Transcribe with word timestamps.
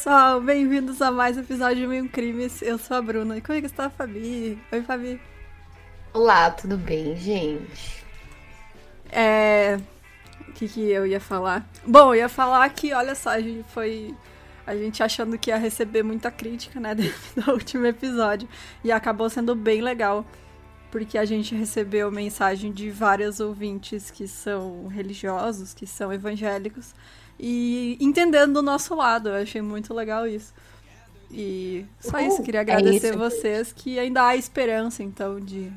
pessoal, 0.00 0.40
bem-vindos 0.40 1.02
a 1.02 1.10
mais 1.10 1.36
um 1.36 1.40
episódio 1.40 1.76
de 1.76 1.86
Mil 1.86 2.08
Crimes. 2.08 2.62
Eu 2.62 2.78
sou 2.78 2.96
a 2.96 3.02
Bruna. 3.02 3.36
E 3.36 3.42
como 3.42 3.58
é 3.58 3.60
que 3.60 3.66
está 3.66 3.84
a 3.84 3.90
Fabi? 3.90 4.58
Oi, 4.72 4.80
Fabi. 4.80 5.20
Olá, 6.14 6.50
tudo 6.50 6.78
bem, 6.78 7.14
gente? 7.14 8.02
É. 9.12 9.78
O 10.48 10.52
que, 10.52 10.68
que 10.68 10.90
eu 10.90 11.06
ia 11.06 11.20
falar? 11.20 11.68
Bom, 11.86 12.14
eu 12.14 12.20
ia 12.20 12.30
falar 12.30 12.66
que, 12.70 12.94
olha 12.94 13.14
só, 13.14 13.28
a 13.28 13.42
gente 13.42 13.62
foi. 13.74 14.14
A 14.66 14.74
gente 14.74 15.02
achando 15.02 15.36
que 15.36 15.50
ia 15.50 15.58
receber 15.58 16.02
muita 16.02 16.30
crítica, 16.30 16.80
né, 16.80 16.94
do 17.36 17.52
último 17.52 17.84
episódio. 17.84 18.48
E 18.82 18.90
acabou 18.90 19.28
sendo 19.28 19.54
bem 19.54 19.82
legal. 19.82 20.24
Porque 20.90 21.18
a 21.18 21.26
gente 21.26 21.54
recebeu 21.54 22.10
mensagem 22.10 22.72
de 22.72 22.90
vários 22.90 23.38
ouvintes 23.38 24.10
que 24.10 24.26
são 24.26 24.86
religiosos, 24.86 25.74
que 25.74 25.86
são 25.86 26.10
evangélicos 26.10 26.94
e 27.42 27.96
entendendo 27.98 28.54
do 28.54 28.62
nosso 28.62 28.94
lado. 28.94 29.30
Eu 29.30 29.42
achei 29.42 29.62
muito 29.62 29.94
legal 29.94 30.26
isso. 30.26 30.52
E 31.30 31.86
só 32.00 32.18
isso, 32.20 32.42
queria 32.42 32.60
agradecer 32.60 33.06
é 33.06 33.10
isso. 33.10 33.18
vocês 33.18 33.72
que 33.72 33.98
ainda 33.98 34.26
há 34.26 34.36
esperança, 34.36 35.02
então, 35.02 35.40
de 35.40 35.72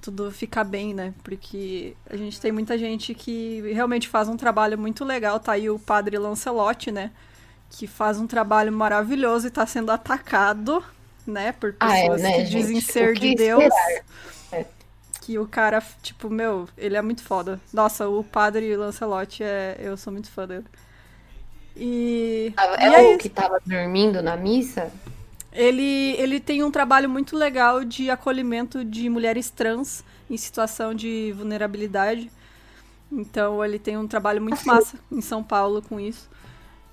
tudo 0.00 0.30
ficar 0.30 0.62
bem, 0.62 0.92
né? 0.94 1.14
Porque 1.24 1.96
a 2.08 2.16
gente 2.16 2.40
tem 2.40 2.52
muita 2.52 2.76
gente 2.76 3.14
que 3.14 3.62
realmente 3.72 4.08
faz 4.08 4.28
um 4.28 4.36
trabalho 4.36 4.78
muito 4.78 5.04
legal. 5.04 5.40
Tá 5.40 5.52
aí 5.52 5.68
o 5.70 5.78
padre 5.78 6.18
Lancelotti, 6.18 6.92
né? 6.92 7.10
Que 7.70 7.86
faz 7.86 8.18
um 8.18 8.26
trabalho 8.26 8.70
maravilhoso 8.70 9.48
e 9.48 9.50
tá 9.50 9.66
sendo 9.66 9.90
atacado, 9.90 10.84
né? 11.26 11.52
Por 11.52 11.72
pessoas 11.72 12.22
ah, 12.22 12.28
é, 12.28 12.38
né, 12.38 12.44
que 12.44 12.50
dizem 12.50 12.80
ser 12.80 13.14
de 13.14 13.34
Deus. 13.34 13.72
É. 14.52 14.66
Que 15.22 15.38
o 15.38 15.48
cara, 15.48 15.82
tipo, 16.02 16.28
meu, 16.28 16.68
ele 16.76 16.96
é 16.96 17.02
muito 17.02 17.22
foda. 17.22 17.58
Nossa, 17.72 18.06
o 18.06 18.22
padre 18.22 18.76
Lancelotti 18.76 19.42
é. 19.42 19.76
Eu 19.80 19.96
sou 19.96 20.12
muito 20.12 20.30
fã 20.30 20.46
dele. 20.46 20.66
E. 21.76 22.52
É, 22.78 22.88
e 22.88 22.94
é 22.94 23.14
o 23.14 23.18
que 23.18 23.28
tava 23.28 23.60
dormindo 23.64 24.22
na 24.22 24.36
missa? 24.36 24.92
Ele, 25.52 26.16
ele 26.18 26.40
tem 26.40 26.62
um 26.62 26.70
trabalho 26.70 27.08
muito 27.08 27.36
legal 27.36 27.84
de 27.84 28.10
acolhimento 28.10 28.84
de 28.84 29.08
mulheres 29.08 29.50
trans 29.50 30.04
em 30.28 30.36
situação 30.36 30.94
de 30.94 31.32
vulnerabilidade. 31.36 32.30
Então 33.10 33.64
ele 33.64 33.78
tem 33.78 33.96
um 33.96 34.08
trabalho 34.08 34.42
muito 34.42 34.54
assim. 34.54 34.66
massa 34.66 34.98
em 35.10 35.20
São 35.20 35.42
Paulo 35.42 35.80
com 35.80 36.00
isso. 36.00 36.28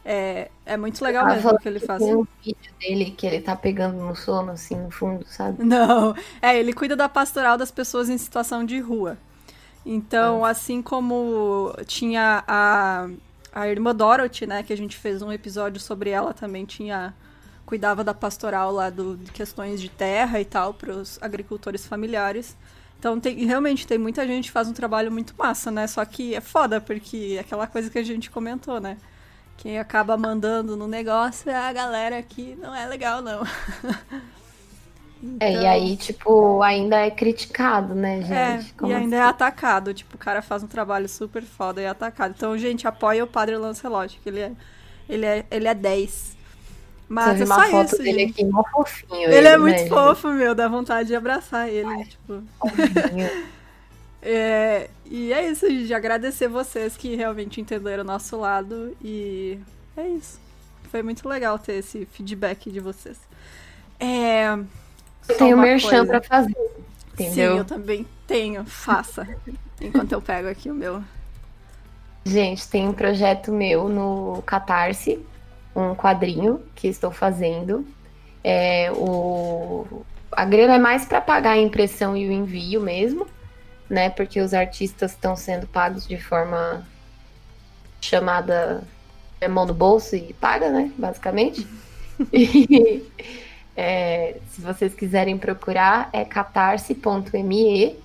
É, 0.04 0.50
é 0.66 0.78
muito 0.78 1.04
legal 1.04 1.26
mesmo 1.28 1.52
o 1.52 1.58
que 1.58 1.68
ele 1.68 1.80
faz. 1.80 2.04
Tem 2.04 2.16
um 2.16 2.26
vídeo 2.44 2.74
dele 2.80 3.12
que 3.12 3.26
ele 3.26 3.40
tá 3.40 3.56
pegando 3.56 3.98
no 3.98 4.16
sono, 4.16 4.52
assim, 4.52 4.76
no 4.76 4.90
fundo, 4.90 5.26
sabe? 5.28 5.64
Não. 5.64 6.16
É, 6.42 6.58
ele 6.58 6.74
cuida 6.74 6.96
da 6.96 7.08
pastoral 7.08 7.58
das 7.58 7.72
pessoas 7.72 8.09
em 8.09 8.18
situação 8.18 8.66
de 8.66 8.80
rua. 8.80 9.18
Então, 9.86 10.44
ah. 10.44 10.50
assim 10.50 10.82
como 10.82 11.74
tinha 11.86 12.44
a 12.48 13.09
a 13.54 13.68
irmã 13.68 13.96
Dorothy, 13.96 14.48
né, 14.48 14.64
que 14.64 14.72
a 14.72 14.78
gente 14.78 14.98
fez 14.98 15.22
um 15.22 15.32
episódio 15.32 15.80
sobre 15.80 16.10
ela, 16.10 16.34
também 16.34 16.66
tinha 16.66 17.14
cuidava 17.66 18.04
da 18.04 18.14
pastoral 18.14 18.72
lá 18.72 18.90
do, 18.90 19.16
de 19.16 19.32
questões 19.32 19.80
de 19.80 19.88
terra 19.88 20.42
e 20.42 20.46
tal 20.46 20.74
para 20.74 20.92
os 20.92 21.18
agricultores 21.22 21.86
familiares. 21.86 22.58
Então 23.00 23.20
tem, 23.20 23.46
realmente 23.46 23.88
tem 23.88 23.98
muita 23.98 24.28
gente 24.28 24.46
que 24.46 24.52
faz 24.52 24.68
um 24.68 24.74
trabalho 24.74 25.12
muito 25.12 25.34
massa, 25.38 25.72
né? 25.72 25.88
Só 25.88 26.04
que 26.04 26.36
é 26.36 26.42
foda, 26.42 26.82
porque 26.82 27.36
é 27.38 27.40
aquela 27.40 27.66
coisa 27.68 27.90
que 27.90 27.98
a 27.98 28.03
gente 28.03 28.30
comentou, 28.30 28.81
né? 28.81 28.98
Quem 29.58 29.80
acaba 29.80 30.18
mandando 30.18 30.75
no 30.75 30.88
negócio 30.88 31.50
é 31.50 31.56
a 31.56 31.72
galera 31.72 32.22
que 32.22 32.56
não 32.58 32.75
é 32.75 32.86
legal, 32.86 33.22
não. 33.22 33.42
Então... 35.24 35.48
É, 35.48 35.52
e 35.52 35.56
então 35.56 35.70
aí, 35.70 35.98
tipo, 35.98 36.62
ainda 36.64 36.98
é 36.98 37.12
criticado, 37.12 37.94
né, 37.94 38.20
é, 38.20 38.22
gente? 38.22 38.74
É, 38.84 38.88
e 38.88 38.94
ainda 38.94 39.16
é 39.16 39.20
assim? 39.20 39.28
é 39.28 39.30
atacado. 39.30 39.94
Tipo, 39.94 40.16
o 40.16 40.20
cara 40.20 40.42
faz 40.42 40.64
um 40.64 40.68
trabalho 40.68 41.08
super 41.08 41.44
foda 41.44 41.82
e 41.82 41.86
é 41.86 41.90
atacado. 41.90 42.34
Então, 42.36 42.58
gente, 42.58 42.88
apoia 42.88 43.24
o 43.24 43.28
Padre 43.28 43.56
Lancelot, 43.58 44.20
que 44.22 44.30
ele 44.30 44.40
é, 44.40 44.52
ele 45.08 45.26
é, 45.26 45.46
ele 45.52 45.68
é 45.68 45.74
10. 45.74 46.38
Mas 47.08 47.38
Você 47.38 47.44
é 47.44 47.46
uma 47.46 47.56
só 47.56 47.72
foto 47.72 47.86
isso, 47.88 47.98
dele 47.98 48.20
gente. 48.20 48.31
aqui, 48.31 48.46
mó 48.46 48.64
fofinho. 48.72 49.28
Ele, 49.28 49.36
ele 49.36 49.48
é 49.48 49.58
muito 49.58 49.81
né, 49.84 49.90
fofo, 49.90 50.30
gente? 50.30 50.38
meu, 50.38 50.56
dá 50.56 50.68
vontade 50.70 51.10
de 51.10 51.16
abraçar 51.16 51.68
ele, 51.68 51.90
Ai, 51.90 52.06
tipo. 52.06 52.42
é, 54.24 54.90
e 55.06 55.34
é 55.34 55.50
isso, 55.50 55.70
gente. 55.70 55.94
Agradecer 55.94 56.48
vocês 56.48 56.96
que 56.96 57.14
realmente 57.16 57.60
entenderam 57.60 58.04
o 58.04 58.08
nosso 58.08 58.38
lado. 58.38 58.96
E 59.04 59.60
é 59.98 60.08
isso. 60.08 60.40
Foi 60.90 61.04
muito 61.04 61.28
legal 61.28 61.60
ter 61.60 61.74
esse 61.74 62.06
feedback 62.06 62.72
de 62.72 62.80
vocês. 62.80 63.20
É. 64.00 64.58
Eu 65.31 65.38
tenho 65.38 65.58
merchan 65.58 66.06
pra 66.06 66.22
fazer. 66.22 66.56
Entendeu? 67.14 67.53
Sim, 67.53 67.58
eu 67.59 67.66
também 67.66 68.08
tenho. 68.28 68.66
Faça. 68.66 69.28
Enquanto 69.80 70.12
eu 70.12 70.22
pego 70.22 70.47
aqui 70.47 70.69
o 70.69 70.74
meu. 70.74 71.03
Gente, 72.24 72.68
tem 72.68 72.88
um 72.88 72.94
projeto 72.94 73.52
meu 73.52 73.90
no 73.90 74.44
Catarse, 74.46 75.19
um 75.75 75.96
quadrinho 75.96 76.62
que 76.75 76.88
estou 76.88 77.12
fazendo. 77.12 77.86
É, 78.44 78.92
o... 78.94 80.03
A 80.31 80.46
grana 80.46 80.75
é 80.75 80.80
mais 80.80 81.06
para 81.06 81.19
pagar 81.19 81.52
a 81.52 81.58
impressão 81.58 82.16
e 82.16 82.28
o 82.28 82.31
envio 82.31 82.80
mesmo, 82.80 83.28
né? 83.90 84.09
Porque 84.09 84.40
os 84.40 84.53
artistas 84.53 85.12
estão 85.12 85.36
sendo 85.36 85.68
pagos 85.68 86.08
de 86.08 86.18
forma 86.18 86.88
chamada 88.00 88.84
é 89.42 89.48
mão 89.48 89.66
no 89.66 89.74
bolso 89.74 90.16
e 90.16 90.34
paga, 90.34 90.69
né? 90.69 90.92
Basicamente. 90.98 91.68
E, 92.31 93.03
é, 93.76 94.38
se 94.50 94.62
vocês 94.62 94.94
quiserem 94.94 95.38
procurar, 95.38 96.09
é 96.12 96.26
catarse.me 96.26 97.96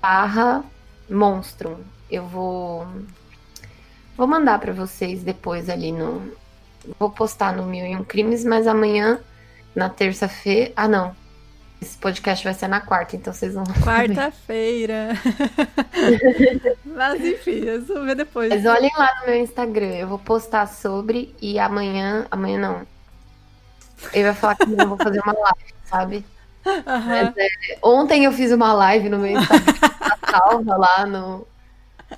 barra 0.00 0.64
monstrum. 1.08 1.76
Eu 2.10 2.26
vou 2.26 2.86
vou 4.16 4.26
mandar 4.26 4.58
para 4.58 4.72
vocês 4.72 5.22
depois 5.22 5.68
ali 5.68 5.92
no 5.92 6.32
vou 6.98 7.10
postar 7.10 7.54
no 7.54 7.64
Mil 7.64 7.86
e 7.86 7.96
Um 7.96 8.04
Crimes, 8.04 8.44
mas 8.44 8.66
amanhã 8.66 9.20
na 9.74 9.88
terça-feira, 9.88 10.72
ah 10.76 10.88
não, 10.88 11.14
esse 11.80 11.96
podcast 11.96 12.44
vai 12.44 12.52
ser 12.52 12.68
na 12.68 12.80
quarta, 12.80 13.16
então 13.16 13.32
vocês 13.32 13.54
vão 13.54 13.64
Quarta-feira. 13.82 15.10
mas 16.84 17.24
enfim, 17.24 17.64
eu 17.64 17.84
vou 17.84 18.04
ver 18.04 18.16
depois. 18.16 18.50
Mas 18.50 18.66
olhem 18.66 18.90
lá 18.96 19.20
no 19.20 19.26
meu 19.26 19.40
Instagram, 19.40 19.94
eu 19.94 20.08
vou 20.08 20.18
postar 20.18 20.66
sobre 20.66 21.34
e 21.40 21.58
amanhã, 21.58 22.26
amanhã 22.30 22.58
não, 22.58 22.86
eu 24.12 24.22
ia 24.22 24.34
falar 24.34 24.56
que 24.56 24.64
eu 24.64 24.88
vou 24.88 24.96
fazer 24.96 25.20
uma 25.20 25.32
live, 25.32 25.74
sabe? 25.84 26.24
Uhum. 26.64 26.82
Mas, 26.84 27.36
é, 27.36 27.48
ontem 27.82 28.24
eu 28.24 28.32
fiz 28.32 28.52
uma 28.52 28.72
live 28.72 29.08
no 29.08 29.18
meu 29.18 29.32
Instagram, 29.32 29.74
salva 30.30 30.76
lá 30.76 31.06
no 31.06 31.46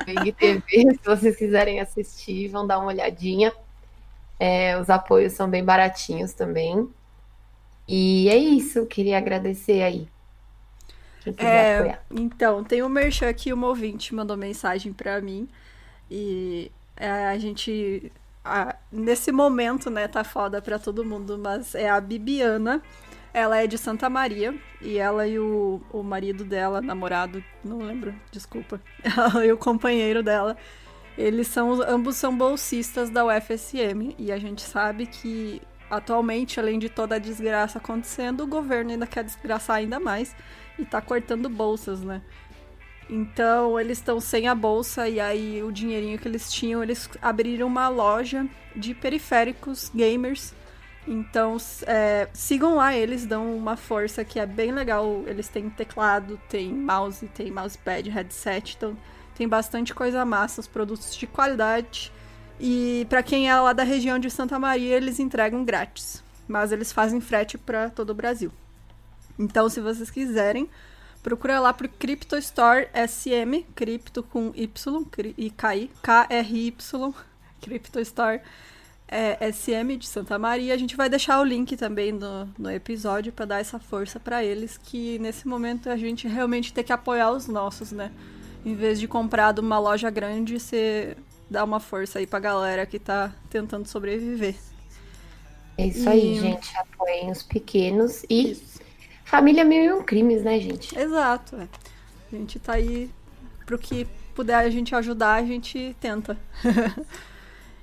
Big 0.04 0.32
TV. 0.32 0.62
Se 0.92 1.04
vocês 1.04 1.36
quiserem 1.36 1.80
assistir, 1.80 2.48
vão 2.48 2.66
dar 2.66 2.78
uma 2.78 2.88
olhadinha. 2.88 3.52
É, 4.38 4.76
os 4.78 4.90
apoios 4.90 5.32
são 5.34 5.48
bem 5.48 5.64
baratinhos 5.64 6.32
também. 6.32 6.88
E 7.86 8.28
é 8.28 8.36
isso, 8.36 8.86
queria 8.86 9.18
agradecer 9.18 9.82
aí. 9.82 10.08
É, 11.36 11.98
então, 12.10 12.64
tem 12.64 12.82
um 12.82 12.88
merchan 12.88 13.28
aqui, 13.28 13.52
uma 13.52 13.68
ouvinte 13.68 14.14
mandou 14.14 14.36
mensagem 14.36 14.92
para 14.92 15.20
mim. 15.20 15.48
E 16.10 16.70
é, 16.96 17.08
a 17.08 17.38
gente 17.38 18.10
a, 18.44 18.76
nesse 18.90 19.30
momento, 19.30 19.90
né, 19.90 20.08
tá 20.08 20.24
foda 20.24 20.60
pra 20.60 20.78
todo 20.78 21.04
mundo, 21.04 21.38
mas 21.38 21.74
é 21.74 21.88
a 21.88 22.00
Bibiana. 22.00 22.82
Ela 23.34 23.62
é 23.62 23.66
de 23.66 23.78
Santa 23.78 24.10
Maria 24.10 24.54
e 24.80 24.98
ela 24.98 25.26
e 25.26 25.38
o, 25.38 25.80
o 25.90 26.02
marido 26.02 26.44
dela, 26.44 26.82
namorado, 26.82 27.42
não 27.64 27.78
lembro, 27.78 28.14
desculpa. 28.30 28.78
Ela 29.02 29.46
e 29.46 29.50
o 29.50 29.56
companheiro 29.56 30.22
dela, 30.22 30.54
eles 31.16 31.46
são 31.46 31.80
ambos 31.80 32.16
são 32.16 32.36
bolsistas 32.36 33.08
da 33.08 33.24
UFSM 33.24 34.14
e 34.18 34.30
a 34.30 34.38
gente 34.38 34.60
sabe 34.60 35.06
que 35.06 35.62
atualmente, 35.90 36.60
além 36.60 36.78
de 36.78 36.88
toda 36.88 37.16
a 37.16 37.18
desgraça 37.18 37.78
acontecendo, 37.78 38.44
o 38.44 38.46
governo 38.46 38.90
ainda 38.90 39.06
quer 39.06 39.24
desgraçar 39.24 39.76
ainda 39.76 39.98
mais 39.98 40.34
e 40.78 40.84
tá 40.84 41.00
cortando 41.00 41.48
bolsas, 41.48 42.00
né? 42.00 42.22
Então 43.12 43.78
eles 43.78 43.98
estão 43.98 44.18
sem 44.18 44.48
a 44.48 44.54
bolsa 44.54 45.06
e 45.06 45.20
aí 45.20 45.62
o 45.62 45.70
dinheirinho 45.70 46.18
que 46.18 46.26
eles 46.26 46.50
tinham, 46.50 46.82
eles 46.82 47.10
abriram 47.20 47.66
uma 47.66 47.86
loja 47.86 48.46
de 48.74 48.94
periféricos 48.94 49.92
gamers. 49.94 50.54
Então 51.06 51.58
é, 51.86 52.26
sigam 52.32 52.76
lá, 52.76 52.96
eles 52.96 53.26
dão 53.26 53.54
uma 53.54 53.76
força 53.76 54.24
que 54.24 54.40
é 54.40 54.46
bem 54.46 54.72
legal. 54.72 55.24
Eles 55.26 55.46
têm 55.46 55.68
teclado, 55.68 56.40
tem 56.48 56.72
mouse, 56.72 57.28
tem 57.34 57.50
mousepad, 57.50 58.08
headset, 58.08 58.76
então 58.78 58.96
tem 59.34 59.46
bastante 59.46 59.94
coisa 59.94 60.24
massa, 60.24 60.62
os 60.62 60.66
produtos 60.66 61.14
de 61.14 61.26
qualidade. 61.26 62.10
E 62.58 63.06
para 63.10 63.22
quem 63.22 63.50
é 63.50 63.54
lá 63.54 63.74
da 63.74 63.82
região 63.82 64.18
de 64.18 64.30
Santa 64.30 64.58
Maria, 64.58 64.96
eles 64.96 65.18
entregam 65.20 65.66
grátis, 65.66 66.24
mas 66.48 66.72
eles 66.72 66.90
fazem 66.90 67.20
frete 67.20 67.58
para 67.58 67.90
todo 67.90 68.08
o 68.08 68.14
Brasil. 68.14 68.50
Então, 69.38 69.68
se 69.68 69.82
vocês 69.82 70.10
quiserem, 70.10 70.70
Procura 71.22 71.60
lá 71.60 71.72
por 71.72 71.86
Crypto 71.86 72.36
Store 72.36 72.88
SM, 72.94 73.64
cripto 73.74 74.22
com 74.22 74.52
Y 74.56 75.06
e 75.38 75.50
KI, 75.50 75.90
K-R-Y, 76.02 77.14
Crypto 77.60 78.00
Store 78.00 78.40
é, 79.06 79.52
SM 79.52 79.96
de 79.98 80.08
Santa 80.08 80.38
Maria. 80.38 80.72
A 80.72 80.76
gente 80.76 80.96
vai 80.96 81.08
deixar 81.08 81.38
o 81.40 81.44
link 81.44 81.76
também 81.76 82.10
no, 82.10 82.48
no 82.58 82.70
episódio 82.70 83.32
para 83.32 83.44
dar 83.44 83.60
essa 83.60 83.78
força 83.78 84.18
para 84.18 84.42
eles, 84.42 84.78
que 84.78 85.18
nesse 85.18 85.46
momento 85.46 85.90
a 85.90 85.96
gente 85.96 86.26
realmente 86.26 86.72
tem 86.72 86.82
que 86.82 86.92
apoiar 86.92 87.30
os 87.30 87.46
nossos, 87.46 87.92
né? 87.92 88.10
Em 88.64 88.74
vez 88.74 88.98
de 88.98 89.06
comprar 89.06 89.52
de 89.52 89.60
uma 89.60 89.78
loja 89.78 90.08
grande, 90.08 90.58
você 90.58 91.16
dá 91.50 91.62
uma 91.62 91.78
força 91.78 92.18
aí 92.18 92.26
pra 92.26 92.40
galera 92.40 92.86
que 92.86 92.98
tá 92.98 93.32
tentando 93.50 93.86
sobreviver. 93.86 94.56
É 95.76 95.86
isso 95.86 96.04
e... 96.04 96.08
aí, 96.08 96.40
gente. 96.40 96.76
Apoiem 96.76 97.30
os 97.30 97.42
pequenos 97.42 98.24
e 98.30 98.52
isso. 98.52 98.71
Família 99.32 99.64
mil 99.64 99.82
e 99.82 99.90
um 99.90 100.02
crimes, 100.02 100.42
né, 100.42 100.60
gente? 100.60 100.96
Exato. 100.98 101.56
É. 101.56 101.66
A 102.30 102.36
gente 102.36 102.58
tá 102.58 102.74
aí 102.74 103.10
pro 103.64 103.78
que 103.78 104.06
puder 104.34 104.56
a 104.56 104.68
gente 104.68 104.94
ajudar, 104.94 105.36
a 105.36 105.44
gente 105.44 105.96
tenta. 105.98 106.36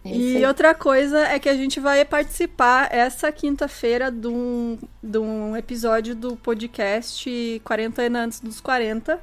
É 0.01 0.15
e 0.15 0.45
outra 0.45 0.73
coisa 0.73 1.19
é 1.27 1.37
que 1.37 1.49
a 1.49 1.53
gente 1.53 1.77
vai 1.77 2.05
participar 2.05 2.87
essa 2.89 3.29
quinta-feira 3.33 4.09
de 4.09 4.29
um, 4.29 4.79
de 5.03 5.17
um 5.17 5.57
episódio 5.57 6.15
do 6.15 6.37
podcast 6.37 7.61
40 7.65 8.03
anos 8.03 8.21
antes 8.21 8.39
dos 8.39 8.61
40, 8.61 9.19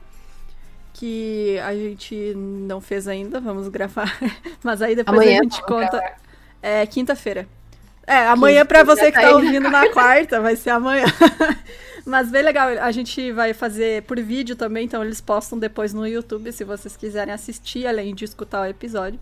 que 0.93 1.58
a 1.61 1.75
gente 1.75 2.34
não 2.37 2.78
fez 2.78 3.08
ainda, 3.08 3.40
vamos 3.40 3.69
gravar. 3.69 4.19
Mas 4.62 4.82
aí 4.82 4.94
depois 4.94 5.19
amanhã, 5.19 5.40
a 5.40 5.43
gente 5.44 5.62
conta. 5.62 5.96
Gravar. 5.96 6.20
É 6.61 6.87
quinta-feira. 6.87 7.49
É, 8.06 8.26
amanhã 8.26 8.67
para 8.67 8.84
você 8.84 9.11
que 9.11 9.19
tá 9.19 9.31
ouvindo 9.31 9.70
na 9.70 9.90
quarta, 9.90 10.43
vai 10.43 10.56
ser 10.56 10.70
amanhã. 10.70 11.06
Mas 12.06 12.31
bem 12.31 12.41
legal, 12.41 12.69
a 12.69 12.93
gente 12.93 13.32
vai 13.32 13.53
fazer 13.53 14.05
por 14.05 14.17
vídeo 14.20 14.55
também, 14.55 14.85
então 14.85 15.03
eles 15.03 15.20
postam 15.20 15.58
depois 15.58 15.93
no 15.93 16.06
YouTube 16.06 16.53
se 16.53 16.62
vocês 16.62 16.97
quiserem 16.97 17.35
assistir, 17.35 17.85
além 17.85 18.14
de 18.14 18.25
escutar 18.25 18.61
o 18.62 18.64
episódio. 18.64 19.19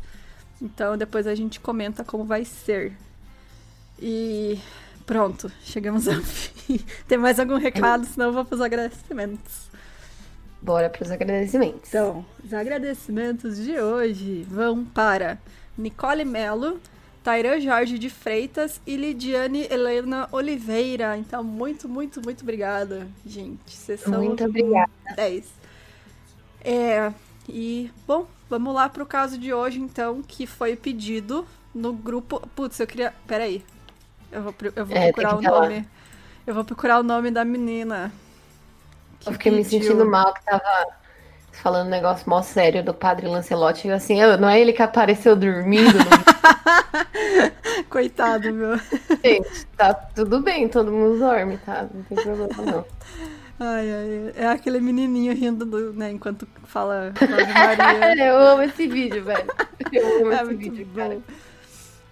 Então 0.60 0.94
depois 0.98 1.26
a 1.26 1.34
gente 1.34 1.58
comenta 1.58 2.04
como 2.04 2.24
vai 2.24 2.44
ser. 2.44 2.92
E 3.98 4.58
pronto, 5.06 5.50
chegamos 5.62 6.06
ao 6.06 6.20
fim. 6.20 6.78
Tem 7.08 7.16
mais 7.16 7.40
algum 7.40 7.56
recado? 7.56 8.04
Senão 8.04 8.26
eu 8.26 8.32
vou 8.34 8.44
para 8.44 8.54
os 8.54 8.60
agradecimentos. 8.60 9.70
Bora 10.60 10.90
para 10.90 11.04
os 11.04 11.10
agradecimentos. 11.10 11.88
Então, 11.88 12.24
os 12.44 12.52
agradecimentos 12.52 13.56
de 13.56 13.80
hoje 13.80 14.46
vão 14.48 14.84
para 14.84 15.38
Nicole 15.76 16.24
Melo, 16.26 16.78
Tairã 17.24 17.58
Jorge 17.58 17.98
de 17.98 18.10
Freitas 18.10 18.82
e 18.86 18.96
Lidiane 18.96 19.66
Helena 19.70 20.28
Oliveira. 20.30 21.16
Então, 21.16 21.42
muito, 21.42 21.88
muito, 21.88 22.20
muito 22.22 22.42
obrigada, 22.42 23.08
gente. 23.24 23.74
Vocês 23.74 24.00
são 24.00 24.22
muito 24.22 24.44
obrigada. 24.44 24.90
10. 25.16 25.50
É, 26.62 27.10
e, 27.48 27.90
bom, 28.06 28.26
vamos 28.48 28.74
lá 28.74 28.90
pro 28.90 29.06
caso 29.06 29.38
de 29.38 29.54
hoje, 29.54 29.80
então, 29.80 30.22
que 30.22 30.46
foi 30.46 30.76
pedido 30.76 31.46
no 31.74 31.94
grupo. 31.94 32.46
Putz, 32.54 32.78
eu 32.78 32.86
queria. 32.86 33.14
Peraí. 33.26 33.64
Eu 34.30 34.42
vou, 34.42 34.54
eu 34.76 34.84
vou 34.84 34.96
é, 34.96 35.10
procurar 35.10 35.36
o 35.38 35.40
nome. 35.40 35.78
Lá. 35.78 35.84
Eu 36.46 36.54
vou 36.54 36.64
procurar 36.64 37.00
o 37.00 37.02
nome 37.02 37.30
da 37.30 37.42
menina. 37.42 38.12
Eu 39.24 39.32
fiquei 39.32 39.50
pediu. 39.50 39.64
me 39.64 39.64
sentindo 39.64 40.04
mal 40.04 40.34
que 40.34 40.44
tava 40.44 40.88
falando 41.62 41.86
um 41.86 41.90
negócio 41.90 42.28
mó 42.28 42.42
sério 42.42 42.82
do 42.82 42.92
padre 42.94 43.26
Lancelotti. 43.26 43.90
assim, 43.90 44.18
não 44.40 44.48
é 44.48 44.60
ele 44.60 44.72
que 44.72 44.82
apareceu 44.82 45.36
dormindo? 45.36 45.98
Coitado, 47.88 48.52
meu. 48.52 48.78
Gente, 49.22 49.66
tá 49.76 49.94
tudo 49.94 50.40
bem, 50.40 50.68
todo 50.68 50.90
mundo 50.90 51.18
dorme, 51.18 51.58
tá? 51.58 51.86
Não 51.92 52.02
tem 52.02 52.16
problema, 52.16 52.48
não. 52.64 52.84
Ai, 53.58 53.88
ai, 53.92 54.32
é 54.36 54.46
aquele 54.48 54.80
menininho 54.80 55.32
rindo, 55.32 55.64
do, 55.64 55.92
né, 55.92 56.10
enquanto 56.10 56.46
fala 56.64 57.12
Maria. 57.54 58.26
Eu 58.26 58.36
amo 58.36 58.62
esse 58.62 58.86
vídeo, 58.86 59.22
velho. 59.22 59.46
Eu 59.92 60.22
amo 60.22 60.32
é 60.32 60.42
esse 60.42 60.54
vídeo, 60.54 60.86
bom. 60.86 61.00
cara. 61.00 61.18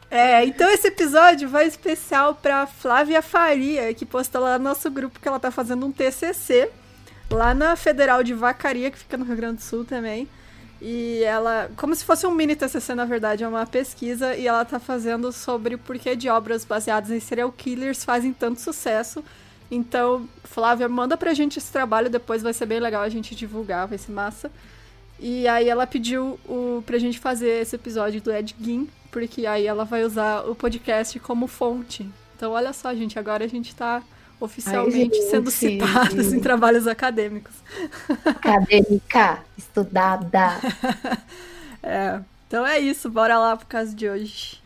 É, 0.09 0.45
então 0.45 0.71
esse 0.71 0.89
episódio 0.89 1.49
vai 1.49 1.67
especial 1.67 2.35
pra 2.35 2.67
Flávia 2.67 3.23
Faria, 3.23 3.93
que 3.95 4.05
postou 4.05 4.43
lá 4.43 4.59
no 4.59 4.65
nosso 4.65 4.91
grupo 4.91 5.19
que 5.19 5.27
ela 5.27 5.41
tá 5.41 5.51
fazendo 5.51 5.87
um 5.87 5.91
TCC 5.91 6.71
lá 7.31 7.55
na 7.55 7.77
Federal 7.77 8.23
de 8.23 8.35
Vacaria, 8.35 8.91
que 8.91 8.99
fica 8.99 9.17
no 9.17 9.25
Rio 9.25 9.37
Grande 9.37 9.57
do 9.57 9.63
Sul 9.63 9.85
também. 9.85 10.29
E 10.81 11.23
ela, 11.23 11.71
como 11.77 11.95
se 11.95 12.05
fosse 12.05 12.27
um 12.27 12.33
mini 12.33 12.57
TCC, 12.57 12.95
na 12.95 13.05
verdade, 13.05 13.45
é 13.45 13.49
uma 13.49 13.65
pesquisa, 13.65 14.35
e 14.35 14.49
ela 14.49 14.65
tá 14.65 14.81
fazendo 14.81 15.31
sobre 15.31 15.77
o 15.77 15.79
porquê 15.79 16.17
de 16.17 16.29
obras 16.29 16.65
baseadas 16.65 17.11
em 17.11 17.21
serial 17.21 17.53
killers 17.53 18.05
fazem 18.05 18.33
tanto 18.33 18.61
sucesso. 18.61 19.23
Então, 19.71 20.29
Flávia, 20.43 20.89
manda 20.89 21.17
pra 21.17 21.33
gente 21.35 21.59
esse 21.59 21.71
trabalho, 21.71 22.11
depois 22.11 22.43
vai 22.43 22.53
ser 22.53 22.67
bem 22.67 22.81
legal 22.81 23.03
a 23.03 23.09
gente 23.09 23.35
divulgar, 23.35 23.87
vai 23.87 23.97
ser 23.97 24.11
massa. 24.11 24.51
E 25.21 25.47
aí 25.47 25.69
ela 25.69 25.87
pediu 25.87 26.37
o, 26.49 26.83
pra 26.85 26.99
gente 26.99 27.21
fazer 27.21 27.63
esse 27.63 27.77
episódio 27.77 28.21
do 28.21 28.33
Ed 28.33 28.57
Gein, 28.61 28.89
porque 29.13 29.47
aí 29.47 29.67
ela 29.67 29.85
vai 29.85 30.03
usar 30.03 30.41
o 30.49 30.55
podcast 30.55 31.17
como 31.21 31.47
fonte. 31.47 32.11
Então, 32.37 32.51
olha 32.53 32.73
só, 32.73 32.93
gente, 32.93 33.21
agora 33.21 33.45
a 33.45 33.49
gente 33.49 33.73
tá 33.73 34.03
oficialmente 34.45 35.19
Ai, 35.19 35.31
sendo 35.31 35.51
citados 35.51 36.33
em 36.33 36.41
trabalhos 36.41 36.87
acadêmicos. 36.87 37.55
Acadêmica, 38.25 39.41
estudada. 39.57 40.59
é, 41.83 42.21
então 42.47 42.67
é 42.67 42.79
isso, 42.79 43.09
bora 43.09 43.39
lá 43.39 43.57
pro 43.57 43.67
caso 43.67 43.95
de 43.95 44.09
hoje. 44.09 44.62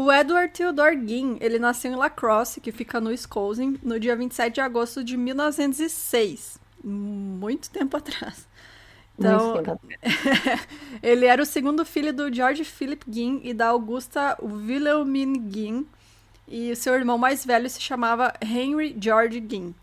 O 0.00 0.10
Edward 0.10 0.50
Theodore 0.54 0.98
Ginn, 1.06 1.36
ele 1.42 1.58
nasceu 1.58 1.92
em 1.92 1.94
La 1.94 2.08
Crosse, 2.08 2.58
que 2.58 2.72
fica 2.72 2.98
no 3.02 3.10
Wisconsin, 3.10 3.78
no 3.82 4.00
dia 4.00 4.16
27 4.16 4.54
de 4.54 4.60
agosto 4.62 5.04
de 5.04 5.14
1906. 5.14 6.58
Muito 6.82 7.68
tempo 7.68 7.98
atrás. 7.98 8.48
Então, 9.18 9.62
ele 11.02 11.26
era 11.26 11.42
o 11.42 11.44
segundo 11.44 11.84
filho 11.84 12.14
do 12.14 12.32
George 12.32 12.64
Philip 12.64 13.04
Ginn 13.12 13.40
e 13.44 13.52
da 13.52 13.66
Augusta 13.66 14.38
Wilhelmine 14.42 15.52
Ginn, 15.52 15.84
e 16.48 16.74
seu 16.76 16.94
irmão 16.94 17.18
mais 17.18 17.44
velho 17.44 17.68
se 17.68 17.82
chamava 17.82 18.32
Henry 18.40 18.96
George 18.98 19.44
Ginn. 19.46 19.74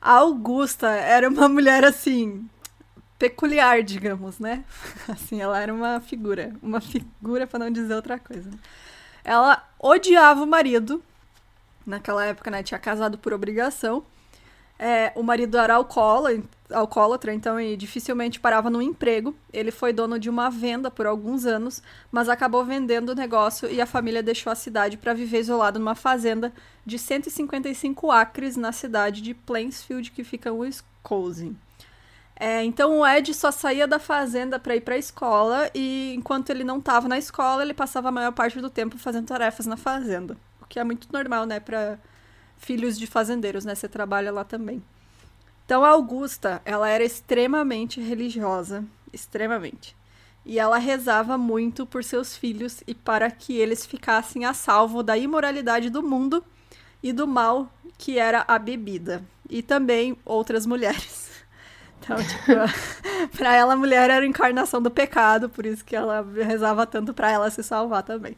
A 0.00 0.18
Augusta 0.18 0.86
era 0.88 1.28
uma 1.28 1.48
mulher 1.50 1.84
assim 1.84 2.48
peculiar, 3.18 3.82
digamos, 3.82 4.38
né? 4.38 4.64
Assim, 5.08 5.40
ela 5.40 5.58
era 5.58 5.74
uma 5.74 6.00
figura, 6.00 6.52
uma 6.62 6.80
figura 6.80 7.44
para 7.48 7.58
não 7.58 7.70
dizer 7.72 7.92
outra 7.92 8.20
coisa. 8.20 8.48
Ela 9.28 9.62
odiava 9.78 10.42
o 10.42 10.46
marido. 10.46 11.02
Naquela 11.84 12.24
época, 12.24 12.50
né? 12.50 12.62
Tinha 12.62 12.80
casado 12.80 13.18
por 13.18 13.34
obrigação. 13.34 14.02
É, 14.78 15.12
o 15.14 15.22
marido 15.22 15.58
era 15.58 15.74
alcoólatra, 15.74 16.42
alcoólatra, 16.70 17.34
então 17.34 17.60
e 17.60 17.76
dificilmente 17.76 18.40
parava 18.40 18.70
no 18.70 18.80
emprego. 18.80 19.36
Ele 19.52 19.70
foi 19.70 19.92
dono 19.92 20.18
de 20.18 20.30
uma 20.30 20.48
venda 20.48 20.90
por 20.90 21.06
alguns 21.06 21.44
anos, 21.44 21.82
mas 22.10 22.30
acabou 22.30 22.64
vendendo 22.64 23.10
o 23.10 23.14
negócio 23.14 23.70
e 23.70 23.82
a 23.82 23.86
família 23.86 24.22
deixou 24.22 24.50
a 24.50 24.56
cidade 24.56 24.96
para 24.96 25.12
viver 25.12 25.40
isolado 25.40 25.78
numa 25.78 25.94
fazenda 25.94 26.50
de 26.86 26.98
155 26.98 28.10
acres 28.10 28.56
na 28.56 28.72
cidade 28.72 29.20
de 29.20 29.34
Plainsfield, 29.34 30.10
que 30.10 30.24
fica 30.24 30.48
em 30.48 30.52
Wisconsin. 30.52 31.54
É, 32.40 32.62
então 32.62 33.00
o 33.00 33.06
Ed 33.06 33.34
só 33.34 33.50
saía 33.50 33.86
da 33.86 33.98
fazenda 33.98 34.60
para 34.60 34.76
ir 34.76 34.82
para 34.82 34.94
a 34.94 34.98
escola 34.98 35.68
e 35.74 36.14
enquanto 36.16 36.50
ele 36.50 36.62
não 36.62 36.78
estava 36.78 37.08
na 37.08 37.18
escola, 37.18 37.62
ele 37.62 37.74
passava 37.74 38.10
a 38.10 38.12
maior 38.12 38.30
parte 38.30 38.60
do 38.60 38.70
tempo 38.70 38.96
fazendo 38.96 39.26
tarefas 39.26 39.66
na 39.66 39.76
fazenda, 39.76 40.36
o 40.62 40.66
que 40.66 40.78
é 40.78 40.84
muito 40.84 41.08
normal, 41.12 41.46
né, 41.46 41.58
para 41.58 41.98
filhos 42.56 42.96
de 42.96 43.08
fazendeiros, 43.08 43.64
né? 43.64 43.74
Você 43.74 43.88
trabalha 43.88 44.30
lá 44.30 44.44
também. 44.44 44.80
Então 45.64 45.84
a 45.84 45.88
Augusta, 45.88 46.62
ela 46.64 46.88
era 46.88 47.02
extremamente 47.02 48.00
religiosa, 48.00 48.84
extremamente. 49.12 49.96
E 50.46 50.60
ela 50.60 50.78
rezava 50.78 51.36
muito 51.36 51.84
por 51.84 52.04
seus 52.04 52.36
filhos 52.36 52.82
e 52.86 52.94
para 52.94 53.30
que 53.32 53.56
eles 53.56 53.84
ficassem 53.84 54.44
a 54.44 54.54
salvo 54.54 55.02
da 55.02 55.18
imoralidade 55.18 55.90
do 55.90 56.02
mundo 56.02 56.44
e 57.02 57.12
do 57.12 57.26
mal 57.26 57.68
que 57.98 58.16
era 58.16 58.44
a 58.46 58.60
bebida, 58.60 59.24
e 59.50 59.60
também 59.60 60.16
outras 60.24 60.64
mulheres. 60.64 61.27
Então, 62.08 62.16
tipo, 62.24 63.36
pra 63.36 63.54
ela 63.54 63.74
a 63.74 63.76
mulher 63.76 64.08
era 64.08 64.24
a 64.24 64.26
encarnação 64.26 64.80
do 64.80 64.90
pecado, 64.90 65.50
por 65.50 65.66
isso 65.66 65.84
que 65.84 65.94
ela 65.94 66.26
rezava 66.42 66.86
tanto 66.86 67.12
para 67.12 67.30
ela 67.30 67.50
se 67.50 67.62
salvar 67.62 68.02
também. 68.02 68.34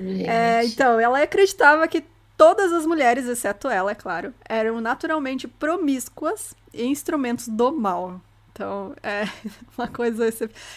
É, 0.00 0.64
então, 0.64 0.98
ela 0.98 1.22
acreditava 1.22 1.86
que 1.86 2.04
todas 2.36 2.72
as 2.72 2.86
mulheres, 2.86 3.26
exceto 3.26 3.68
ela, 3.68 3.90
é 3.90 3.94
claro, 3.94 4.32
eram 4.48 4.80
naturalmente 4.80 5.46
promíscuas 5.46 6.54
e 6.72 6.84
instrumentos 6.84 7.48
do 7.48 7.70
mal. 7.70 8.20
Então, 8.52 8.94
é 9.02 9.24
uma 9.76 9.88
coisa. 9.88 10.26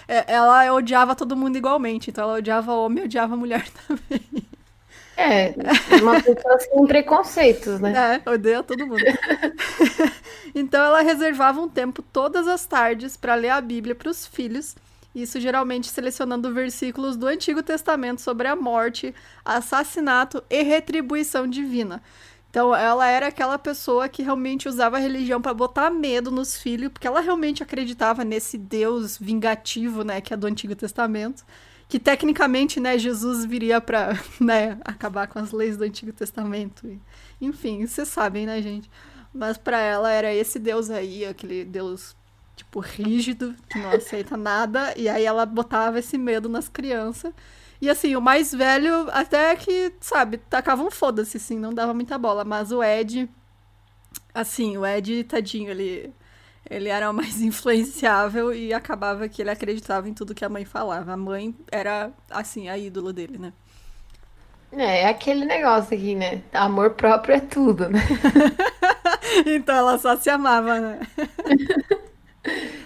É, 0.07 0.33
ela 0.33 0.73
odiava 0.73 1.15
todo 1.15 1.37
mundo 1.37 1.57
igualmente. 1.57 2.09
Então, 2.09 2.25
ela 2.25 2.37
odiava 2.39 2.73
homem 2.73 3.03
e 3.03 3.05
odiava 3.05 3.37
mulher 3.37 3.65
também. 3.87 4.21
É, 5.19 5.53
uma 6.01 6.21
pessoa 6.23 6.57
sem 6.59 6.87
preconceitos, 6.87 7.81
né? 7.81 8.21
É, 8.25 8.29
odeia 8.29 8.63
todo 8.63 8.87
mundo. 8.87 9.03
então 10.55 10.81
ela 10.81 11.01
reservava 11.01 11.59
um 11.59 11.67
tempo 11.67 12.01
todas 12.01 12.47
as 12.47 12.65
tardes 12.65 13.17
para 13.17 13.35
ler 13.35 13.49
a 13.49 13.59
Bíblia 13.59 13.93
para 13.93 14.09
os 14.09 14.25
filhos, 14.25 14.77
isso 15.13 15.37
geralmente 15.37 15.89
selecionando 15.89 16.53
versículos 16.53 17.17
do 17.17 17.27
Antigo 17.27 17.61
Testamento 17.61 18.21
sobre 18.21 18.47
a 18.47 18.55
morte, 18.55 19.13
assassinato 19.43 20.41
e 20.49 20.63
retribuição 20.63 21.45
divina. 21.45 22.01
Então 22.49 22.73
ela 22.73 23.05
era 23.05 23.27
aquela 23.27 23.59
pessoa 23.59 24.07
que 24.07 24.23
realmente 24.23 24.69
usava 24.69 24.95
a 24.95 25.01
religião 25.01 25.41
para 25.41 25.53
botar 25.53 25.89
medo 25.89 26.31
nos 26.31 26.55
filhos, 26.55 26.93
porque 26.93 27.05
ela 27.05 27.19
realmente 27.19 27.61
acreditava 27.61 28.23
nesse 28.23 28.57
Deus 28.57 29.17
vingativo, 29.17 30.03
né, 30.03 30.21
que 30.21 30.33
é 30.33 30.37
do 30.37 30.47
Antigo 30.47 30.75
Testamento 30.75 31.43
que 31.89 31.99
tecnicamente, 31.99 32.79
né, 32.79 32.97
Jesus 32.97 33.43
viria 33.43 33.81
para, 33.81 34.13
né, 34.39 34.77
acabar 34.85 35.27
com 35.27 35.39
as 35.39 35.51
leis 35.51 35.75
do 35.75 35.83
Antigo 35.83 36.13
Testamento. 36.13 36.87
Enfim, 37.41 37.85
vocês 37.85 38.07
sabem, 38.07 38.45
né, 38.45 38.61
gente? 38.61 38.89
Mas 39.33 39.57
para 39.57 39.79
ela 39.79 40.11
era 40.11 40.33
esse 40.33 40.59
Deus 40.59 40.89
aí, 40.89 41.25
aquele 41.25 41.65
Deus 41.65 42.15
tipo 42.55 42.79
rígido, 42.79 43.55
que 43.69 43.79
não 43.79 43.91
aceita 43.91 44.37
nada, 44.37 44.93
e 44.95 45.09
aí 45.09 45.23
ela 45.25 45.45
botava 45.45 45.97
esse 45.99 46.17
medo 46.17 46.47
nas 46.47 46.69
crianças. 46.69 47.33
E 47.81 47.89
assim, 47.89 48.15
o 48.15 48.21
mais 48.21 48.53
velho 48.53 49.07
até 49.11 49.55
que, 49.55 49.93
sabe, 49.99 50.37
tacava 50.37 50.83
um 50.83 50.91
foda-se, 50.91 51.37
assim, 51.37 51.57
não 51.57 51.73
dava 51.73 51.93
muita 51.93 52.17
bola, 52.17 52.43
mas 52.43 52.71
o 52.71 52.83
Ed 52.83 53.29
assim, 54.33 54.77
o 54.77 54.85
Ed, 54.85 55.23
tadinho, 55.23 55.71
ele 55.71 56.13
ele 56.69 56.89
era 56.89 57.09
o 57.09 57.13
mais 57.13 57.39
influenciável 57.41 58.53
e 58.53 58.73
acabava 58.73 59.27
que 59.27 59.41
ele 59.41 59.49
acreditava 59.49 60.07
em 60.07 60.13
tudo 60.13 60.35
que 60.35 60.45
a 60.45 60.49
mãe 60.49 60.65
falava. 60.65 61.13
A 61.13 61.17
mãe 61.17 61.55
era, 61.71 62.11
assim, 62.29 62.69
a 62.69 62.77
ídolo 62.77 63.11
dele, 63.11 63.37
né? 63.37 63.53
É, 64.71 65.01
é 65.01 65.07
aquele 65.07 65.45
negócio 65.45 65.97
aqui, 65.97 66.13
né? 66.13 66.43
Amor 66.53 66.91
próprio 66.91 67.35
é 67.35 67.39
tudo, 67.39 67.89
né? 67.89 67.99
então 69.45 69.75
ela 69.75 69.97
só 69.97 70.15
se 70.15 70.29
amava, 70.29 70.79
né? 70.79 70.99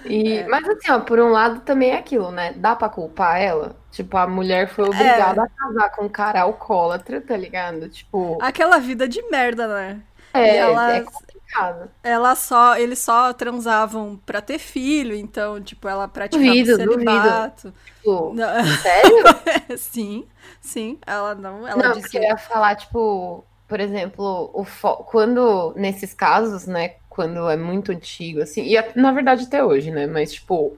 e, 0.05 0.37
é. 0.39 0.47
Mas 0.47 0.67
assim, 0.69 0.89
ó, 0.89 0.99
por 1.01 1.19
um 1.19 1.29
lado 1.29 1.59
também 1.61 1.91
é 1.91 1.97
aquilo, 1.97 2.31
né? 2.31 2.53
Dá 2.55 2.73
pra 2.73 2.87
culpar 2.87 3.41
ela? 3.41 3.75
Tipo, 3.91 4.15
a 4.15 4.25
mulher 4.25 4.69
foi 4.69 4.85
obrigada 4.85 5.41
é. 5.41 5.43
a 5.43 5.49
casar 5.49 5.89
com 5.89 6.05
um 6.05 6.09
cara 6.09 6.41
alcoólatra, 6.43 7.19
tá 7.19 7.35
ligado? 7.35 7.89
Tipo. 7.89 8.37
Aquela 8.41 8.79
vida 8.79 9.05
de 9.05 9.21
merda, 9.29 9.67
né? 9.67 10.01
É, 10.33 10.57
ela, 10.57 10.95
é 10.95 11.05
complicado. 11.53 11.91
Ela 12.03 12.35
só, 12.35 12.77
eles 12.77 12.99
só 12.99 13.31
transavam 13.33 14.19
pra 14.25 14.41
ter 14.41 14.57
filho, 14.57 15.15
então, 15.15 15.61
tipo, 15.61 15.87
ela 15.87 16.07
praticava 16.07 16.45
duvido, 16.45 16.75
celibato. 16.75 17.73
Duvido. 18.03 18.31
Tipo, 18.31 18.81
sério? 18.81 19.23
sim, 19.77 20.27
sim. 20.59 20.97
Ela 21.05 21.35
não, 21.35 21.67
ela 21.67 21.83
não, 21.83 21.91
dizia... 21.93 22.01
porque 22.01 22.17
eu 22.17 22.23
ia 22.23 22.37
falar, 22.37 22.75
tipo, 22.75 23.45
por 23.67 23.79
exemplo, 23.79 24.49
o 24.53 24.63
fo... 24.63 24.95
quando, 25.03 25.73
nesses 25.75 26.13
casos, 26.13 26.65
né, 26.65 26.95
quando 27.09 27.49
é 27.49 27.55
muito 27.55 27.91
antigo, 27.91 28.41
assim, 28.41 28.63
e 28.63 28.99
na 28.99 29.11
verdade 29.11 29.45
até 29.45 29.63
hoje, 29.63 29.91
né, 29.91 30.07
mas, 30.07 30.33
tipo, 30.33 30.75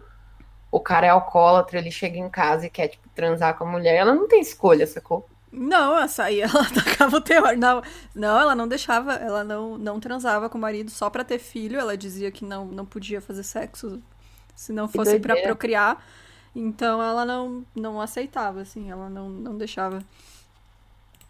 o 0.70 0.80
cara 0.80 1.08
é 1.08 1.10
alcoólatra, 1.10 1.80
ele 1.80 1.92
chega 1.92 2.18
em 2.18 2.30
casa 2.30 2.66
e 2.66 2.70
quer, 2.70 2.90
tipo, 2.90 3.08
transar 3.16 3.58
com 3.58 3.64
a 3.64 3.72
mulher, 3.72 3.96
ela 3.96 4.14
não 4.14 4.28
tem 4.28 4.42
escolha, 4.42 4.86
sacou? 4.86 5.28
Não, 5.56 5.98
essa 5.98 6.24
aí 6.26 6.42
ela 6.42 6.62
atacava 6.62 7.18
o 7.18 7.22
terror. 7.22 7.56
Não, 7.58 7.82
não, 8.14 8.40
ela 8.40 8.56
não 8.56 8.68
deixava, 8.68 9.14
ela 9.14 9.44
não, 9.44 9.78
não 9.78 10.00
transava 10.00 10.50
com 10.50 10.58
o 10.58 10.62
marido 10.62 10.92
só 10.92 11.10
para 11.10 11.24
ter 11.24 11.40
filho. 11.40 11.80
Ela 11.80 11.98
dizia 11.98 12.32
que 12.32 12.44
não, 12.44 12.66
não 12.66 12.86
podia 12.86 13.22
fazer 13.22 13.44
sexo 13.44 14.02
se 14.56 14.72
não 14.72 14.88
fosse 14.88 15.20
para 15.20 15.36
procriar. 15.42 16.04
Então 16.56 17.02
ela 17.02 17.26
não, 17.26 17.66
não 17.76 18.00
aceitava, 18.00 18.62
assim, 18.62 18.90
ela 18.90 19.10
não, 19.10 19.30
não 19.30 19.58
deixava. 19.58 20.02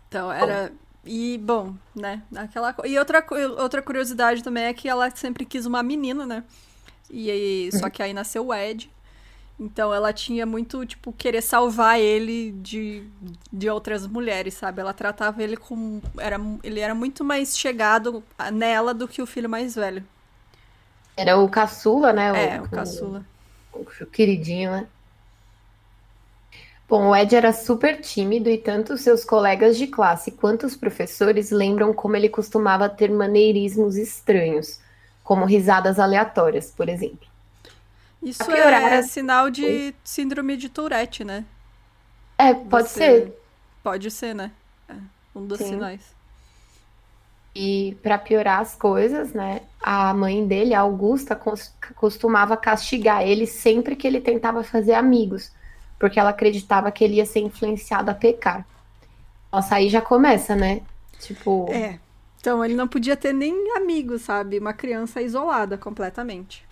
Então 0.08 0.32
era. 0.32 0.72
E, 1.04 1.38
bom, 1.38 1.76
né? 1.96 2.24
Aquela... 2.36 2.76
E 2.84 2.98
outra, 2.98 3.24
outra 3.60 3.82
curiosidade 3.82 4.44
também 4.44 4.64
é 4.64 4.74
que 4.74 4.90
ela 4.90 5.10
sempre 5.12 5.46
quis 5.46 5.68
uma 5.68 5.84
menina, 5.84 6.26
né? 6.26 6.44
E 7.10 7.30
aí, 7.30 7.70
só 7.72 7.90
que 7.92 8.02
aí 8.02 8.12
nasceu 8.12 8.48
o 8.48 8.54
Ed. 8.54 8.90
Então 9.58 9.94
ela 9.94 10.12
tinha 10.12 10.46
muito, 10.46 10.86
tipo, 10.86 11.14
querer 11.14 11.42
salvar 11.42 11.98
ele 12.00 12.52
de, 12.62 13.04
de 13.52 13.70
outras 13.70 14.06
mulheres, 14.06 14.54
sabe? 14.56 14.82
Ela 14.82 14.94
tratava 14.94 15.42
ele 15.42 15.56
com. 15.56 16.02
Era, 16.20 16.38
ele 16.62 16.82
era 16.82 16.94
muito 16.94 17.24
mais 17.24 17.58
chegado 17.58 18.22
nela 18.52 18.94
do 18.94 19.08
que 19.08 19.22
o 19.22 19.26
filho 19.26 19.50
mais 19.50 19.76
velho. 19.76 20.04
Era 21.18 21.38
o 21.38 21.50
caçula, 21.50 22.14
né? 22.14 22.32
É, 22.32 22.62
o, 22.62 22.66
o 22.66 22.70
caçula. 22.70 23.26
O, 23.74 23.80
o 23.82 24.06
queridinho, 24.08 24.72
né? 24.72 24.88
Bom, 26.88 27.08
o 27.10 27.16
Ed 27.16 27.36
era 27.36 27.52
super 27.52 28.00
tímido 28.00 28.50
e 28.50 28.58
tanto 28.58 28.98
seus 28.98 29.24
colegas 29.26 29.78
de 29.78 29.88
classe 29.88 30.32
quanto 30.32 30.66
os 30.68 30.76
professores 30.76 31.50
lembram 31.52 31.94
como 31.94 32.16
ele 32.16 32.30
costumava 32.30 32.88
ter 32.90 33.10
maneirismos 33.12 33.96
estranhos, 33.98 34.80
como 35.24 35.46
risadas 35.46 36.00
aleatórias, 36.00 36.72
por 36.72 36.88
exemplo. 36.88 37.28
Isso 38.26 38.52
é 38.52 39.02
sinal 39.04 39.52
de 39.52 39.94
síndrome 40.04 40.58
de 40.58 40.68
Tourette, 40.68 41.24
né? 41.24 41.46
É, 42.40 42.56
pode 42.56 42.90
Você... 42.90 43.00
ser. 43.00 43.42
Pode 43.84 44.10
ser, 44.10 44.34
né? 44.34 44.52
É 44.90 44.96
um 45.36 45.46
dos 45.46 45.60
Sim. 45.60 45.66
sinais. 45.66 46.16
E 47.54 47.96
para 48.02 48.18
piorar 48.18 48.60
as 48.60 48.76
coisas, 48.76 49.32
né? 49.32 49.62
A 49.80 50.12
mãe 50.14 50.46
dele, 50.46 50.74
a 50.74 50.82
Augusta, 50.82 51.40
costumava 51.96 52.58
castigar 52.58 53.22
ele 53.22 53.46
sempre 53.46 53.96
que 53.96 54.08
ele 54.08 54.20
tentava 54.20 54.64
fazer 54.64 54.94
amigos, 54.94 55.52
porque 56.00 56.20
ela 56.20 56.32
acreditava 56.32 56.92
que 56.92 57.04
ele 57.04 57.16
ia 57.16 57.26
ser 57.26 57.40
influenciado 57.42 58.10
a 58.10 58.16
pecar. 58.16 58.68
Nossa, 59.52 59.76
aí 59.76 59.88
já 59.88 60.02
começa, 60.02 60.56
né? 60.56 60.82
Tipo. 61.20 61.68
É. 61.72 62.00
Então 62.42 62.66
ele 62.66 62.76
não 62.76 62.88
podia 62.88 63.16
ter 63.16 63.34
nem 63.34 63.78
amigos, 63.78 64.24
sabe? 64.24 64.58
Uma 64.58 64.74
criança 64.74 65.22
isolada 65.22 65.78
completamente. 65.78 66.66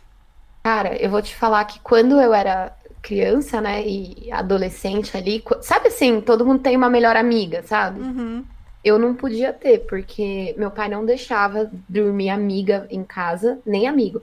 Cara, 0.63 0.96
eu 0.96 1.10
vou 1.10 1.22
te 1.22 1.36
falar 1.36 1.65
que 1.65 1.79
quando 1.82 2.22
eu 2.22 2.34
era 2.34 2.74
criança, 3.01 3.60
né, 3.60 3.86
e 3.86 4.32
adolescente 4.32 5.15
ali, 5.17 5.43
sabe 5.62 5.89
assim, 5.89 6.22
todo 6.22 6.46
mundo 6.46 6.62
tem 6.62 6.77
uma 6.77 6.89
melhor 6.89 7.17
amiga, 7.17 7.62
sabe? 7.63 8.00
Uhum. 8.00 8.46
Eu 8.82 8.98
não 8.98 9.13
podia 9.13 9.51
ter, 9.51 9.79
porque 9.79 10.55
meu 10.58 10.72
pai 10.72 10.88
não 10.88 11.05
deixava 11.05 11.70
dormir 11.88 12.29
amiga 12.29 12.88
em 12.89 13.03
casa, 13.03 13.60
nem 13.65 13.89
amigo. 13.89 14.22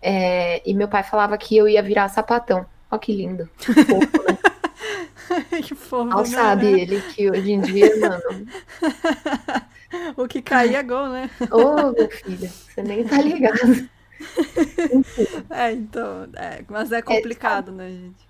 É, 0.00 0.62
e 0.64 0.72
meu 0.72 0.88
pai 0.88 1.02
falava 1.02 1.36
que 1.36 1.54
eu 1.54 1.68
ia 1.68 1.82
virar 1.82 2.08
sapatão. 2.08 2.64
Ó, 2.90 2.96
que 2.96 3.12
lindo. 3.12 3.48
Que 3.66 3.74
fofo, 3.84 4.22
né? 4.22 4.38
que 5.62 5.74
fofo. 5.74 6.04
Mal 6.04 6.18
né? 6.20 6.24
sabe 6.26 6.66
ele 6.66 7.00
que 7.00 7.30
hoje 7.30 7.52
em 7.52 7.60
dia, 7.60 7.90
mano. 7.98 8.46
o 10.16 10.28
que 10.28 10.40
caía 10.40 10.78
é 10.78 10.82
gol, 10.82 11.08
né? 11.08 11.28
Ô, 11.50 11.58
oh, 11.58 11.92
meu 11.92 12.08
filho, 12.08 12.48
você 12.48 12.82
nem 12.82 13.02
tá 13.02 13.20
ligado 13.20 13.88
é, 15.50 15.72
então, 15.72 16.28
é, 16.34 16.64
mas 16.68 16.92
é 16.92 17.02
complicado, 17.02 17.70
é, 17.70 17.74
né, 17.74 17.90
gente? 17.90 18.26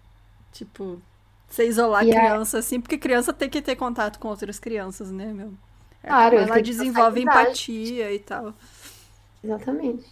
Tipo, 0.53 1.01
você 1.49 1.67
isolar 1.67 2.07
e 2.07 2.11
criança, 2.11 2.59
é... 2.59 2.61
assim, 2.61 2.81
porque 2.81 2.99
criança 2.99 3.33
tem 3.33 3.49
que 3.49 3.63
ter 3.63 3.77
contato 3.77 4.19
com 4.19 4.29
outras 4.29 4.59
crianças, 4.59 5.11
né, 5.11 5.27
meu? 5.33 5.53
É, 6.03 6.09
claro, 6.09 6.37
ela 6.37 6.63
desenvolve 6.63 7.21
empatia 7.21 8.13
e 8.13 8.19
tal. 8.19 8.55
Exatamente. 9.43 10.05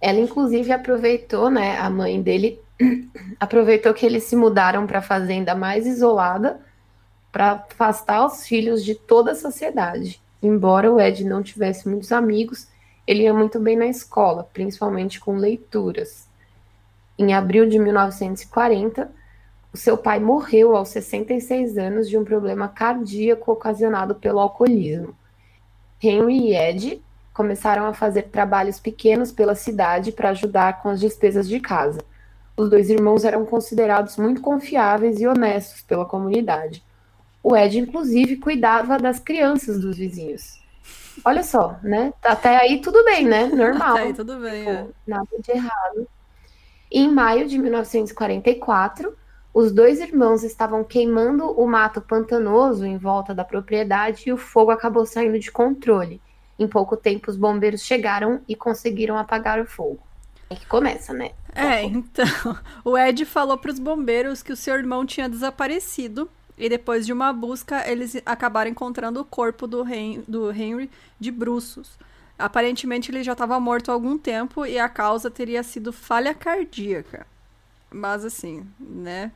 Ela, 0.00 0.20
inclusive, 0.20 0.72
aproveitou, 0.72 1.50
né, 1.50 1.78
a 1.78 1.88
mãe 1.88 2.20
dele 2.20 2.60
aproveitou 3.40 3.94
que 3.94 4.04
eles 4.04 4.24
se 4.24 4.36
mudaram 4.36 4.86
para 4.86 4.98
a 4.98 5.02
fazenda 5.02 5.54
mais 5.54 5.86
isolada 5.86 6.60
para 7.32 7.64
afastar 7.70 8.24
os 8.24 8.46
filhos 8.46 8.84
de 8.84 8.94
toda 8.94 9.32
a 9.32 9.34
sociedade. 9.34 10.20
Embora 10.42 10.92
o 10.92 11.00
Ed 11.00 11.24
não 11.24 11.42
tivesse 11.42 11.88
muitos 11.88 12.12
amigos, 12.12 12.68
ele 13.06 13.22
ia 13.22 13.32
muito 13.32 13.60
bem 13.60 13.76
na 13.76 13.86
escola, 13.86 14.48
principalmente 14.52 15.20
com 15.20 15.36
leituras. 15.36 16.28
Em 17.18 17.32
abril 17.32 17.68
de 17.68 17.78
1940, 17.78 19.10
o 19.72 19.76
seu 19.76 19.96
pai 19.96 20.18
morreu 20.18 20.74
aos 20.74 20.88
66 20.88 21.78
anos 21.78 22.08
de 22.08 22.18
um 22.18 22.24
problema 22.24 22.68
cardíaco 22.68 23.52
ocasionado 23.52 24.14
pelo 24.14 24.40
alcoolismo. 24.40 25.14
Henry 26.02 26.48
e 26.48 26.56
Ed 26.56 27.02
começaram 27.32 27.86
a 27.86 27.94
fazer 27.94 28.22
trabalhos 28.24 28.80
pequenos 28.80 29.30
pela 29.30 29.54
cidade 29.54 30.12
para 30.12 30.30
ajudar 30.30 30.82
com 30.82 30.88
as 30.88 30.98
despesas 30.98 31.48
de 31.48 31.60
casa. 31.60 32.00
Os 32.56 32.70
dois 32.70 32.88
irmãos 32.88 33.24
eram 33.24 33.44
considerados 33.44 34.16
muito 34.16 34.40
confiáveis 34.40 35.20
e 35.20 35.26
honestos 35.26 35.82
pela 35.82 36.06
comunidade. 36.06 36.82
O 37.42 37.54
Ed, 37.54 37.78
inclusive, 37.78 38.36
cuidava 38.36 38.98
das 38.98 39.18
crianças 39.18 39.78
dos 39.78 39.98
vizinhos. 39.98 40.58
Olha 41.24 41.42
só, 41.42 41.78
né? 41.82 42.12
Até 42.22 42.56
aí 42.56 42.80
tudo 42.80 43.04
bem, 43.04 43.24
né? 43.24 43.46
Normal. 43.54 43.96
Até 43.96 44.02
aí 44.02 44.14
tudo 44.14 44.38
bem, 44.38 44.64
tipo, 44.64 44.70
é. 44.70 44.86
Nada 45.06 45.28
de 45.38 45.50
errado. 45.50 46.08
Em 46.90 47.10
maio 47.12 47.48
de 47.48 47.58
1944, 47.58 49.16
os 49.52 49.72
dois 49.72 50.00
irmãos 50.00 50.44
estavam 50.44 50.84
queimando 50.84 51.50
o 51.50 51.66
mato 51.66 52.00
pantanoso 52.00 52.84
em 52.84 52.96
volta 52.96 53.34
da 53.34 53.44
propriedade 53.44 54.24
e 54.26 54.32
o 54.32 54.36
fogo 54.36 54.70
acabou 54.70 55.06
saindo 55.06 55.38
de 55.38 55.50
controle. 55.50 56.20
Em 56.58 56.68
pouco 56.68 56.96
tempo, 56.96 57.30
os 57.30 57.36
bombeiros 57.36 57.82
chegaram 57.82 58.40
e 58.48 58.54
conseguiram 58.54 59.18
apagar 59.18 59.60
o 59.60 59.66
fogo. 59.66 59.98
É 60.48 60.54
que 60.54 60.66
começa, 60.66 61.12
né? 61.12 61.32
É, 61.54 61.82
então. 61.82 62.24
O 62.84 62.96
Ed 62.96 63.24
falou 63.24 63.58
para 63.58 63.72
os 63.72 63.78
bombeiros 63.78 64.42
que 64.42 64.52
o 64.52 64.56
seu 64.56 64.74
irmão 64.74 65.04
tinha 65.04 65.28
desaparecido 65.28 66.30
e 66.58 66.68
depois 66.68 67.04
de 67.04 67.12
uma 67.12 67.32
busca, 67.32 67.88
eles 67.90 68.16
acabaram 68.24 68.70
encontrando 68.70 69.20
o 69.20 69.24
corpo 69.24 69.66
do, 69.66 69.86
Hen 69.86 70.22
do 70.26 70.50
Henry 70.50 70.90
de 71.20 71.30
bruços. 71.30 71.98
Aparentemente, 72.38 73.10
ele 73.10 73.22
já 73.22 73.32
estava 73.32 73.58
morto 73.60 73.90
há 73.90 73.94
algum 73.94 74.16
tempo 74.16 74.64
e 74.64 74.78
a 74.78 74.88
causa 74.88 75.30
teria 75.30 75.62
sido 75.62 75.92
falha 75.92 76.34
cardíaca. 76.34 77.26
Mas, 77.90 78.24
assim, 78.24 78.66
né? 78.78 79.32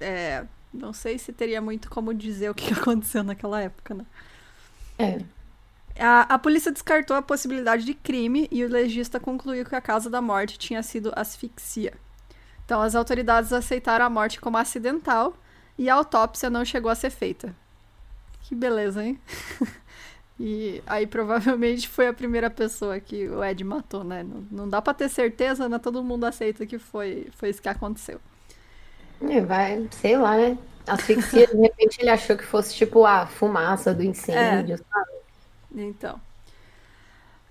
É, 0.00 0.44
não 0.72 0.92
sei 0.92 1.18
se 1.18 1.32
teria 1.32 1.60
muito 1.60 1.88
como 1.88 2.12
dizer 2.12 2.50
o 2.50 2.54
que 2.54 2.72
aconteceu 2.74 3.22
naquela 3.22 3.60
época, 3.60 3.94
né? 3.94 4.06
É. 4.98 5.20
A, 5.98 6.34
a 6.34 6.38
polícia 6.38 6.72
descartou 6.72 7.16
a 7.16 7.22
possibilidade 7.22 7.84
de 7.84 7.94
crime 7.94 8.48
e 8.50 8.64
o 8.64 8.68
legista 8.68 9.20
concluiu 9.20 9.64
que 9.64 9.76
a 9.76 9.80
causa 9.80 10.10
da 10.10 10.20
morte 10.20 10.58
tinha 10.58 10.82
sido 10.82 11.12
asfixia. 11.14 11.94
Então, 12.64 12.80
as 12.80 12.94
autoridades 12.94 13.52
aceitaram 13.52 14.04
a 14.04 14.10
morte 14.10 14.40
como 14.40 14.56
acidental 14.56 15.36
e 15.76 15.88
a 15.88 15.94
autópsia 15.94 16.48
não 16.48 16.64
chegou 16.64 16.90
a 16.90 16.94
ser 16.94 17.10
feita. 17.10 17.54
Que 18.42 18.54
beleza, 18.54 19.02
hein? 19.04 19.18
e 20.38 20.82
aí 20.86 21.06
provavelmente 21.06 21.88
foi 21.88 22.06
a 22.06 22.12
primeira 22.12 22.50
pessoa 22.50 23.00
que 23.00 23.28
o 23.28 23.42
Ed 23.42 23.64
matou, 23.64 24.04
né? 24.04 24.22
Não, 24.22 24.46
não 24.50 24.68
dá 24.68 24.80
para 24.82 24.94
ter 24.94 25.08
certeza, 25.08 25.68
mas 25.68 25.80
todo 25.80 26.04
mundo 26.04 26.24
aceita 26.24 26.66
que 26.66 26.78
foi, 26.78 27.28
foi 27.32 27.50
isso 27.50 27.62
que 27.62 27.68
aconteceu. 27.68 28.20
É, 29.22 29.40
vai, 29.40 29.88
sei 29.90 30.16
lá, 30.16 30.36
né? 30.36 30.58
Asfixia, 30.86 31.46
de 31.46 31.56
repente 31.56 31.98
ele 32.00 32.10
achou 32.10 32.36
que 32.36 32.44
fosse 32.44 32.74
tipo 32.74 33.06
a 33.06 33.26
fumaça 33.26 33.94
do 33.94 34.02
incêndio, 34.02 34.74
é. 34.74 34.76
sabe? 34.76 35.10
Então. 35.74 36.20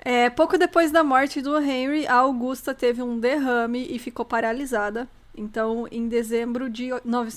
É, 0.06 0.30
pouco 0.30 0.58
depois 0.58 0.92
da 0.92 1.04
morte 1.04 1.42
do 1.42 1.58
Henry, 1.58 2.06
a 2.06 2.16
Augusta 2.16 2.76
teve 2.76 3.02
um 3.02 3.20
derrame 3.20 3.88
e 3.90 3.98
ficou 3.98 4.26
paralisada. 4.26 5.08
Então, 5.36 5.88
em 5.92 6.08
dezembro 6.08 6.70
de 6.70 6.90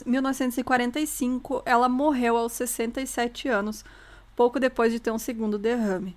1945, 0.04 1.62
ela 1.64 1.88
morreu 1.88 2.36
aos 2.36 2.52
67 2.52 3.48
anos, 3.48 3.84
pouco 4.34 4.60
depois 4.60 4.92
de 4.92 5.00
ter 5.00 5.10
um 5.10 5.18
segundo 5.18 5.58
derrame. 5.58 6.14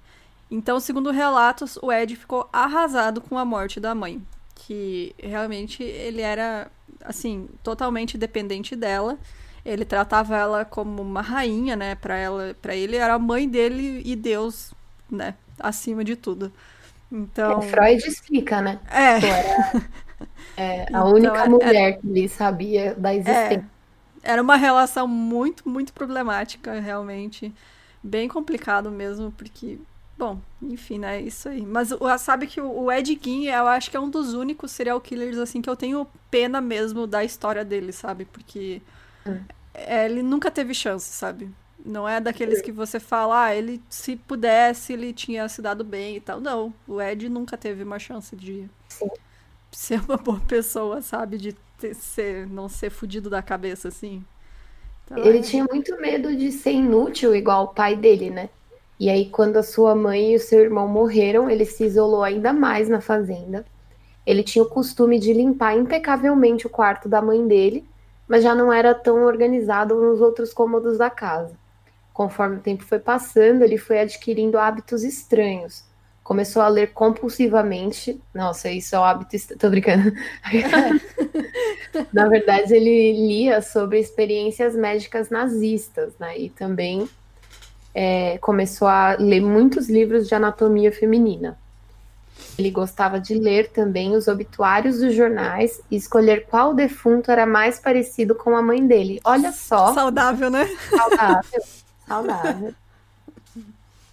Então, 0.52 0.80
segundo 0.80 1.12
relatos, 1.12 1.78
o 1.82 1.92
Ed 1.92 2.16
ficou 2.16 2.50
arrasado 2.52 3.22
com 3.22 3.38
a 3.38 3.46
morte 3.46 3.80
da 3.80 3.96
mãe, 3.96 4.22
que 4.56 5.16
realmente 5.18 5.84
ele 5.84 6.22
era 6.22 6.70
assim, 7.04 7.48
totalmente 7.64 8.18
dependente 8.18 8.76
dela. 8.76 9.18
Ele 9.64 9.86
tratava 9.86 10.36
ela 10.36 10.66
como 10.66 11.02
uma 11.02 11.22
rainha, 11.22 11.76
né? 11.76 11.96
Para 11.96 12.18
ela, 12.18 12.56
para 12.62 12.76
ele 12.76 12.96
era 12.96 13.14
a 13.14 13.20
mãe 13.20 13.48
dele 13.48 14.02
e 14.04 14.16
Deus, 14.16 14.74
né, 15.10 15.36
acima 15.60 16.04
de 16.04 16.16
tudo. 16.16 16.52
Então, 17.12 17.60
é, 17.60 17.62
Freud 17.64 18.08
explica, 18.08 18.62
né? 18.62 18.80
É. 18.90 19.20
Era, 20.56 20.74
é 20.74 20.82
a 20.82 20.90
então, 20.90 21.14
única 21.14 21.40
era, 21.40 21.50
mulher 21.50 22.00
que 22.00 22.08
ele 22.08 22.28
sabia 22.28 22.94
da 22.96 23.14
existência. 23.14 23.66
É, 24.24 24.32
era 24.32 24.42
uma 24.42 24.56
relação 24.56 25.08
muito, 25.08 25.68
muito 25.68 25.94
problemática, 25.94 26.80
realmente. 26.80 27.54
Bem 28.04 28.28
complicado 28.28 28.92
mesmo, 28.92 29.32
porque 29.32 29.78
Bom, 30.20 30.38
enfim, 30.62 31.00
né? 31.00 31.22
Isso 31.22 31.48
aí. 31.48 31.66
Mas 31.66 31.92
sabe 32.20 32.46
que 32.46 32.60
o 32.60 32.92
Ed 32.92 33.18
Gein, 33.24 33.46
eu 33.46 33.66
acho 33.68 33.90
que 33.90 33.96
é 33.96 34.00
um 34.02 34.10
dos 34.10 34.34
únicos 34.34 34.70
serial 34.70 35.00
killers, 35.00 35.38
assim, 35.38 35.62
que 35.62 35.70
eu 35.70 35.78
tenho 35.78 36.06
pena 36.30 36.60
mesmo 36.60 37.08
da 37.08 37.24
história 37.24 37.64
dele, 37.64 37.94
sabe? 37.94 38.26
Porque 38.26 38.82
hum. 39.26 39.40
ele 39.74 40.22
nunca 40.22 40.52
teve 40.52 40.74
chance, 40.74 41.06
sabe? 41.06 41.50
Não 41.86 42.08
é 42.08 42.20
daqueles 42.20 42.62
que 42.62 42.70
você 42.70 43.00
fala, 43.00 43.46
ah, 43.46 43.56
ele, 43.56 43.82
se 43.90 44.18
pudesse, 44.18 44.92
ele 44.92 45.14
tinha 45.14 45.48
se 45.48 45.62
dado 45.62 45.86
bem 45.86 46.18
e 46.18 46.20
tal. 46.20 46.42
Não, 46.42 46.74
o 46.86 47.02
Ed 47.02 47.30
nunca 47.30 47.56
teve 47.56 47.82
uma 47.82 47.98
chance 47.98 48.36
de 48.36 48.70
Sim. 48.90 49.08
Ser 49.72 50.02
uma 50.02 50.18
boa 50.18 50.40
pessoa, 50.48 51.02
sabe? 51.02 51.38
De 51.38 51.54
ter, 51.78 51.94
ser, 51.96 52.48
não 52.48 52.68
ser 52.68 52.90
fudido 52.90 53.30
da 53.30 53.42
cabeça, 53.42 53.88
assim. 53.88 54.24
Então, 55.06 55.18
ele 55.18 55.40
é... 55.40 55.42
tinha 55.42 55.66
muito 55.70 56.00
medo 56.00 56.36
de 56.36 56.52
ser 56.52 56.72
inútil, 56.72 57.36
igual 57.36 57.66
o 57.66 57.74
pai 57.74 57.96
dele, 57.96 58.30
né? 58.30 58.50
E 59.00 59.10
aí, 59.10 59.30
quando 59.30 59.58
a 59.58 59.64
sua 59.64 59.96
mãe 59.96 60.34
e 60.34 60.36
o 60.36 60.40
seu 60.40 60.60
irmão 60.60 60.88
morreram, 60.88 61.50
ele 61.50 61.66
se 61.66 61.86
isolou 61.86 62.24
ainda 62.24 62.52
mais 62.52 62.90
na 62.90 63.00
fazenda. 63.00 63.66
Ele 64.26 64.44
tinha 64.44 64.64
o 64.64 64.70
costume 64.70 65.18
de 65.18 65.34
limpar 65.34 65.76
impecavelmente 65.78 66.68
o 66.68 66.70
quarto 66.70 67.08
da 67.08 67.22
mãe 67.22 67.48
dele, 67.48 67.88
mas 68.28 68.44
já 68.44 68.54
não 68.54 68.72
era 68.72 68.94
tão 68.94 69.24
organizado 69.24 69.96
nos 69.96 70.22
outros 70.22 70.54
cômodos 70.54 70.98
da 70.98 71.10
casa. 71.10 71.58
Conforme 72.14 72.58
o 72.58 72.62
tempo 72.62 72.84
foi 72.84 73.00
passando, 73.00 73.64
ele 73.64 73.78
foi 73.78 74.02
adquirindo 74.02 74.60
hábitos 74.60 75.04
estranhos. 75.04 75.86
Começou 76.30 76.62
a 76.62 76.68
ler 76.68 76.94
compulsivamente. 76.94 78.22
Nossa, 78.32 78.70
isso 78.70 78.96
é 78.96 79.00
um 79.00 79.04
hábito. 79.04 79.36
Est... 79.36 79.58
Tô 79.58 79.68
brincando. 79.68 80.14
Na 82.14 82.28
verdade, 82.28 82.72
ele 82.72 83.14
lia 83.14 83.64
sobre 83.64 84.00
experiências 84.00 84.76
médicas 84.76 85.32
nazistas, 85.32 86.14
né? 86.20 86.38
E 86.38 86.52
também 86.52 87.10
é, 87.96 88.38
começou 88.38 88.88
a 88.88 89.16
ler 89.20 89.42
muitos 89.42 89.90
livros 89.90 90.28
de 90.28 90.36
anatomia 90.36 90.92
feminina. 90.92 91.58
Ele 92.60 92.70
gostava 92.70 93.20
de 93.20 93.34
ler 93.34 93.72
também 93.72 94.16
os 94.16 94.28
obituários 94.28 95.00
dos 95.00 95.16
jornais 95.16 95.82
e 95.90 95.96
escolher 95.96 96.46
qual 96.46 96.76
defunto 96.76 97.32
era 97.32 97.48
mais 97.48 97.80
parecido 97.80 98.36
com 98.36 98.56
a 98.56 98.62
mãe 98.62 98.86
dele. 98.86 99.20
Olha 99.24 99.52
só. 99.52 99.96
Saudável, 99.96 100.52
né? 100.52 100.70
Saudável. 100.92 101.62
saudável. 102.08 102.76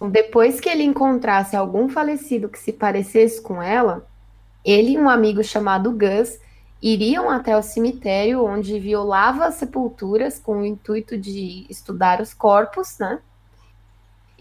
Depois 0.01 0.59
que 0.59 0.69
ele 0.69 0.83
encontrasse 0.83 1.55
algum 1.55 1.89
falecido 1.89 2.49
que 2.49 2.59
se 2.59 2.71
parecesse 2.71 3.41
com 3.41 3.61
ela, 3.61 4.07
ele 4.63 4.91
e 4.91 4.99
um 4.99 5.09
amigo 5.09 5.43
chamado 5.43 5.91
Gus 5.91 6.39
iriam 6.81 7.29
até 7.29 7.57
o 7.57 7.63
cemitério 7.63 8.45
onde 8.45 8.79
violava 8.79 9.45
as 9.45 9.55
sepulturas 9.55 10.37
com 10.39 10.59
o 10.59 10.65
intuito 10.65 11.17
de 11.17 11.65
estudar 11.69 12.21
os 12.21 12.33
corpos, 12.33 12.99
né? 12.99 13.19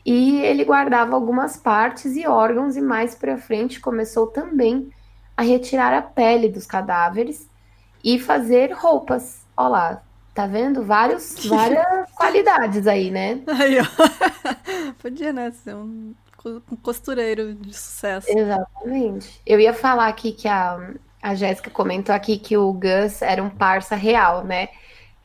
e 0.07 0.41
ele 0.43 0.65
guardava 0.65 1.17
algumas 1.17 1.57
partes 1.57 2.15
e 2.15 2.29
órgãos 2.29 2.77
e 2.77 2.81
mais 2.81 3.17
para 3.17 3.37
frente 3.37 3.81
começou 3.81 4.29
também 4.29 4.89
a 5.37 5.43
retirar 5.43 5.93
a 5.93 6.01
pele 6.01 6.49
dos 6.49 6.65
cadáveres 6.65 7.51
e 8.05 8.17
fazer 8.17 8.73
roupas. 8.73 9.45
Olha 9.57 9.69
lá, 9.69 10.03
tá 10.37 10.47
vendo? 10.47 10.85
Vários, 10.85 11.35
várias 11.49 12.11
qualidades 12.13 12.87
aí, 12.87 13.11
né? 13.11 13.41
Aí, 13.47 13.79
ó. 13.81 13.85
Podia, 15.01 15.33
né, 15.33 15.51
ser 15.51 15.75
um, 15.75 16.15
um 16.45 16.77
costureiro 16.77 17.55
de 17.55 17.75
sucesso. 17.75 18.27
Exatamente. 18.31 19.41
Eu 19.47 19.59
ia 19.59 19.73
falar 19.73 20.09
aqui 20.09 20.33
que 20.33 20.47
a, 20.47 20.91
a 21.23 21.35
Jéssica 21.35 21.71
comentou 21.71 22.15
aqui 22.15 22.37
que 22.37 22.57
o 22.57 22.71
Gus 22.73 23.23
era 23.23 23.43
um 23.43 23.49
parça 23.49 23.97
real, 23.97 24.45
né? 24.45 24.69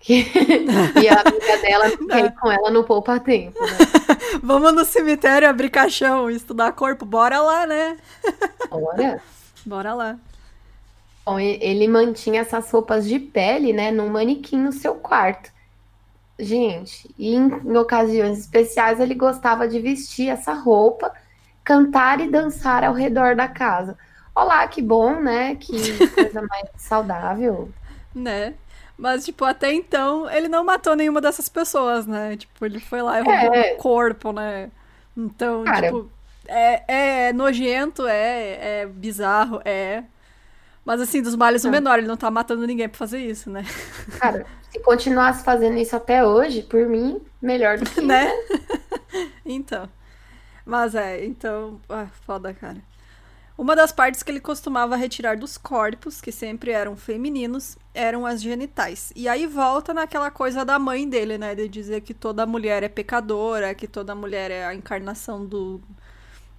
e 0.10 1.08
a 1.08 1.22
amiga 1.22 1.58
dela 1.62 1.88
ir 1.88 2.34
com 2.40 2.52
ela 2.52 2.72
no 2.72 2.84
poupa 2.84 3.20
tempo, 3.20 3.62
né? 3.62 3.78
Vamos 4.42 4.74
no 4.74 4.84
cemitério 4.84 5.48
abrir 5.48 5.70
caixão 5.70 6.28
estudar 6.32 6.72
corpo. 6.72 7.06
Bora 7.06 7.40
lá, 7.40 7.68
né? 7.68 7.98
Bora. 8.68 9.22
Bora 9.64 9.94
lá. 9.94 10.18
Bom, 11.26 11.40
ele 11.40 11.88
mantinha 11.88 12.42
essas 12.42 12.70
roupas 12.72 13.08
de 13.08 13.20
pele, 13.20 13.74
né, 13.74 13.92
num 13.92 14.10
manequim 14.10 14.58
no 14.58 14.72
seu 14.72 14.96
quarto. 14.96 15.52
Gente, 16.40 17.14
e 17.20 17.36
em, 17.36 17.48
em 17.48 17.78
ocasiões 17.78 18.40
especiais 18.40 19.00
ele 19.00 19.14
gostava 19.14 19.68
de 19.68 19.80
vestir 19.80 20.30
essa 20.30 20.54
roupa, 20.54 21.12
cantar 21.64 22.20
e 22.20 22.30
dançar 22.30 22.84
ao 22.84 22.94
redor 22.94 23.36
da 23.36 23.48
casa. 23.48 23.96
Olá, 24.34 24.68
que 24.68 24.82
bom, 24.82 25.20
né? 25.20 25.56
Que 25.56 25.74
coisa 26.10 26.42
mais 26.42 26.70
saudável. 26.78 27.70
Né? 28.16 28.56
Mas, 28.98 29.26
tipo, 29.26 29.46
até 29.46 29.74
então, 29.74 30.30
ele 30.30 30.48
não 30.48 30.64
matou 30.64 30.96
nenhuma 30.96 31.22
dessas 31.22 31.50
pessoas, 31.50 32.08
né? 32.08 32.38
Tipo, 32.38 32.66
ele 32.66 32.80
foi 32.80 33.02
lá 33.02 33.20
e 33.20 33.24
roubou 33.24 33.56
é. 33.56 33.74
o 33.74 33.78
corpo, 33.78 34.32
né? 34.32 34.72
Então, 35.16 35.64
Cara, 35.64 35.88
tipo, 35.88 36.10
é, 36.48 37.28
é 37.28 37.34
nojento, 37.34 38.08
é, 38.08 38.82
é 38.82 38.86
bizarro, 38.86 39.62
é. 39.66 40.04
Mas, 40.84 41.00
assim, 41.00 41.22
dos 41.22 41.36
males 41.36 41.64
o 41.64 41.70
menor, 41.70 42.00
ele 42.00 42.08
não 42.08 42.18
tá 42.18 42.32
matando 42.32 42.66
ninguém 42.66 42.90
pra 42.90 42.98
fazer 42.98 43.20
isso, 43.20 43.50
né? 43.50 43.64
Cara, 44.20 44.46
se 44.70 44.80
continuasse 44.80 45.44
fazendo 45.44 45.78
isso 45.78 45.96
até 45.96 46.26
hoje, 46.26 46.64
por 46.64 46.88
mim, 46.88 47.22
melhor 47.42 47.78
do 47.78 47.86
que. 47.90 48.02
né? 48.02 48.32
então. 49.46 49.88
Mas 50.66 50.96
é, 50.96 51.24
então. 51.26 51.80
Ah, 51.90 52.08
foda, 52.26 52.54
cara. 52.54 52.78
Uma 53.58 53.76
das 53.76 53.92
partes 53.92 54.24
que 54.24 54.32
ele 54.32 54.40
costumava 54.40 54.96
retirar 54.96 55.38
dos 55.38 55.56
corpos, 55.56 56.20
que 56.20 56.32
sempre 56.32 56.72
eram 56.72 56.96
femininos, 56.96 57.78
eram 57.94 58.26
as 58.26 58.42
genitais. 58.42 59.14
E 59.16 59.28
aí 59.28 59.46
volta 59.46 59.94
naquela 59.94 60.32
coisa 60.32 60.66
da 60.66 60.80
mãe 60.80 61.08
dele, 61.08 61.38
né? 61.38 61.54
De 61.54 61.68
dizer 61.68 62.02
que 62.02 62.14
toda 62.14 62.46
mulher 62.46 62.82
é 62.82 62.90
pecadora, 62.90 63.76
que 63.76 63.88
toda 63.88 64.16
mulher 64.16 64.50
é 64.50 64.66
a 64.66 64.74
encarnação 64.74 65.46
do, 65.46 65.80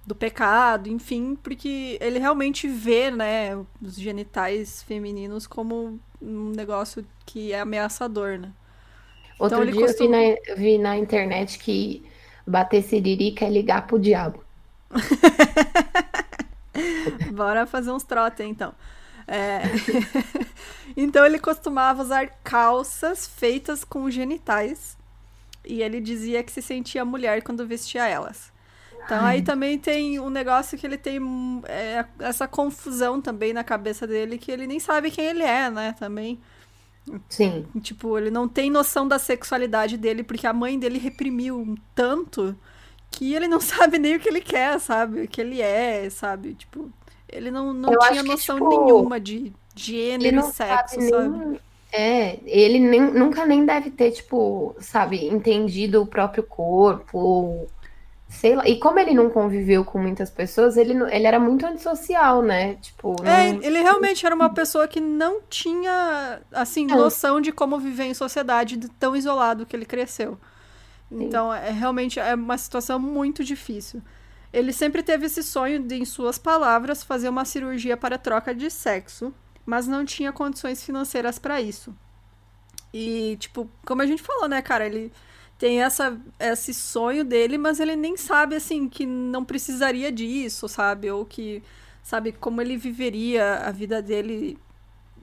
do 0.05 0.13
pecado, 0.13 0.89
enfim, 0.89 1.37
porque 1.41 1.97
ele 2.01 2.19
realmente 2.19 2.67
vê, 2.67 3.09
né, 3.09 3.55
os 3.81 3.95
genitais 3.95 4.83
femininos 4.83 5.47
como 5.47 5.97
um 6.21 6.49
negócio 6.49 7.05
que 7.25 7.53
é 7.53 7.61
ameaçador, 7.61 8.37
né? 8.37 8.51
Outro 9.39 9.61
então, 9.61 9.71
dia 9.71 9.87
costuma... 9.87 10.17
eu 10.17 10.35
vi 10.35 10.49
na, 10.49 10.55
vi 10.55 10.77
na 10.77 10.97
internet 10.97 11.57
que 11.57 12.03
bater 12.45 12.83
siririca 12.83 13.45
é 13.45 13.49
ligar 13.49 13.87
pro 13.87 13.99
diabo. 13.99 14.43
Bora 17.33 17.65
fazer 17.65 17.91
uns 17.91 18.03
trotes, 18.03 18.45
então. 18.45 18.73
É... 19.27 19.61
então 20.95 21.25
ele 21.25 21.39
costumava 21.39 22.01
usar 22.01 22.27
calças 22.43 23.25
feitas 23.25 23.83
com 23.83 24.09
genitais 24.09 24.97
e 25.65 25.81
ele 25.81 26.01
dizia 26.01 26.43
que 26.43 26.51
se 26.51 26.61
sentia 26.61 27.05
mulher 27.05 27.41
quando 27.41 27.65
vestia 27.65 28.07
elas. 28.07 28.52
Então 29.05 29.23
Ai. 29.23 29.37
aí 29.37 29.41
também 29.41 29.77
tem 29.79 30.19
um 30.19 30.29
negócio 30.29 30.77
que 30.77 30.85
ele 30.85 30.97
tem 30.97 31.19
é, 31.67 32.05
essa 32.19 32.47
confusão 32.47 33.21
também 33.21 33.53
na 33.53 33.63
cabeça 33.63 34.07
dele 34.07 34.37
que 34.37 34.51
ele 34.51 34.67
nem 34.67 34.79
sabe 34.79 35.11
quem 35.11 35.25
ele 35.25 35.43
é, 35.43 35.69
né? 35.69 35.93
Também. 35.93 36.41
Sim. 37.29 37.67
Tipo, 37.81 38.17
ele 38.17 38.29
não 38.31 38.47
tem 38.47 38.69
noção 38.69 39.07
da 39.07 39.17
sexualidade 39.19 39.97
dele 39.97 40.23
porque 40.23 40.45
a 40.47 40.53
mãe 40.53 40.77
dele 40.79 40.99
reprimiu 40.99 41.75
tanto 41.95 42.57
que 43.11 43.33
ele 43.33 43.47
não 43.47 43.59
sabe 43.61 43.99
nem 43.99 44.15
o 44.15 44.19
que 44.19 44.29
ele 44.29 44.41
quer, 44.41 44.79
sabe? 44.79 45.23
O 45.23 45.27
que 45.27 45.41
ele 45.41 45.61
é, 45.61 46.09
sabe? 46.09 46.55
Tipo, 46.55 46.91
ele 47.27 47.51
não, 47.51 47.73
não 47.73 47.97
tinha 47.97 48.23
noção 48.23 48.61
que, 48.61 48.69
tipo, 48.69 48.69
nenhuma 48.69 49.19
de 49.19 49.53
gênero 49.75 50.39
e 50.39 50.43
sexo, 50.43 51.01
sabe? 51.01 51.37
Nem, 51.37 51.59
É, 51.91 52.39
ele 52.45 52.79
nem, 52.79 53.01
nunca 53.01 53.45
nem 53.45 53.65
deve 53.65 53.91
ter, 53.91 54.11
tipo, 54.11 54.75
sabe, 54.79 55.25
entendido 55.27 56.01
o 56.01 56.07
próprio 56.07 56.43
corpo, 56.43 57.67
sei 58.33 58.55
lá. 58.55 58.67
E 58.67 58.79
como 58.79 58.99
ele 58.99 59.13
não 59.13 59.29
conviveu 59.29 59.85
com 59.85 59.99
muitas 59.99 60.29
pessoas, 60.29 60.75
ele, 60.75 60.93
ele 61.13 61.25
era 61.25 61.39
muito 61.39 61.65
antissocial, 61.65 62.41
né? 62.41 62.75
Tipo, 62.75 63.15
não... 63.21 63.31
É, 63.31 63.49
ele 63.49 63.81
realmente 63.81 64.25
era 64.25 64.33
uma 64.33 64.49
pessoa 64.53 64.87
que 64.87 64.99
não 64.99 65.41
tinha, 65.49 66.41
assim, 66.51 66.91
é. 66.91 66.95
noção 66.95 67.39
de 67.39 67.51
como 67.51 67.79
viver 67.79 68.05
em 68.05 68.13
sociedade, 68.13 68.77
tão 68.99 69.15
isolado 69.15 69.65
que 69.65 69.75
ele 69.75 69.85
cresceu. 69.85 70.37
Então, 71.11 71.53
é 71.53 71.69
realmente 71.69 72.19
é 72.19 72.33
uma 72.33 72.57
situação 72.57 72.97
muito 72.97 73.43
difícil. 73.43 74.01
Ele 74.51 74.73
sempre 74.73 75.03
teve 75.03 75.27
esse 75.27 75.43
sonho 75.43 75.79
de, 75.79 75.95
em 75.95 76.05
suas 76.05 76.37
palavras, 76.37 77.03
fazer 77.03 77.29
uma 77.29 77.45
cirurgia 77.45 77.95
para 77.95 78.17
troca 78.17 78.53
de 78.53 78.69
sexo, 78.69 79.33
mas 79.65 79.87
não 79.87 80.03
tinha 80.03 80.31
condições 80.31 80.83
financeiras 80.83 81.37
para 81.37 81.61
isso. 81.61 81.95
E, 82.91 83.37
tipo, 83.39 83.69
como 83.85 84.01
a 84.01 84.05
gente 84.05 84.21
falou, 84.21 84.47
né, 84.47 84.61
cara, 84.61 84.85
ele 84.85 85.11
tem 85.63 85.81
essa, 85.81 86.19
esse 86.41 86.73
sonho 86.73 87.23
dele, 87.23 87.57
mas 87.57 87.79
ele 87.79 87.95
nem 87.95 88.17
sabe, 88.17 88.53
assim, 88.53 88.89
que 88.89 89.05
não 89.05 89.45
precisaria 89.45 90.11
disso, 90.11 90.67
sabe? 90.67 91.09
Ou 91.09 91.25
que, 91.25 91.63
sabe, 92.03 92.33
como 92.33 92.61
ele 92.61 92.75
viveria 92.75 93.59
a 93.59 93.71
vida 93.71 94.01
dele, 94.01 94.57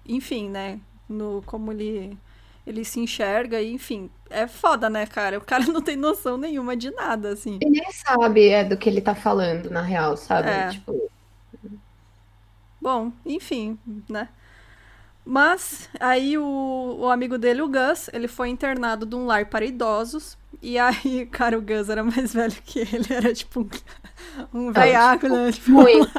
enfim, 0.08 0.48
né? 0.48 0.80
No, 1.06 1.42
como 1.44 1.72
ele, 1.72 2.16
ele 2.66 2.86
se 2.86 3.00
enxerga, 3.00 3.60
e, 3.60 3.74
enfim. 3.74 4.08
É 4.30 4.46
foda, 4.46 4.88
né, 4.88 5.04
cara? 5.04 5.36
O 5.36 5.44
cara 5.44 5.66
não 5.68 5.82
tem 5.82 5.94
noção 5.94 6.38
nenhuma 6.38 6.74
de 6.74 6.90
nada, 6.90 7.34
assim. 7.34 7.58
Ele 7.60 7.78
nem 7.78 7.92
sabe 7.92 8.48
é, 8.48 8.64
do 8.64 8.78
que 8.78 8.88
ele 8.88 9.02
tá 9.02 9.14
falando, 9.14 9.68
na 9.68 9.82
real, 9.82 10.16
sabe? 10.16 10.48
É. 10.48 10.68
Tipo... 10.70 11.10
Bom, 12.80 13.12
enfim, 13.26 13.78
né? 14.08 14.26
Mas 15.24 15.88
aí 15.98 16.36
o, 16.38 16.96
o 16.98 17.08
amigo 17.08 17.38
dele, 17.38 17.62
o 17.62 17.68
Gus, 17.68 18.08
ele 18.12 18.26
foi 18.26 18.48
internado 18.48 19.04
de 19.04 19.14
um 19.14 19.26
lar 19.26 19.46
para 19.46 19.64
idosos. 19.64 20.36
E 20.62 20.78
aí, 20.78 21.26
cara, 21.30 21.58
o 21.58 21.62
Gus 21.62 21.88
era 21.88 22.02
mais 22.02 22.32
velho 22.34 22.56
que 22.64 22.80
ele, 22.80 23.12
era 23.12 23.32
tipo 23.32 23.60
um, 23.60 24.68
um 24.68 24.72
veiaco, 24.72 25.28
né? 25.28 25.52
Tipo, 25.52 25.70
muito, 25.72 26.10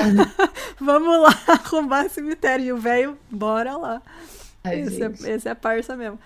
vamos 0.00 0.18
lá, 0.18 0.52
vamos 0.80 1.22
lá 1.22 1.34
arrumar 1.46 2.08
cemitério. 2.08 2.64
E 2.64 2.72
o 2.72 2.76
velho, 2.76 3.18
bora 3.30 3.76
lá. 3.76 4.02
Ai, 4.64 4.80
esse, 4.80 5.02
é, 5.02 5.34
esse 5.34 5.48
é 5.48 5.54
parça 5.54 5.96
mesmo. 5.96 6.18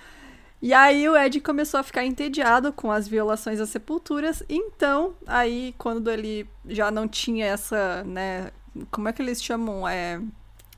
E 0.61 0.73
aí 0.73 1.09
o 1.09 1.17
Ed 1.17 1.41
começou 1.41 1.81
a 1.81 1.83
ficar 1.83 2.05
entediado 2.05 2.73
com 2.73 2.93
as 2.93 3.09
violações 3.09 3.59
às 3.59 3.69
sepulturas. 3.69 4.45
Então, 4.49 5.15
aí 5.27 5.75
quando 5.77 6.09
ele 6.09 6.49
já 6.69 6.89
não 6.89 7.09
tinha 7.09 7.47
essa, 7.47 8.05
né, 8.05 8.53
como 8.89 9.09
é 9.09 9.13
que 9.13 9.21
eles 9.21 9.43
chamam? 9.43 9.89
É 9.89 10.21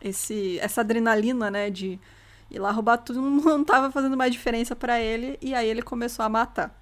esse, 0.05 0.59
essa 0.61 0.83
adrenalina, 0.83 1.51
né, 1.51 1.71
de 1.71 1.99
ir 2.51 2.59
lá 2.59 2.71
roubar 2.71 2.99
tudo, 2.99 3.21
não 3.23 3.63
estava 3.63 3.91
fazendo 3.91 4.17
mais 4.17 4.31
diferença 4.31 4.77
para 4.77 5.01
ele, 5.01 5.39
e 5.41 5.55
aí 5.55 5.69
ele 5.69 5.83
começou 5.83 6.25
a 6.25 6.29
matar. 6.29 6.79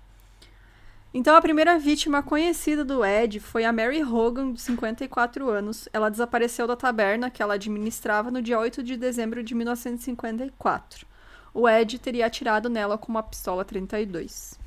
Então, 1.14 1.36
a 1.36 1.42
primeira 1.42 1.78
vítima 1.78 2.22
conhecida 2.22 2.82
do 2.82 3.04
Ed 3.04 3.38
foi 3.38 3.64
a 3.66 3.72
Mary 3.72 4.02
Hogan, 4.02 4.52
de 4.52 4.60
54 4.62 5.48
anos. 5.50 5.86
Ela 5.92 6.08
desapareceu 6.08 6.66
da 6.66 6.74
taberna 6.74 7.30
que 7.30 7.42
ela 7.42 7.54
administrava 7.54 8.30
no 8.30 8.40
dia 8.40 8.58
8 8.58 8.82
de 8.82 8.96
dezembro 8.96 9.42
de 9.42 9.54
1954. 9.54 11.06
O 11.52 11.68
Ed 11.68 11.98
teria 11.98 12.24
atirado 12.24 12.70
nela 12.70 12.96
com 12.96 13.12
uma 13.12 13.22
pistola 13.22 13.62
32. 13.62 14.58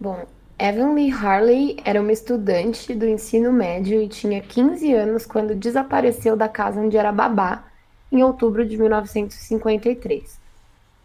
Bom, 0.00 0.26
Evelyn 0.62 1.10
Harley 1.10 1.78
era 1.86 1.98
uma 1.98 2.12
estudante 2.12 2.94
do 2.94 3.06
ensino 3.06 3.50
médio 3.50 3.98
e 3.98 4.06
tinha 4.06 4.42
15 4.42 4.92
anos 4.92 5.24
quando 5.24 5.54
desapareceu 5.54 6.36
da 6.36 6.50
casa 6.50 6.78
onde 6.78 6.98
era 6.98 7.10
babá, 7.10 7.64
em 8.12 8.22
outubro 8.22 8.66
de 8.66 8.76
1953. 8.76 10.38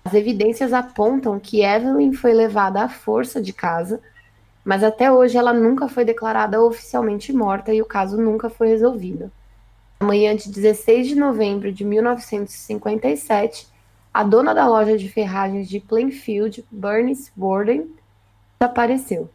As 0.04 0.14
evidências 0.14 0.74
apontam 0.74 1.40
que 1.40 1.64
Evelyn 1.64 2.12
foi 2.12 2.34
levada 2.34 2.82
à 2.82 2.90
força 2.90 3.42
de 3.42 3.54
casa, 3.54 4.02
mas 4.66 4.84
até 4.84 5.10
hoje 5.10 5.38
ela 5.38 5.54
nunca 5.54 5.88
foi 5.88 6.04
declarada 6.04 6.62
oficialmente 6.62 7.32
morta 7.32 7.74
e 7.74 7.82
o 7.82 7.86
caso 7.86 8.18
nunca 8.18 8.50
foi 8.50 8.68
resolvido. 8.68 9.32
Na 10.02 10.08
manhã 10.08 10.36
de 10.36 10.52
16 10.52 11.08
de 11.08 11.16
novembro 11.16 11.72
de 11.72 11.86
1957, 11.86 13.70
a 14.14 14.22
dona 14.22 14.54
da 14.54 14.68
loja 14.68 14.98
de 14.98 15.08
ferragens 15.08 15.70
de 15.70 15.80
Plainfield, 15.80 16.66
Bernice 16.70 17.32
Warden, 17.38 17.90
desapareceu. 18.60 19.30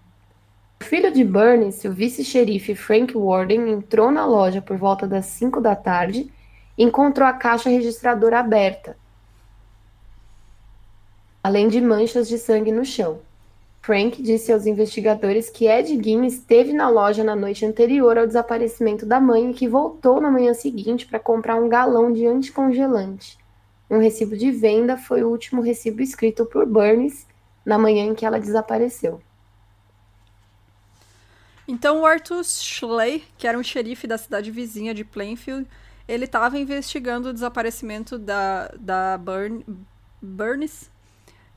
O 0.83 0.85
filho 0.85 1.13
de 1.13 1.23
Burns, 1.23 1.85
o 1.85 1.93
vice-xerife 1.93 2.75
Frank 2.75 3.17
Warden, 3.17 3.71
entrou 3.71 4.11
na 4.11 4.25
loja 4.25 4.63
por 4.63 4.79
volta 4.79 5.07
das 5.07 5.27
5 5.27 5.61
da 5.61 5.77
tarde 5.77 6.33
e 6.77 6.83
encontrou 6.83 7.29
a 7.29 7.35
caixa 7.35 7.69
registradora 7.69 8.41
aberta, 8.41 8.97
além 11.45 11.69
de 11.69 11.81
manchas 11.83 12.27
de 12.27 12.39
sangue 12.39 12.73
no 12.73 12.85
chão. 12.85 13.21
Frank 13.83 14.23
disse 14.23 14.53
aos 14.53 14.67
investigadores 14.67 15.51
que 15.51 15.67
Ed 15.67 16.03
Gein 16.03 16.25
esteve 16.25 16.73
na 16.73 16.89
loja 16.89 17.23
na 17.23 17.37
noite 17.37 17.65
anterior 17.65 18.17
ao 18.17 18.27
desaparecimento 18.27 19.05
da 19.05 19.21
mãe 19.21 19.51
e 19.51 19.55
que 19.55 19.69
voltou 19.69 20.19
na 20.19 20.31
manhã 20.31 20.55
seguinte 20.55 21.07
para 21.07 21.21
comprar 21.21 21.57
um 21.57 21.69
galão 21.69 22.11
de 22.11 22.27
anticongelante. 22.27 23.39
Um 23.89 23.99
recibo 23.99 24.37
de 24.37 24.51
venda 24.51 24.97
foi 24.97 25.23
o 25.23 25.29
último 25.29 25.61
recibo 25.61 26.01
escrito 26.01 26.47
por 26.47 26.65
Burns 26.67 27.27
na 27.65 27.79
manhã 27.79 28.05
em 28.05 28.15
que 28.15 28.25
ela 28.25 28.41
desapareceu. 28.41 29.21
Então 31.71 32.01
o 32.01 32.07
Arthur 32.07 32.43
Schley, 32.45 33.23
que 33.39 33.47
era 33.47 33.57
um 33.57 33.63
xerife 33.63 34.05
da 34.05 34.19
cidade 34.19 34.51
vizinha 34.51 34.93
de 34.93 35.05
Plainfield, 35.05 35.69
ele 36.09 36.25
estava 36.25 36.59
investigando 36.59 37.29
o 37.29 37.33
desaparecimento 37.33 38.19
da, 38.19 38.75
da 38.77 39.17
Burn, 39.17 39.65
Burns. 40.21 40.91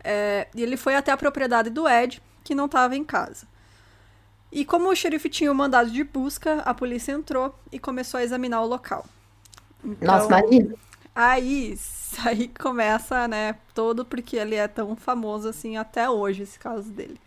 É, 0.04 0.48
e 0.54 0.62
ele 0.62 0.78
foi 0.78 0.94
até 0.94 1.12
a 1.12 1.18
propriedade 1.18 1.72
do 1.72 1.90
Ed, 1.90 2.22
que 2.44 2.54
não 2.54 2.66
estava 2.66 2.96
em 2.96 3.04
casa. 3.04 3.48
E 4.52 4.64
como 4.64 4.88
o 4.88 4.96
xerife 4.96 5.30
tinha 5.30 5.50
o 5.50 5.54
um 5.56 5.58
mandado 5.58 5.90
de 5.90 6.04
busca, 6.04 6.60
a 6.60 6.76
polícia 6.76 7.12
entrou 7.12 7.58
e 7.72 7.80
começou 7.80 8.20
a 8.20 8.24
examinar 8.24 8.62
o 8.62 8.68
local. 8.68 9.08
Então, 9.84 10.16
Nossa, 10.16 10.28
imagina. 10.28 10.76
Aí, 11.16 11.76
aí 12.24 12.48
começa, 12.50 13.28
né, 13.28 13.56
todo 13.74 14.06
porque 14.06 14.36
ele 14.36 14.54
é 14.54 14.68
tão 14.68 14.96
famoso 14.96 15.50
assim 15.50 15.76
até 15.76 16.08
hoje, 16.08 16.44
esse 16.44 16.60
caso 16.60 16.92
dele. 16.92 17.20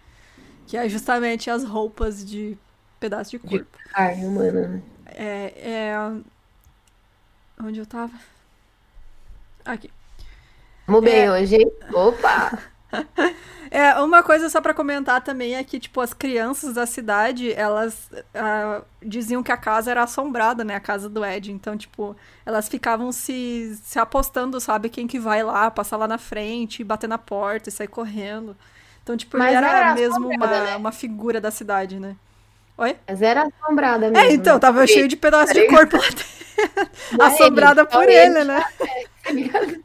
Que 0.68 0.76
é 0.76 0.88
justamente 0.88 1.50
as 1.50 1.64
roupas 1.64 2.24
de 2.24 2.56
pedaço 2.98 3.30
de 3.30 3.38
corpo. 3.38 3.56
De 3.56 3.92
carne 3.92 4.26
humana. 4.26 4.68
Né? 4.68 4.82
É, 5.06 5.52
é... 5.56 6.12
Onde 7.62 7.80
eu 7.80 7.86
tava? 7.86 8.12
Aqui. 9.64 9.90
Vamos 10.86 11.04
bem 11.04 11.24
é... 11.24 11.32
hoje, 11.32 11.56
hein? 11.56 11.72
Opa! 11.92 12.58
É, 13.70 13.94
uma 14.00 14.22
coisa 14.22 14.48
só 14.48 14.60
para 14.60 14.72
comentar 14.72 15.20
também 15.22 15.56
é 15.56 15.64
que, 15.64 15.78
tipo, 15.78 16.00
as 16.00 16.14
crianças 16.14 16.74
da 16.74 16.86
cidade, 16.86 17.52
elas 17.52 18.08
uh, 18.12 18.84
diziam 19.02 19.42
que 19.42 19.50
a 19.50 19.56
casa 19.56 19.90
era 19.90 20.04
assombrada, 20.04 20.62
né? 20.62 20.76
A 20.76 20.80
casa 20.80 21.08
do 21.08 21.24
Ed. 21.24 21.50
Então, 21.50 21.76
tipo, 21.76 22.16
elas 22.44 22.68
ficavam 22.68 23.10
se, 23.10 23.78
se 23.82 23.98
apostando, 23.98 24.60
sabe? 24.60 24.88
Quem 24.88 25.06
que 25.06 25.18
vai 25.18 25.42
lá, 25.42 25.70
passar 25.70 25.96
lá 25.96 26.06
na 26.06 26.16
frente, 26.16 26.84
bater 26.84 27.08
na 27.08 27.18
porta 27.18 27.68
e 27.68 27.72
sair 27.72 27.88
correndo. 27.88 28.56
Então, 29.02 29.16
tipo, 29.16 29.36
Mas 29.36 29.48
ele 29.48 29.56
era, 29.56 29.78
era 29.78 29.94
mesmo 29.94 30.28
uma, 30.28 30.46
né? 30.46 30.76
uma 30.76 30.92
figura 30.92 31.40
da 31.40 31.50
cidade, 31.50 31.98
né? 31.98 32.16
Oi? 32.78 32.96
Mas 33.08 33.22
era 33.22 33.44
assombrada 33.46 34.10
mesmo. 34.10 34.18
É, 34.18 34.32
então, 34.32 34.58
tava 34.58 34.86
cheio 34.86 35.08
de 35.08 35.16
pedaços 35.16 35.54
de 35.54 35.66
corpo 35.66 35.96
lá 35.96 36.02
dentro. 36.02 36.26
assombrada 37.20 37.82
ele, 37.82 37.90
por 37.90 38.08
ele, 38.08 38.44
né? 38.44 38.64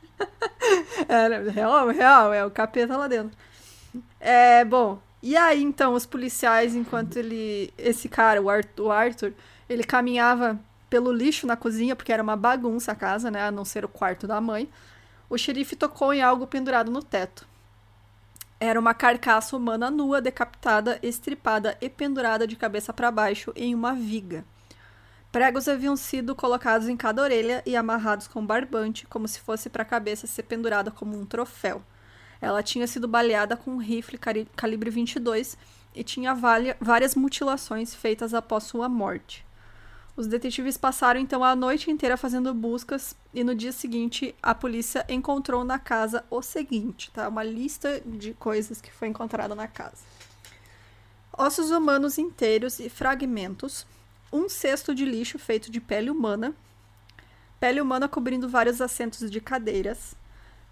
Era 1.07 1.49
real, 1.49 1.87
real, 1.89 2.33
é 2.33 2.45
o 2.45 2.51
capeta 2.51 2.95
lá 2.95 3.07
dentro. 3.07 3.37
É, 4.19 4.63
bom, 4.63 4.99
e 5.21 5.35
aí 5.35 5.61
então 5.61 5.93
os 5.93 6.05
policiais, 6.05 6.75
enquanto 6.75 7.17
ele. 7.17 7.73
Esse 7.77 8.07
cara, 8.07 8.41
o 8.41 8.49
Arthur, 8.49 8.85
o 8.85 8.91
Arthur, 8.91 9.33
ele 9.67 9.83
caminhava 9.83 10.59
pelo 10.89 11.11
lixo 11.11 11.47
na 11.47 11.55
cozinha, 11.55 11.95
porque 11.95 12.11
era 12.11 12.21
uma 12.21 12.35
bagunça 12.35 12.91
a 12.91 12.95
casa, 12.95 13.31
né? 13.31 13.43
A 13.43 13.51
não 13.51 13.65
ser 13.65 13.83
o 13.83 13.89
quarto 13.89 14.27
da 14.27 14.39
mãe. 14.39 14.69
O 15.29 15.37
xerife 15.37 15.75
tocou 15.75 16.13
em 16.13 16.21
algo 16.21 16.45
pendurado 16.45 16.91
no 16.91 17.01
teto. 17.01 17.47
Era 18.63 18.79
uma 18.79 18.93
carcaça 18.93 19.57
humana 19.57 19.89
nua, 19.89 20.21
decapitada, 20.21 20.99
estripada 21.01 21.75
e 21.81 21.89
pendurada 21.89 22.45
de 22.45 22.55
cabeça 22.55 22.93
para 22.93 23.09
baixo 23.09 23.51
em 23.55 23.73
uma 23.73 23.95
viga. 23.95 24.45
Pregos 25.31 25.67
haviam 25.67 25.95
sido 25.95 26.35
colocados 26.35 26.87
em 26.87 26.95
cada 26.95 27.23
orelha 27.23 27.63
e 27.65 27.75
amarrados 27.75 28.27
com 28.27 28.45
barbante, 28.45 29.07
como 29.07 29.27
se 29.27 29.39
fosse 29.39 29.67
para 29.67 29.81
a 29.81 29.85
cabeça 29.85 30.27
ser 30.27 30.43
pendurada 30.43 30.91
como 30.91 31.19
um 31.19 31.25
troféu. 31.25 31.81
Ela 32.39 32.61
tinha 32.61 32.85
sido 32.85 33.07
baleada 33.07 33.57
com 33.57 33.71
um 33.71 33.77
rifle 33.77 34.19
calibre 34.55 34.91
22 34.91 35.57
e 35.95 36.03
tinha 36.03 36.35
várias 36.79 37.15
mutilações 37.15 37.95
feitas 37.95 38.31
após 38.31 38.65
sua 38.65 38.87
morte. 38.87 39.43
Os 40.15 40.27
detetives 40.27 40.77
passaram 40.77 41.19
então 41.19 41.43
a 41.43 41.55
noite 41.55 41.89
inteira 41.89 42.17
fazendo 42.17 42.53
buscas 42.53 43.15
e 43.33 43.43
no 43.43 43.55
dia 43.55 43.71
seguinte 43.71 44.35
a 44.43 44.53
polícia 44.53 45.05
encontrou 45.07 45.63
na 45.63 45.79
casa 45.79 46.25
o 46.29 46.41
seguinte, 46.41 47.09
tá? 47.11 47.29
Uma 47.29 47.43
lista 47.43 48.01
de 48.05 48.33
coisas 48.33 48.81
que 48.81 48.91
foi 48.91 49.07
encontrada 49.07 49.55
na 49.55 49.67
casa. 49.67 50.03
Ossos 51.37 51.71
humanos 51.71 52.17
inteiros 52.17 52.79
e 52.79 52.89
fragmentos, 52.89 53.87
um 54.33 54.49
cesto 54.49 54.93
de 54.93 55.05
lixo 55.05 55.39
feito 55.39 55.71
de 55.71 55.79
pele 55.79 56.09
humana, 56.09 56.53
pele 57.57 57.79
humana 57.79 58.09
cobrindo 58.09 58.49
vários 58.49 58.81
assentos 58.81 59.31
de 59.31 59.39
cadeiras, 59.39 60.13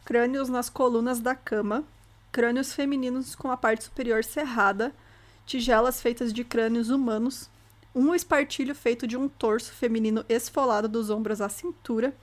crânios 0.04 0.50
nas 0.50 0.70
colunas 0.70 1.22
da 1.22 1.34
cama, 1.34 1.86
crânios 2.30 2.74
femininos 2.74 3.36
com 3.36 3.50
a 3.50 3.56
parte 3.56 3.86
superior 3.86 4.24
cerrada, 4.24 4.94
tigelas 5.46 6.02
feitas 6.02 6.34
de 6.34 6.44
crânios 6.44 6.90
humanos, 6.90 7.50
um 7.94 8.14
espartilho 8.14 8.76
feito 8.76 9.08
de 9.08 9.18
um 9.18 9.28
torso 9.28 9.74
feminino 9.74 10.24
esfolado 10.30 10.88
dos 10.88 11.10
ombros 11.10 11.42
à 11.42 11.50
cintura, 11.50 12.16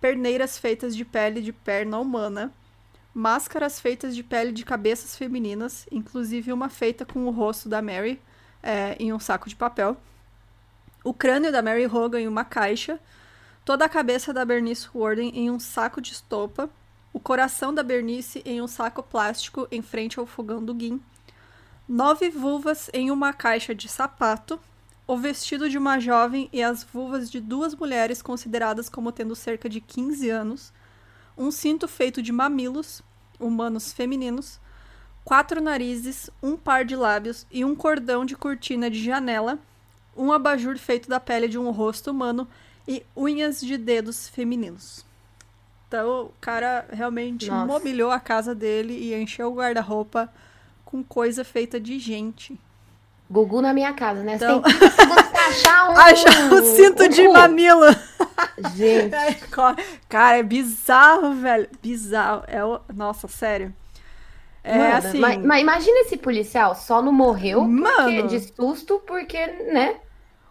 perneiras 0.00 0.58
feitas 0.58 0.94
de 0.94 1.04
pele 1.04 1.40
de 1.40 1.52
perna 1.52 1.98
humana, 1.98 2.52
máscaras 3.12 3.80
feitas 3.80 4.14
de 4.14 4.22
pele 4.22 4.52
de 4.52 4.64
cabeças 4.64 5.16
femininas, 5.16 5.86
inclusive 5.90 6.52
uma 6.52 6.68
feita 6.68 7.04
com 7.04 7.26
o 7.26 7.30
rosto 7.30 7.68
da 7.68 7.80
Mary 7.80 8.20
é, 8.62 8.96
em 9.00 9.12
um 9.12 9.18
saco 9.18 9.48
de 9.48 9.56
papel, 9.56 9.96
o 11.02 11.14
crânio 11.14 11.50
da 11.50 11.62
Mary 11.62 11.86
Hogan 11.86 12.20
em 12.20 12.28
uma 12.28 12.44
caixa, 12.44 13.00
toda 13.64 13.84
a 13.84 13.88
cabeça 13.88 14.32
da 14.32 14.44
Bernice 14.44 14.88
Warden 14.94 15.30
em 15.34 15.50
um 15.50 15.58
saco 15.58 16.00
de 16.00 16.12
estopa, 16.12 16.68
o 17.12 17.18
coração 17.18 17.72
da 17.72 17.82
Bernice 17.82 18.42
em 18.44 18.60
um 18.60 18.66
saco 18.66 19.02
plástico 19.02 19.66
em 19.70 19.80
frente 19.80 20.18
ao 20.18 20.26
fogão 20.26 20.62
do 20.62 20.74
Guim, 20.74 21.00
nove 21.88 22.28
vulvas 22.28 22.90
em 22.92 23.10
uma 23.10 23.32
caixa 23.32 23.74
de 23.74 23.88
sapato, 23.88 24.60
o 25.06 25.16
vestido 25.16 25.70
de 25.70 25.78
uma 25.78 26.00
jovem 26.00 26.48
e 26.52 26.62
as 26.62 26.82
vulvas 26.82 27.30
de 27.30 27.40
duas 27.40 27.74
mulheres 27.74 28.20
consideradas 28.20 28.88
como 28.88 29.12
tendo 29.12 29.36
cerca 29.36 29.68
de 29.68 29.80
15 29.80 30.28
anos, 30.30 30.72
um 31.38 31.50
cinto 31.50 31.86
feito 31.86 32.20
de 32.20 32.32
mamilos, 32.32 33.02
humanos 33.38 33.92
femininos, 33.92 34.58
quatro 35.24 35.60
narizes, 35.60 36.28
um 36.42 36.56
par 36.56 36.84
de 36.84 36.96
lábios 36.96 37.46
e 37.50 37.64
um 37.64 37.76
cordão 37.76 38.24
de 38.24 38.34
cortina 38.34 38.90
de 38.90 39.02
janela, 39.02 39.58
um 40.16 40.32
abajur 40.32 40.78
feito 40.78 41.08
da 41.08 41.20
pele 41.20 41.46
de 41.46 41.58
um 41.58 41.70
rosto 41.70 42.10
humano 42.10 42.48
e 42.88 43.04
unhas 43.16 43.60
de 43.60 43.76
dedos 43.76 44.28
femininos. 44.28 45.04
Então, 45.86 46.26
o 46.26 46.32
cara 46.40 46.86
realmente 46.90 47.48
Nossa. 47.48 47.66
mobiliou 47.66 48.10
a 48.10 48.18
casa 48.18 48.54
dele 48.54 48.94
e 48.94 49.14
encheu 49.14 49.52
o 49.52 49.54
guarda-roupa 49.54 50.32
com 50.84 51.02
coisa 51.04 51.44
feita 51.44 51.78
de 51.78 51.98
gente. 51.98 52.58
Gugu 53.30 53.60
na 53.60 53.72
minha 53.72 53.92
casa, 53.92 54.22
né? 54.22 54.36
Então... 54.36 54.62
Você 54.62 54.78
tem 54.78 55.40
achar 55.40 55.90
um... 55.90 55.96
achar 55.96 56.52
um 56.52 56.64
cinto 56.64 57.04
um 57.04 57.08
de 57.08 57.28
mamilo. 57.28 57.86
Gente. 58.74 59.14
Cara, 60.08 60.38
é 60.38 60.42
bizarro, 60.42 61.34
velho. 61.34 61.68
Bizarro. 61.82 62.44
É 62.46 62.64
o... 62.64 62.80
Nossa, 62.94 63.26
sério. 63.28 63.74
É 64.62 64.92
assim. 64.92 65.20
Mas, 65.20 65.38
mas, 65.44 65.62
imagina 65.62 66.00
esse 66.00 66.16
policial 66.16 66.74
só 66.74 67.00
não 67.00 67.12
morreu 67.12 67.62
Mano. 67.64 68.26
de 68.26 68.40
susto, 68.40 69.00
porque, 69.06 69.46
né? 69.72 69.96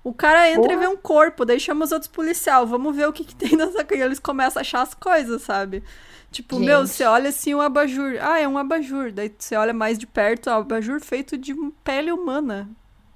O 0.05 0.13
cara 0.13 0.47
entra 0.47 0.61
Porra. 0.61 0.73
e 0.73 0.77
vê 0.77 0.87
um 0.87 0.95
corpo, 0.95 1.43
daí 1.43 1.59
chama 1.59 1.83
os 1.83 1.91
outros 1.91 2.07
policial, 2.07 2.67
vamos 2.67 2.95
ver 2.95 3.07
o 3.07 3.11
que, 3.11 3.23
que 3.25 3.35
tem 3.35 3.53
nessa 3.57 3.83
coisa. 3.83 4.05
Eles 4.05 4.19
começam 4.19 4.59
a 4.59 4.61
achar 4.61 4.83
as 4.83 4.93
coisas, 4.93 5.41
sabe? 5.41 5.83
Tipo, 6.31 6.57
Gente. 6.57 6.65
meu, 6.67 6.85
você 6.85 7.03
olha 7.05 7.29
assim 7.29 7.55
um 7.55 7.61
abajur. 7.61 8.13
Ah, 8.21 8.39
é 8.39 8.47
um 8.47 8.55
abajur. 8.55 9.11
Daí 9.11 9.33
você 9.35 9.55
olha 9.55 9.73
mais 9.73 9.97
de 9.97 10.05
perto, 10.05 10.51
ó, 10.51 10.59
abajur 10.59 11.01
feito 11.01 11.35
de 11.35 11.55
pele 11.83 12.11
humana. 12.11 12.69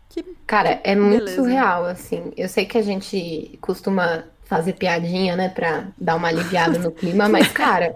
Que, 0.10 0.23
Cara, 0.47 0.82
é 0.84 0.95
muito 0.95 1.25
beleza. 1.25 1.36
surreal, 1.43 1.86
assim. 1.86 2.34
Eu 2.36 2.49
sei 2.49 2.65
que 2.65 2.75
a 2.75 2.82
gente 2.82 3.56
costuma 3.62 4.23
fazer 4.45 4.73
piadinha, 4.73 5.36
né, 5.36 5.47
pra 5.47 5.89
dar 5.95 6.15
uma 6.15 6.30
aliviada 6.30 6.80
no 6.80 6.89
clima, 6.91 7.30
mas, 7.30 7.49
cara, 7.49 7.95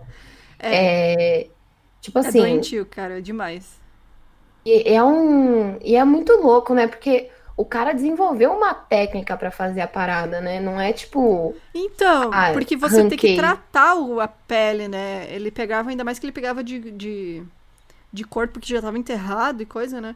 é. 0.59 1.39
é 1.41 1.47
tipo 1.99 2.19
é 2.19 2.21
assim. 2.21 2.37
É 2.37 2.41
doentio, 2.43 2.85
cara, 2.85 3.19
demais. 3.19 3.81
E 4.63 4.93
é 4.93 5.03
um. 5.03 5.79
E 5.81 5.95
é 5.95 6.05
muito 6.05 6.31
louco, 6.33 6.75
né? 6.75 6.85
Porque 6.87 7.31
o 7.55 7.63
cara 7.63 7.93
desenvolveu 7.93 8.51
uma 8.51 8.73
técnica 8.73 9.37
para 9.37 9.51
fazer 9.51 9.81
a 9.81 9.87
parada, 9.87 10.41
né? 10.41 10.59
Não 10.59 10.79
é 10.79 10.91
tipo. 10.91 11.55
Então, 11.73 12.31
ah, 12.33 12.51
porque 12.51 12.75
você 12.75 13.03
ranquei. 13.03 13.17
tem 13.17 13.35
que 13.35 13.35
tratar 13.35 13.95
o, 13.95 14.19
a 14.19 14.27
pele, 14.27 14.87
né? 14.87 15.27
Ele 15.29 15.51
pegava, 15.51 15.89
ainda 15.89 16.03
mais 16.03 16.17
que 16.17 16.25
ele 16.25 16.33
pegava 16.33 16.63
de, 16.63 16.79
de, 16.91 17.43
de 18.11 18.23
corpo 18.23 18.59
que 18.59 18.69
já 18.69 18.81
tava 18.81 18.97
enterrado 18.97 19.61
e 19.61 19.65
coisa, 19.65 20.01
né? 20.01 20.15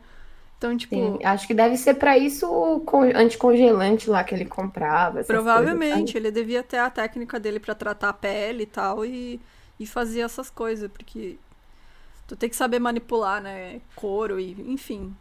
Então, 0.58 0.76
tipo. 0.76 0.96
Sim, 0.96 1.20
acho 1.24 1.46
que 1.46 1.54
deve 1.54 1.78
ser 1.78 1.94
para 1.94 2.18
isso 2.18 2.50
o 2.50 2.84
anticongelante 3.16 4.10
lá 4.10 4.24
que 4.24 4.34
ele 4.34 4.46
comprava. 4.46 5.24
Provavelmente, 5.24 6.14
coisas, 6.14 6.16
ele 6.16 6.32
devia 6.32 6.64
ter 6.64 6.78
a 6.78 6.90
técnica 6.90 7.40
dele 7.40 7.60
para 7.60 7.76
tratar 7.76 8.10
a 8.10 8.14
pele 8.14 8.64
e 8.64 8.68
tal 8.68 9.06
e, 9.06 9.40
e 9.80 9.86
fazer 9.86 10.22
essas 10.22 10.50
coisas, 10.50 10.90
porque 10.90 11.38
tu 12.28 12.36
tem 12.36 12.50
que 12.50 12.56
saber 12.56 12.80
manipular, 12.80 13.40
né? 13.40 13.80
Couro 13.96 14.40
e, 14.40 14.54
enfim, 14.68 15.16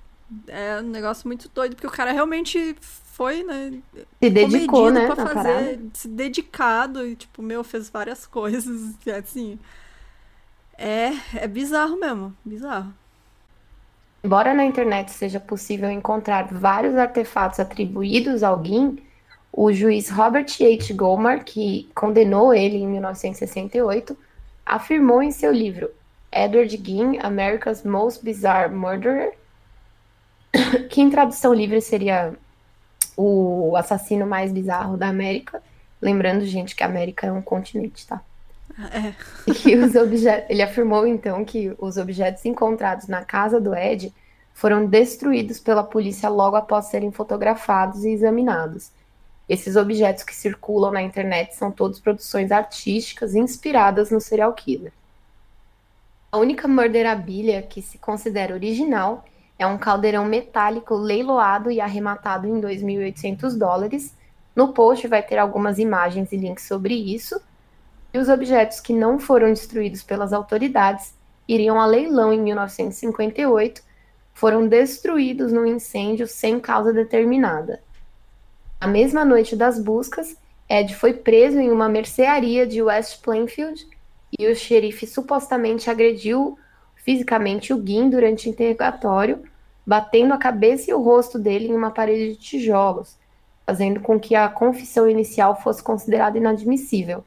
é 0.49 0.81
um 0.81 0.89
negócio 0.89 1.27
muito 1.29 1.49
doido, 1.55 1.75
porque 1.75 1.87
o 1.87 1.91
cara 1.91 2.13
realmente 2.13 2.77
foi, 2.81 3.43
né? 3.43 3.79
Se 4.23 4.31
dedicou, 4.31 4.91
né? 4.91 5.07
Pra 5.07 5.27
fazer, 5.27 5.81
se 5.93 6.09
dedicado 6.09 7.07
e, 7.07 7.17
tipo, 7.17 7.43
meu, 7.43 7.63
fez 7.63 7.89
várias 7.89 8.27
coisas, 8.29 8.95
assim. 9.19 9.59
É, 10.77 11.13
é 11.35 11.47
bizarro 11.47 11.99
mesmo, 11.99 12.35
bizarro. 12.45 12.93
Embora 14.23 14.53
na 14.53 14.65
internet 14.65 15.13
seja 15.13 15.39
possível 15.39 15.91
encontrar 15.91 16.49
vários 16.53 16.97
artefatos 16.97 17.61
atribuídos 17.61 18.43
ao 18.43 18.59
Guin, 18.59 18.99
o 19.53 19.73
juiz 19.73 20.11
Robert 20.11 20.47
H. 20.61 20.93
Goldmar, 20.93 21.45
que 21.45 21.89
condenou 21.95 22.53
ele 22.53 22.77
em 22.77 22.87
1968, 22.89 24.17
afirmou 24.67 25.23
em 25.23 25.31
seu 25.31 25.53
livro 25.53 25.91
Edward 26.33 26.77
Guin, 26.77 27.19
America's 27.21 27.85
Most 27.85 28.23
Bizarre 28.23 28.75
Murderer, 28.75 29.33
que 30.91 31.01
em 31.01 31.11
tradução 31.11 31.53
livre 31.55 31.81
seria 31.81 32.35
o 33.17 33.75
assassino 33.77 34.27
mais 34.27 34.53
bizarro 34.53 34.97
da 34.97 35.09
América. 35.09 35.63
Lembrando, 36.01 36.45
gente, 36.45 36.77
que 36.77 36.83
a 36.83 36.87
América 36.87 37.27
é 37.27 37.33
um 37.33 37.43
continente, 37.43 38.07
tá? 38.07 38.21
É. 38.93 39.15
E 39.67 39.77
os 39.77 39.95
objetos, 39.95 40.51
ele 40.51 40.63
afirmou 40.63 41.07
então 41.07 41.45
que 41.45 41.75
os 41.79 41.97
objetos 41.97 42.45
encontrados 42.45 43.09
na 43.09 43.25
casa 43.25 43.61
do 43.61 43.75
Ed 43.75 44.13
foram 44.53 44.87
destruídos 44.87 45.59
pela 45.59 45.85
polícia 45.85 46.29
logo 46.29 46.57
após 46.57 46.87
serem 46.87 47.11
fotografados 47.11 48.05
e 48.05 48.11
examinados. 48.11 48.91
Esses 49.49 49.77
objetos 49.77 50.25
que 50.25 50.35
circulam 50.35 50.91
na 50.93 51.03
internet 51.03 51.55
são 51.55 51.71
todos 51.71 52.01
produções 52.01 52.51
artísticas 52.51 53.35
inspiradas 53.35 54.11
no 54.11 54.21
serial 54.21 54.53
killer. 54.55 54.93
A 56.33 56.39
única 56.39 56.67
murderabilia 56.67 57.63
que 57.63 57.81
se 57.81 57.99
considera 57.99 58.55
original 58.55 59.25
é 59.59 59.67
um 59.67 59.79
caldeirão 59.79 60.25
metálico 60.25 60.95
leiloado 60.95 61.71
e 61.71 61.81
arrematado 61.81 62.47
em 62.47 62.61
2.800 62.61 63.57
dólares. 63.57 64.15
No 64.55 64.73
post 64.73 65.07
vai 65.09 65.23
ter 65.23 65.39
algumas 65.39 65.79
imagens 65.79 66.33
e 66.33 66.37
links 66.37 66.67
sobre 66.67 66.95
isso. 66.95 67.41
E 68.13 68.19
os 68.19 68.29
objetos 68.29 68.81
que 68.81 68.93
não 68.93 69.19
foram 69.19 69.49
destruídos 69.49 70.03
pelas 70.03 70.33
autoridades 70.33 71.15
iriam 71.49 71.81
a 71.81 71.87
leilão 71.87 72.33
em 72.33 72.41
1958, 72.41 73.83
foram 74.35 74.67
destruídos 74.67 75.53
num 75.53 75.65
incêndio 75.65 76.27
sem 76.27 76.61
causa 76.61 76.93
determinada. 76.93 77.81
Na 78.81 78.87
mesma 78.87 79.25
noite 79.25 79.57
das 79.57 79.79
buscas, 79.79 80.37
Ed 80.69 80.95
foi 80.95 81.15
preso 81.15 81.59
em 81.59 81.71
uma 81.71 81.89
mercearia 81.89 82.67
de 82.67 82.83
West 82.83 83.23
Plainfield 83.23 83.87
e 84.39 84.47
o 84.47 84.55
xerife 84.55 85.07
supostamente 85.07 85.89
agrediu 85.89 86.59
fisicamente 87.07 87.73
o 87.73 87.79
Guin 87.79 88.11
durante 88.11 88.49
o 88.49 88.51
interrogatório, 88.51 89.45
batendo 89.87 90.35
a 90.35 90.39
cabeça 90.39 90.91
e 90.91 90.95
o 90.95 91.01
rosto 91.01 91.39
dele 91.39 91.69
em 91.69 91.75
uma 91.75 91.93
parede 91.93 92.33
de 92.33 92.37
tijolos, 92.37 93.17
fazendo 93.65 94.01
com 94.01 94.19
que 94.19 94.35
a 94.35 94.49
confissão 94.49 95.09
inicial 95.09 95.55
fosse 95.63 95.81
considerada 95.81 96.37
inadmissível. 96.37 97.23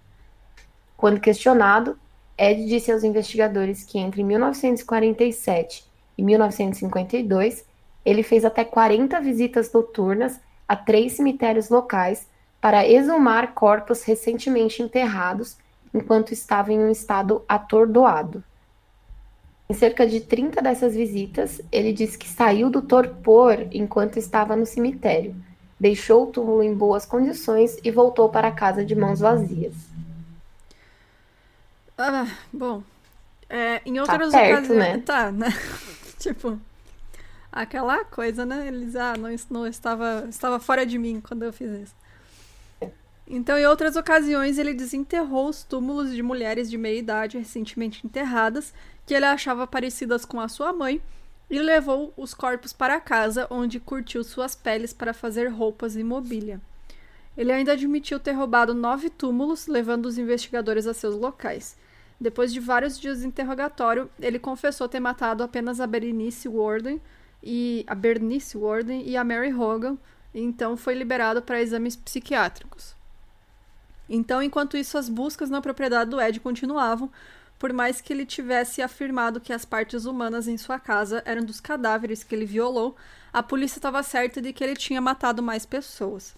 Quando 0.98 1.22
questionado, 1.22 1.98
Ed 2.38 2.66
disse 2.66 2.92
aos 2.92 3.06
investigadores 3.06 3.86
que 3.86 3.98
entre 3.98 4.22
1947 4.22 5.86
e 6.18 6.24
1952 6.24 7.66
ele 8.04 8.22
fez 8.22 8.44
até 8.44 8.66
40 8.66 9.22
visitas 9.22 9.72
noturnas 9.72 10.42
a 10.68 10.76
três 10.76 11.14
cemitérios 11.14 11.70
locais 11.70 12.28
para 12.60 12.86
exumar 12.86 13.54
corpos 13.54 14.04
recentemente 14.04 14.84
enterrados 14.84 15.58
enquanto 15.94 16.34
estava 16.34 16.74
em 16.74 16.80
um 16.80 16.92
estado 16.92 17.46
atordoado. 17.48 18.44
Em 19.72 19.76
cerca 19.76 20.08
de 20.08 20.20
30 20.20 20.64
dessas 20.64 20.96
visitas, 20.96 21.62
ele 21.72 21.94
diz 21.94 22.16
que 22.16 22.28
saiu 22.28 22.72
do 22.72 22.82
torpor 22.82 23.68
enquanto 23.72 24.18
estava 24.18 24.56
no 24.56 24.66
cemitério, 24.66 25.36
deixou 25.80 26.24
o 26.24 26.28
túmulo 26.28 26.64
em 26.64 26.74
boas 26.74 27.06
condições 27.06 27.78
e 27.84 27.92
voltou 27.92 28.30
para 28.30 28.52
casa 28.52 28.84
de 28.84 28.96
mãos 28.96 29.20
vazias. 29.20 29.76
Ah, 31.96 32.26
bom. 32.52 32.82
É, 33.48 33.80
em 33.86 33.94
tá 33.94 34.02
outras 34.02 34.32
tá 34.32 34.40
perto, 34.40 34.66
ocasiões. 34.66 34.80
Né? 34.80 35.04
Tá, 35.06 35.32
né? 35.32 35.50
tipo. 36.18 36.60
Aquela 37.52 38.04
coisa, 38.06 38.48
né? 38.48 38.68
Eles, 38.68 38.96
ah, 38.96 39.14
não, 39.18 39.30
não 39.52 39.68
estava, 39.68 40.26
estava 40.30 40.60
fora 40.60 40.84
de 40.84 40.98
mim 40.98 41.22
quando 41.22 41.44
eu 41.44 41.54
fiz 41.54 41.70
isso. 41.72 42.00
Então, 43.28 43.56
em 43.56 43.68
outras 43.68 43.96
ocasiões, 43.96 44.58
ele 44.58 44.74
desenterrou 44.74 45.50
os 45.50 45.64
túmulos 45.64 46.16
de 46.16 46.24
mulheres 46.24 46.68
de 46.68 46.80
meia 46.80 46.98
idade 46.98 47.38
recentemente 47.38 48.04
enterradas, 48.04 48.74
que 49.10 49.16
ele 49.16 49.26
achava 49.26 49.66
parecidas 49.66 50.24
com 50.24 50.40
a 50.40 50.48
sua 50.48 50.72
mãe, 50.72 51.02
e 51.50 51.58
levou 51.58 52.14
os 52.16 52.36
corpos 52.36 52.72
para 52.72 53.02
casa, 53.02 53.48
onde 53.50 53.80
curtiu 53.80 54.24
suas 54.24 54.54
peles 54.54 54.94
para 54.94 55.16
fazer 55.16 55.48
roupas 55.48 55.96
e 55.96 56.04
mobília. 56.04 56.62
Ele 57.36 57.52
ainda 57.52 57.72
admitiu 57.72 58.20
ter 58.20 58.34
roubado 58.34 58.72
nove 58.72 59.10
túmulos, 59.10 59.66
levando 59.66 60.06
os 60.06 60.20
investigadores 60.20 60.86
a 60.86 60.94
seus 60.94 61.16
locais. 61.16 61.76
Depois 62.22 62.54
de 62.54 62.60
vários 62.60 63.00
dias 63.00 63.22
de 63.22 63.26
interrogatório, 63.26 64.08
ele 64.20 64.38
confessou 64.38 64.88
ter 64.88 65.00
matado 65.00 65.42
apenas 65.42 65.82
a 65.82 65.88
Berenice 65.88 66.48
Warden 66.48 67.02
e 67.42 67.84
a 67.88 67.96
Bernice 67.96 68.56
Warden 68.56 69.02
e 69.10 69.18
a 69.18 69.24
Mary 69.24 69.52
Hogan, 69.52 69.98
e 70.36 70.40
então 70.40 70.78
foi 70.78 70.94
liberado 70.94 71.42
para 71.42 71.60
exames 71.60 71.96
psiquiátricos. 71.96 72.94
Então, 74.08 74.40
enquanto 74.44 74.78
isso, 74.78 75.00
as 75.00 75.10
buscas 75.10 75.50
na 75.50 75.62
propriedade 75.62 76.12
do 76.12 76.22
Ed 76.22 76.40
continuavam, 76.40 77.12
por 77.60 77.74
mais 77.74 78.00
que 78.00 78.14
ele 78.14 78.26
tivesse 78.26 78.82
afirmado 78.82 79.42
que 79.42 79.52
as 79.52 79.66
partes 79.66 80.06
humanas 80.06 80.48
em 80.48 80.58
sua 80.58 80.80
casa 80.80 81.22
eram 81.26 81.44
dos 81.44 81.60
cadáveres 81.60 82.24
que 82.24 82.34
ele 82.34 82.46
violou, 82.46 82.96
a 83.34 83.44
polícia 83.44 83.78
estava 83.78 84.02
certa 84.02 84.42
de 84.42 84.54
que 84.54 84.64
ele 84.64 84.78
tinha 84.78 85.02
matado 85.02 85.44
mais 85.44 85.66
pessoas. 85.66 86.34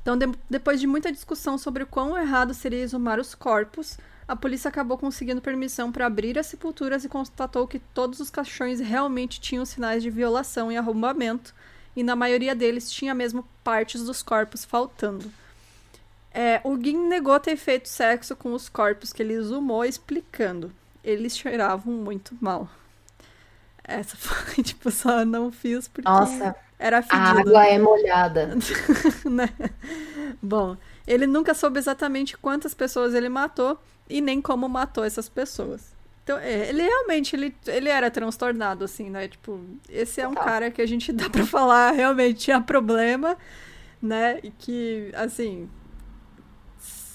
Então, 0.00 0.16
de 0.16 0.26
depois 0.48 0.80
de 0.80 0.86
muita 0.86 1.12
discussão 1.12 1.58
sobre 1.58 1.82
o 1.82 1.86
quão 1.86 2.18
errado 2.18 2.54
seria 2.54 2.82
exumar 2.82 3.20
os 3.20 3.34
corpos, 3.34 3.98
a 4.26 4.34
polícia 4.34 4.68
acabou 4.68 4.96
conseguindo 4.96 5.42
permissão 5.42 5.92
para 5.92 6.06
abrir 6.06 6.38
as 6.38 6.46
sepulturas 6.46 7.04
e 7.04 7.08
constatou 7.08 7.68
que 7.68 7.78
todos 7.78 8.18
os 8.18 8.30
caixões 8.30 8.80
realmente 8.80 9.40
tinham 9.40 9.64
sinais 9.66 10.02
de 10.02 10.10
violação 10.10 10.72
e 10.72 10.76
arrombamento, 10.76 11.54
e 11.94 12.02
na 12.02 12.16
maioria 12.16 12.54
deles 12.54 12.90
tinha 12.90 13.14
mesmo 13.14 13.46
partes 13.62 14.02
dos 14.02 14.22
corpos 14.22 14.64
faltando. 14.64 15.30
É, 16.34 16.60
o 16.64 16.76
Gin 16.80 17.08
negou 17.08 17.38
ter 17.38 17.56
feito 17.56 17.88
sexo 17.88 18.34
com 18.34 18.54
os 18.54 18.68
corpos 18.68 19.12
que 19.12 19.22
ele 19.22 19.34
exumou, 19.34 19.84
explicando. 19.84 20.72
Eles 21.04 21.36
cheiravam 21.36 21.92
muito 21.92 22.36
mal. 22.40 22.68
Essa 23.84 24.16
foi, 24.18 24.62
tipo, 24.62 24.90
só 24.90 25.24
não 25.24 25.52
fiz 25.52 25.88
porque 25.88 26.08
Nossa, 26.08 26.56
era 26.78 27.02
fedido. 27.02 27.18
A 27.18 27.40
água 27.40 27.66
é 27.66 27.78
molhada. 27.78 28.56
né? 29.30 29.48
Bom, 30.40 30.76
ele 31.06 31.26
nunca 31.26 31.52
soube 31.54 31.78
exatamente 31.78 32.36
quantas 32.38 32.72
pessoas 32.72 33.14
ele 33.14 33.28
matou 33.28 33.78
e 34.08 34.20
nem 34.20 34.40
como 34.40 34.68
matou 34.68 35.04
essas 35.04 35.28
pessoas. 35.28 35.92
Então, 36.24 36.38
é, 36.38 36.68
ele 36.68 36.82
realmente, 36.82 37.34
ele, 37.34 37.54
ele 37.66 37.88
era 37.88 38.10
transtornado, 38.10 38.84
assim, 38.84 39.10
né? 39.10 39.26
Tipo, 39.28 39.60
esse 39.88 40.20
é 40.20 40.26
um 40.26 40.34
Total. 40.34 40.44
cara 40.44 40.70
que 40.70 40.80
a 40.80 40.86
gente 40.86 41.12
dá 41.12 41.28
pra 41.28 41.44
falar 41.44 41.90
realmente 41.90 42.38
tinha 42.38 42.60
problema, 42.60 43.36
né? 44.00 44.38
E 44.42 44.50
que, 44.50 45.10
assim, 45.14 45.68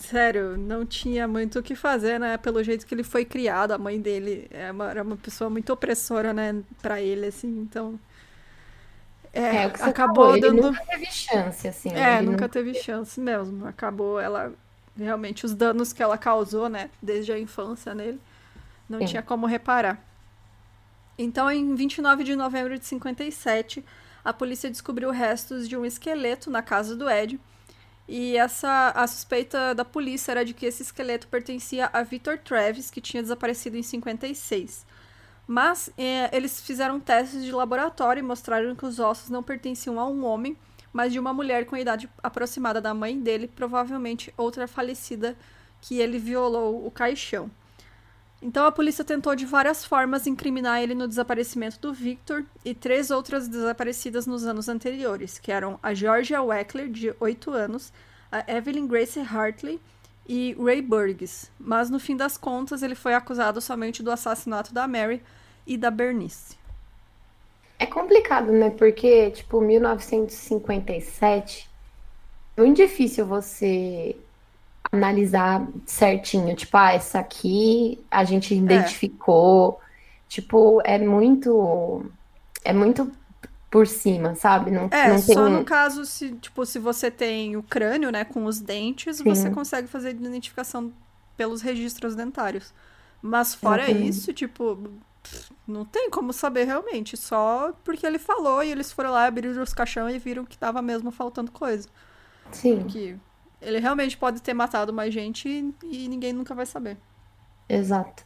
sério, 0.07 0.57
não 0.57 0.85
tinha 0.85 1.27
muito 1.27 1.59
o 1.59 1.63
que 1.63 1.75
fazer, 1.75 2.19
né? 2.19 2.37
Pelo 2.37 2.63
jeito 2.63 2.85
que 2.85 2.95
ele 2.95 3.03
foi 3.03 3.25
criado, 3.25 3.71
a 3.71 3.77
mãe 3.77 3.99
dele 3.99 4.47
é 4.51 4.71
uma, 4.71 4.89
era 4.89 5.03
uma 5.03 5.17
pessoa 5.17 5.49
muito 5.49 5.71
opressora, 5.71 6.33
né? 6.33 6.63
Pra 6.81 7.01
ele, 7.01 7.27
assim, 7.27 7.47
então. 7.59 7.99
É, 9.33 9.41
é 9.41 9.65
acabou 9.65 10.25
falou, 10.25 10.39
dando. 10.39 10.57
Ele 10.59 10.61
nunca 10.61 10.85
teve 10.85 11.05
chance, 11.07 11.67
assim. 11.67 11.89
É, 11.89 12.21
nunca, 12.21 12.31
nunca 12.31 12.49
teve 12.49 12.73
chance 12.75 13.19
mesmo. 13.19 13.67
Acabou 13.67 14.19
ela. 14.19 14.53
Realmente, 14.97 15.45
os 15.45 15.53
danos 15.53 15.93
que 15.93 16.01
ela 16.01 16.17
causou, 16.17 16.69
né? 16.69 16.89
Desde 17.01 17.31
a 17.31 17.37
infância 17.37 17.93
nele, 17.93 18.19
não 18.89 18.99
Sim. 18.99 19.05
tinha 19.05 19.21
como 19.21 19.45
reparar. 19.45 20.03
Então, 21.17 21.51
em 21.51 21.75
29 21.75 22.23
de 22.23 22.35
novembro 22.35 22.79
de 22.79 22.85
57, 22.85 23.83
a 24.23 24.33
polícia 24.33 24.69
descobriu 24.69 25.11
restos 25.11 25.67
de 25.67 25.77
um 25.77 25.85
esqueleto 25.85 26.49
na 26.49 26.61
casa 26.61 26.95
do 26.95 27.09
Ed 27.09 27.39
e 28.07 28.37
essa 28.37 28.91
a 28.95 29.05
suspeita 29.05 29.75
da 29.75 29.83
polícia 29.83 30.31
era 30.31 30.45
de 30.45 30.53
que 30.53 30.65
esse 30.65 30.81
esqueleto 30.81 31.27
pertencia 31.27 31.89
a 31.91 32.03
Victor 32.03 32.37
Travis, 32.37 32.89
que 32.89 33.01
tinha 33.01 33.21
desaparecido 33.21 33.75
em 33.75 33.83
56. 33.83 34.85
Mas 35.45 35.89
é, 35.97 36.29
eles 36.35 36.61
fizeram 36.61 36.99
testes 36.99 37.43
de 37.43 37.51
laboratório 37.51 38.19
e 38.21 38.23
mostraram 38.23 38.75
que 38.75 38.85
os 38.85 38.99
ossos 38.99 39.29
não 39.29 39.43
pertenciam 39.43 39.99
a 39.99 40.07
um 40.07 40.25
homem, 40.25 40.57
mas 40.93 41.11
de 41.11 41.19
uma 41.19 41.33
mulher 41.33 41.65
com 41.65 41.75
a 41.75 41.79
idade 41.79 42.09
aproximada 42.23 42.79
da 42.79 42.93
mãe 42.93 43.19
dele, 43.19 43.47
provavelmente 43.47 44.33
outra 44.37 44.67
falecida 44.67 45.37
que 45.81 45.99
ele 45.99 46.17
violou 46.17 46.85
o 46.85 46.91
caixão. 46.91 47.51
Então 48.41 48.65
a 48.65 48.71
polícia 48.71 49.03
tentou 49.03 49.35
de 49.35 49.45
várias 49.45 49.83
formas 49.83 50.27
incriminar 50.27 50.81
ele 50.81 50.93
no 50.93 51.07
desaparecimento 51.07 51.79
do 51.79 51.91
Victor 51.91 52.45
e 52.63 52.75
três 52.75 53.09
outras 53.09 53.47
desaparecidas 53.47 54.27
nos 54.27 54.45
anos 54.45 54.69
anteriores, 54.69 55.39
que 55.39 55.51
eram 55.51 55.79
a 55.81 55.93
Georgia 55.93 56.41
Weckler, 56.41 56.87
de 56.87 57.13
8 57.19 57.51
anos, 57.51 57.91
a 58.31 58.49
Evelyn 58.51 58.87
Grace 58.87 59.19
Hartley 59.19 59.81
e 60.27 60.55
Ray 60.59 60.81
Burgess. 60.81 61.49
Mas 61.59 61.89
no 61.89 61.99
fim 61.99 62.15
das 62.15 62.37
contas, 62.37 62.83
ele 62.83 62.95
foi 62.95 63.15
acusado 63.15 63.59
somente 63.59 64.03
do 64.03 64.11
assassinato 64.11 64.73
da 64.73 64.87
Mary 64.87 65.23
e 65.65 65.75
da 65.75 65.89
Bernice. 65.89 66.55
É 67.79 67.85
complicado, 67.85 68.51
né? 68.51 68.69
Porque, 68.69 69.31
tipo, 69.31 69.61
1957, 69.61 71.69
é 72.55 72.61
muito 72.61 72.77
difícil 72.77 73.25
você 73.25 74.15
analisar 74.91 75.67
certinho, 75.85 76.55
tipo, 76.55 76.75
ah, 76.77 76.93
essa 76.93 77.19
aqui 77.19 78.03
a 78.09 78.23
gente 78.23 78.53
é. 78.53 78.57
identificou. 78.57 79.79
É. 79.81 79.87
Tipo, 80.27 80.81
é 80.83 80.97
muito. 80.97 82.05
É 82.63 82.73
muito 82.73 83.11
por 83.69 83.85
cima, 83.85 84.33
sabe? 84.35 84.71
Não, 84.71 84.87
é, 84.91 85.09
não 85.09 85.19
só 85.19 85.49
no 85.49 85.63
caso, 85.63 86.05
se, 86.05 86.31
tipo, 86.35 86.65
se 86.65 86.79
você 86.79 87.11
tem 87.11 87.57
o 87.57 87.63
crânio, 87.63 88.11
né, 88.11 88.23
com 88.23 88.45
os 88.45 88.59
dentes, 88.59 89.17
Sim. 89.17 89.23
você 89.23 89.49
consegue 89.49 89.87
fazer 89.87 90.11
identificação 90.11 90.91
pelos 91.35 91.61
registros 91.61 92.15
dentários. 92.15 92.73
Mas 93.21 93.53
fora 93.53 93.89
isso, 93.91 94.31
tipo, 94.31 94.89
não 95.67 95.83
tem 95.83 96.09
como 96.09 96.31
saber 96.31 96.63
realmente, 96.63 97.17
só 97.17 97.73
porque 97.83 98.05
ele 98.05 98.19
falou 98.19 98.63
e 98.63 98.71
eles 98.71 98.91
foram 98.91 99.11
lá, 99.11 99.25
abriram 99.25 99.61
os 99.61 99.73
caixões 99.73 100.15
e 100.15 100.19
viram 100.19 100.45
que 100.45 100.57
tava 100.57 100.81
mesmo 100.81 101.11
faltando 101.11 101.51
coisa. 101.51 101.89
Sim. 102.51 102.85
Que 102.87 103.19
ele 103.61 103.79
realmente 103.79 104.17
pode 104.17 104.41
ter 104.41 104.53
matado 104.53 104.93
mais 104.93 105.13
gente 105.13 105.47
e 105.83 106.07
ninguém 106.07 106.33
nunca 106.33 106.53
vai 106.53 106.65
saber. 106.65 106.97
Exato. 107.67 108.25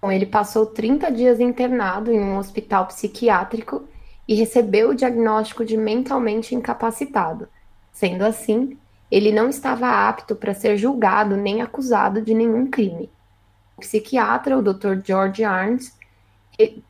Bom, 0.00 0.12
ele 0.12 0.26
passou 0.26 0.66
30 0.66 1.10
dias 1.10 1.40
internado 1.40 2.12
em 2.12 2.20
um 2.20 2.36
hospital 2.38 2.86
psiquiátrico 2.86 3.88
e 4.26 4.34
recebeu 4.34 4.90
o 4.90 4.94
diagnóstico 4.94 5.64
de 5.64 5.76
mentalmente 5.76 6.54
incapacitado. 6.54 7.48
Sendo 7.90 8.22
assim, 8.24 8.78
ele 9.10 9.32
não 9.32 9.48
estava 9.48 10.08
apto 10.08 10.36
para 10.36 10.54
ser 10.54 10.76
julgado 10.76 11.36
nem 11.36 11.62
acusado 11.62 12.20
de 12.20 12.34
nenhum 12.34 12.70
crime. 12.70 13.10
O 13.76 13.80
psiquiatra, 13.80 14.58
o 14.58 14.62
Dr. 14.62 15.00
George 15.04 15.44
Arns, 15.44 15.96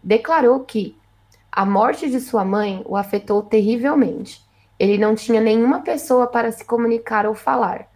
declarou 0.03 0.61
que 0.61 0.97
a 1.53 1.65
morte 1.65 2.11
de 2.11 2.21
sua 2.21 2.45
mãe 2.45 2.83
o 2.85 2.97
afetou 2.97 3.43
terrivelmente 3.43 4.48
ele 4.79 4.97
não 4.97 5.15
tinha 5.15 5.41
nenhuma 5.41 5.81
pessoa 5.81 6.27
para 6.27 6.53
se 6.53 6.65
comunicar 6.65 7.27
ou 7.27 7.35
falar. 7.35 7.89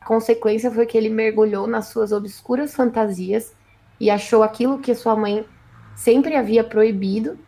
A 0.00 0.04
consequência 0.04 0.70
foi 0.70 0.86
que 0.86 0.96
ele 0.96 1.08
mergulhou 1.08 1.66
nas 1.66 1.88
suas 1.88 2.12
obscuras 2.12 2.74
fantasias 2.74 3.54
e 3.98 4.10
achou 4.10 4.42
aquilo 4.42 4.78
que 4.78 4.94
sua 4.94 5.16
mãe 5.16 5.44
sempre 5.96 6.36
havia 6.36 6.62
proibido. 6.62 7.38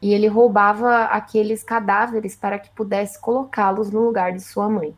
E 0.00 0.12
ele 0.12 0.26
roubava 0.26 1.04
aqueles 1.04 1.62
cadáveres 1.62 2.34
para 2.36 2.58
que 2.58 2.70
pudesse 2.70 3.20
colocá-los 3.20 3.90
no 3.90 4.00
lugar 4.00 4.32
de 4.32 4.40
sua 4.40 4.68
mãe. 4.68 4.96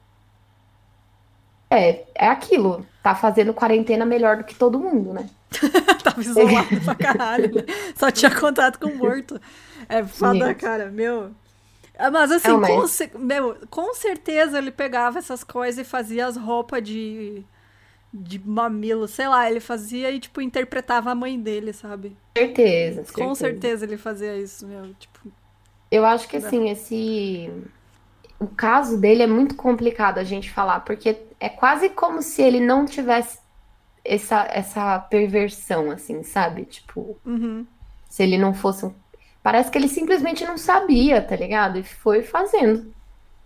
É, 1.71 2.05
é 2.15 2.29
aquilo. 2.29 2.87
Tá 3.03 3.15
fazendo 3.15 3.53
quarentena 3.53 4.07
melhor 4.07 4.37
do 4.39 4.45
que 4.45 4.55
todo 4.55 4.79
mundo, 4.79 5.13
né? 5.13 5.29
Tava 6.03 6.21
isolado 6.23 6.81
pra 6.85 6.95
caralho. 6.95 7.55
Né? 7.55 7.63
Só 7.97 8.11
tinha 8.11 8.35
contato 8.35 8.79
com 8.79 8.89
o 8.89 8.97
morto. 8.97 9.41
É 9.89 10.03
foda, 10.05 10.55
cara. 10.55 10.91
Meu, 10.91 11.33
mas 12.11 12.33
assim, 12.33 12.49
é 12.49 13.11
com. 13.13 13.19
Meu, 13.19 13.57
com 13.71 13.95
certeza 13.95 14.59
ele 14.59 14.71
pegava 14.71 15.19
essas 15.19 15.45
coisas 15.45 15.87
e 15.87 15.89
fazia 15.89 16.27
as 16.27 16.37
roupas 16.37 16.83
de, 16.83 17.45
de 18.13 18.39
mamilo, 18.39 19.09
sei 19.09 19.29
lá, 19.29 19.51
ele 19.51 19.61
fazia 19.61 20.11
e, 20.11 20.21
tipo, 20.21 20.41
interpretava 20.41 21.11
a 21.11 21.15
mãe 21.15 21.39
dele, 21.41 21.73
sabe? 21.73 22.17
Certeza, 22.37 23.05
Com 23.13 23.35
certeza 23.35 23.85
ele 23.85 23.97
fazia 23.97 24.37
isso, 24.37 24.67
meu, 24.67 24.95
tipo... 24.95 25.33
Eu 25.91 26.05
acho 26.05 26.29
que, 26.29 26.37
assim, 26.37 26.71
esse... 26.71 27.51
O 28.39 28.47
caso 28.49 29.01
dele 29.01 29.23
é 29.23 29.27
muito 29.27 29.55
complicado 29.55 30.19
a 30.19 30.25
gente 30.25 30.51
falar, 30.51 30.81
porque 30.81 31.17
é 31.39 31.49
quase 31.49 31.89
como 31.89 32.23
se 32.23 32.43
ele 32.43 32.61
não 32.61 32.85
tivesse 32.85 33.39
essa, 34.05 34.47
essa 34.51 34.99
perversão, 34.99 35.91
assim, 35.91 36.23
sabe? 36.23 36.65
Tipo, 36.65 37.17
uhum. 37.25 37.67
se 38.09 38.23
ele 38.23 38.37
não 38.37 38.53
fosse 38.53 38.85
um 38.85 38.95
Parece 39.45 39.71
que 39.71 39.77
ele 39.77 39.89
simplesmente 39.89 40.43
não 40.43 40.57
sabia, 40.57 41.21
tá 41.21 41.37
ligado? 41.37 41.79
E 41.79 41.83
foi 41.83 42.23
fazendo. 42.23 42.91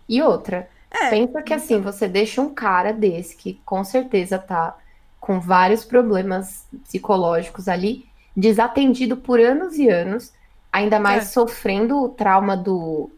E 0.07 0.21
outra, 0.21 0.69
é, 0.89 1.09
pensa 1.09 1.41
que 1.41 1.53
assim, 1.53 1.81
você 1.81 2.07
deixa 2.07 2.41
um 2.41 2.53
cara 2.53 2.93
desse 2.93 3.35
que 3.35 3.59
com 3.65 3.83
certeza 3.83 4.39
tá 4.39 4.77
com 5.19 5.41
vários 5.41 5.83
problemas 5.83 6.65
psicológicos 6.85 7.67
ali, 7.67 8.05
desatendido 8.33 9.17
por 9.17 9.41
anos 9.41 9.77
e 9.77 9.89
anos, 9.89 10.31
ainda 10.71 11.01
mais 11.01 11.23
é. 11.23 11.25
sofrendo 11.25 12.01
o 12.01 12.07
trauma 12.07 12.55
do. 12.55 13.11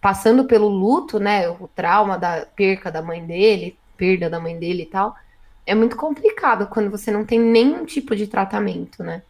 passando 0.00 0.46
pelo 0.46 0.68
luto, 0.68 1.20
né? 1.20 1.50
O 1.50 1.68
trauma 1.68 2.16
da 2.16 2.46
perca 2.56 2.90
da 2.90 3.02
mãe 3.02 3.26
dele, 3.26 3.76
perda 3.98 4.30
da 4.30 4.40
mãe 4.40 4.58
dele 4.58 4.84
e 4.84 4.86
tal. 4.86 5.14
É 5.66 5.74
muito 5.74 5.96
complicado 5.96 6.66
quando 6.66 6.90
você 6.90 7.10
não 7.10 7.26
tem 7.26 7.38
nenhum 7.38 7.84
tipo 7.84 8.16
de 8.16 8.26
tratamento, 8.26 9.02
né? 9.02 9.20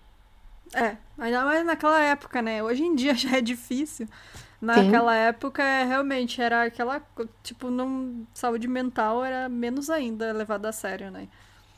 É, 0.75 0.97
ainda 1.19 1.45
mais 1.45 1.65
naquela 1.65 2.01
época, 2.01 2.41
né? 2.41 2.63
Hoje 2.63 2.83
em 2.83 2.95
dia 2.95 3.15
já 3.17 3.37
é 3.37 3.41
difícil. 3.41 4.09
Naquela 4.61 5.13
Sim. 5.15 5.19
época, 5.21 5.63
é, 5.63 5.85
realmente, 5.85 6.41
era 6.41 6.65
aquela. 6.65 7.03
Tipo, 7.43 7.71
não, 7.71 8.27
saúde 8.35 8.69
mental 8.69 9.25
era 9.25 9.49
menos 9.49 9.89
ainda 9.89 10.33
levada 10.33 10.69
a 10.69 10.73
sério, 10.73 11.11
né? 11.11 11.29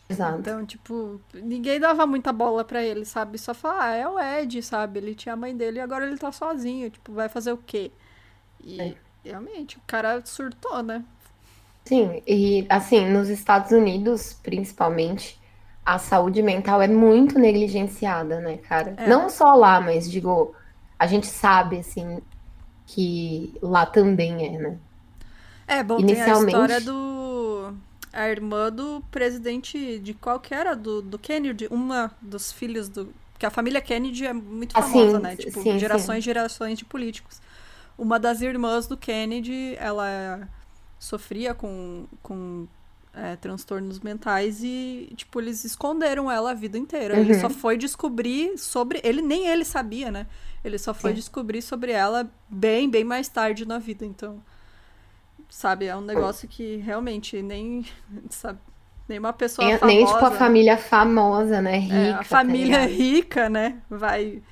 Exato. 0.08 0.40
Então, 0.40 0.66
tipo, 0.66 1.20
ninguém 1.32 1.80
dava 1.80 2.06
muita 2.06 2.32
bola 2.32 2.64
para 2.64 2.82
ele, 2.82 3.04
sabe? 3.04 3.38
Só 3.38 3.54
falar, 3.54 3.84
ah, 3.84 3.94
é 3.94 4.08
o 4.08 4.18
Ed, 4.18 4.62
sabe? 4.62 4.98
Ele 4.98 5.14
tinha 5.14 5.32
a 5.34 5.36
mãe 5.36 5.56
dele 5.56 5.78
e 5.78 5.80
agora 5.80 6.06
ele 6.06 6.18
tá 6.18 6.32
sozinho, 6.32 6.90
tipo, 6.90 7.12
vai 7.12 7.28
fazer 7.28 7.52
o 7.52 7.56
quê? 7.56 7.92
E 8.60 8.80
é. 8.80 8.96
realmente, 9.24 9.78
o 9.78 9.82
cara 9.86 10.24
surtou, 10.26 10.82
né? 10.82 11.04
Sim, 11.84 12.22
e 12.26 12.66
assim, 12.68 13.08
nos 13.10 13.28
Estados 13.28 13.72
Unidos, 13.72 14.34
principalmente, 14.42 15.40
a 15.84 15.98
saúde 15.98 16.42
mental 16.42 16.80
é 16.80 16.88
muito 16.88 17.38
negligenciada, 17.38 18.40
né, 18.40 18.58
cara? 18.58 18.94
É. 18.96 19.08
Não 19.08 19.28
só 19.28 19.54
lá, 19.54 19.80
mas 19.80 20.10
digo, 20.10 20.54
a 20.98 21.06
gente 21.06 21.26
sabe, 21.26 21.78
assim, 21.78 22.20
que 22.86 23.52
lá 23.60 23.84
também 23.84 24.46
é, 24.46 24.58
né? 24.58 24.78
É, 25.66 25.82
bom, 25.82 25.98
Inicialmente... 25.98 26.52
tem 26.52 26.60
a 26.60 26.66
história 26.66 26.80
do... 26.80 27.74
A 28.12 28.28
irmã 28.28 28.70
do 28.70 29.02
presidente 29.10 29.98
de 29.98 30.12
qualquer 30.12 30.76
do, 30.76 31.00
do 31.00 31.18
Kennedy, 31.18 31.66
uma 31.70 32.10
dos 32.20 32.52
filhos 32.52 32.88
do... 32.88 33.12
Que 33.38 33.46
a 33.46 33.50
família 33.50 33.80
Kennedy 33.80 34.26
é 34.26 34.32
muito 34.32 34.76
ah, 34.76 34.82
famosa, 34.82 35.18
né? 35.18 35.34
Tipo, 35.34 35.62
sim, 35.62 35.78
gerações 35.78 36.18
e 36.18 36.20
gerações 36.20 36.78
de 36.78 36.84
políticos. 36.84 37.40
Uma 37.98 38.20
das 38.20 38.40
irmãs 38.40 38.86
do 38.86 38.96
Kennedy, 38.96 39.74
ela 39.78 40.46
sofria 40.98 41.54
com, 41.54 42.06
com 42.22 42.68
é, 43.14 43.36
transtornos 43.36 44.00
mentais 44.00 44.62
e, 44.62 45.12
tipo, 45.16 45.40
eles 45.40 45.64
esconderam 45.64 46.30
ela 46.30 46.52
a 46.52 46.54
vida 46.54 46.78
inteira. 46.78 47.14
Uhum. 47.14 47.20
Ele 47.20 47.34
só 47.34 47.50
foi 47.50 47.76
descobrir 47.76 48.56
sobre. 48.58 49.00
Ele 49.04 49.20
nem 49.20 49.46
ele 49.46 49.64
sabia, 49.64 50.10
né? 50.10 50.26
Ele 50.64 50.78
só 50.78 50.94
foi 50.94 51.10
Sim. 51.10 51.16
descobrir 51.16 51.60
sobre 51.60 51.92
ela 51.92 52.30
bem, 52.48 52.88
bem 52.88 53.04
mais 53.04 53.28
tarde 53.28 53.66
na 53.66 53.78
vida. 53.78 54.06
Então, 54.06 54.42
sabe, 55.48 55.86
é 55.86 55.96
um 55.96 56.00
negócio 56.00 56.48
que 56.48 56.76
realmente 56.76 57.42
nem. 57.42 57.84
Sabe, 58.30 58.58
nenhuma 59.08 59.32
pessoa 59.32 59.66
nem, 59.66 59.78
famosa. 59.78 59.96
Nem, 59.96 60.06
tipo, 60.06 60.24
a 60.24 60.30
família 60.30 60.76
famosa, 60.78 61.60
né? 61.60 61.78
Rica. 61.78 61.94
É, 61.94 62.12
a 62.12 62.24
família 62.24 62.78
tá 62.80 62.86
rica, 62.86 63.48
né? 63.48 63.78
Vai. 63.90 64.42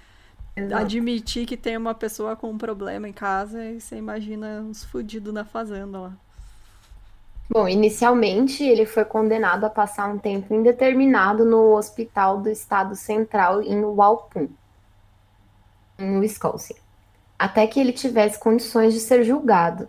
Exato. 0.56 0.82
admitir 0.82 1.46
que 1.46 1.56
tem 1.56 1.76
uma 1.76 1.94
pessoa 1.94 2.36
com 2.36 2.50
um 2.50 2.58
problema 2.58 3.08
em 3.08 3.12
casa 3.12 3.64
e 3.64 3.80
você 3.80 3.96
imagina 3.96 4.61
uns 4.61 4.84
fudidos 4.84 5.32
na 5.32 5.44
fazenda 5.44 5.98
lá. 5.98 6.16
Bom, 7.53 7.66
inicialmente 7.66 8.62
ele 8.62 8.86
foi 8.86 9.05
condenado 9.05 9.64
a 9.64 9.70
passar 9.70 10.09
um 10.09 10.16
tempo 10.16 10.55
indeterminado 10.55 11.44
no 11.44 11.74
Hospital 11.74 12.40
do 12.40 12.48
Estado 12.48 12.94
Central 12.94 13.61
em 13.61 13.82
Walpum, 13.82 14.48
no 15.98 16.20
Wisconsin, 16.20 16.76
até 17.36 17.66
que 17.66 17.80
ele 17.80 17.92
tivesse 17.92 18.38
condições 18.38 18.94
de 18.94 19.01
ser 19.01 19.24
julgado. 19.24 19.88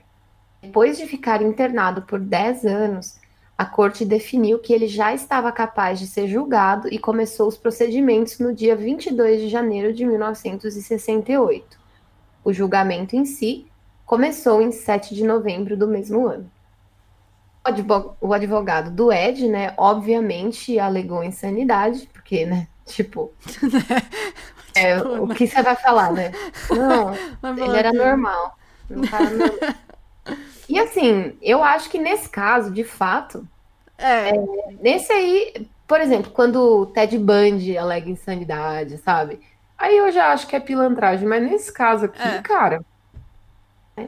Depois 0.59 0.97
de 0.97 1.05
ficar 1.05 1.43
internado 1.43 2.01
por 2.01 2.19
10 2.19 2.65
anos, 2.65 3.19
a 3.55 3.63
corte 3.63 4.03
definiu 4.03 4.57
que 4.57 4.73
ele 4.73 4.87
já 4.87 5.13
estava 5.13 5.51
capaz 5.51 5.99
de 5.99 6.07
ser 6.07 6.27
julgado 6.27 6.87
e 6.91 6.97
começou 6.97 7.47
os 7.47 7.57
procedimentos 7.57 8.39
no 8.39 8.55
dia 8.55 8.75
22 8.75 9.39
de 9.39 9.49
janeiro 9.49 9.93
de 9.93 10.03
1968. 10.03 11.79
O 12.43 12.51
julgamento 12.51 13.15
em 13.15 13.23
si 13.23 13.67
começou 14.03 14.63
em 14.63 14.71
7 14.71 15.13
de 15.13 15.23
novembro 15.23 15.77
do 15.77 15.87
mesmo 15.87 16.25
ano 16.25 16.49
o 18.19 18.33
advogado 18.33 18.89
do 18.89 19.11
Ed, 19.11 19.47
né, 19.47 19.73
obviamente 19.77 20.79
alegou 20.79 21.23
insanidade, 21.23 22.09
porque, 22.11 22.45
né, 22.45 22.67
tipo, 22.85 23.31
é, 24.75 24.97
o 25.01 25.27
que 25.27 25.47
você 25.47 25.61
vai 25.61 25.75
falar, 25.75 26.11
né? 26.11 26.31
Não, 27.41 27.57
ele 27.57 27.77
era 27.77 27.93
normal. 27.93 28.57
E 30.67 30.79
assim, 30.79 31.37
eu 31.41 31.63
acho 31.63 31.89
que 31.89 31.99
nesse 31.99 32.29
caso, 32.29 32.71
de 32.71 32.83
fato, 32.83 33.47
é. 33.97 34.29
é. 34.29 34.33
nesse 34.81 35.11
aí, 35.11 35.67
por 35.87 36.01
exemplo, 36.01 36.31
quando 36.31 36.55
o 36.55 36.85
Ted 36.87 37.17
Bundy 37.17 37.77
alega 37.77 38.09
insanidade, 38.09 38.97
sabe? 38.99 39.39
Aí 39.77 39.97
eu 39.97 40.11
já 40.11 40.31
acho 40.31 40.47
que 40.47 40.55
é 40.55 40.59
pilantragem, 40.59 41.27
mas 41.27 41.43
nesse 41.43 41.73
caso 41.73 42.05
aqui, 42.05 42.21
é. 42.21 42.41
cara. 42.41 42.83
Né? 43.97 44.07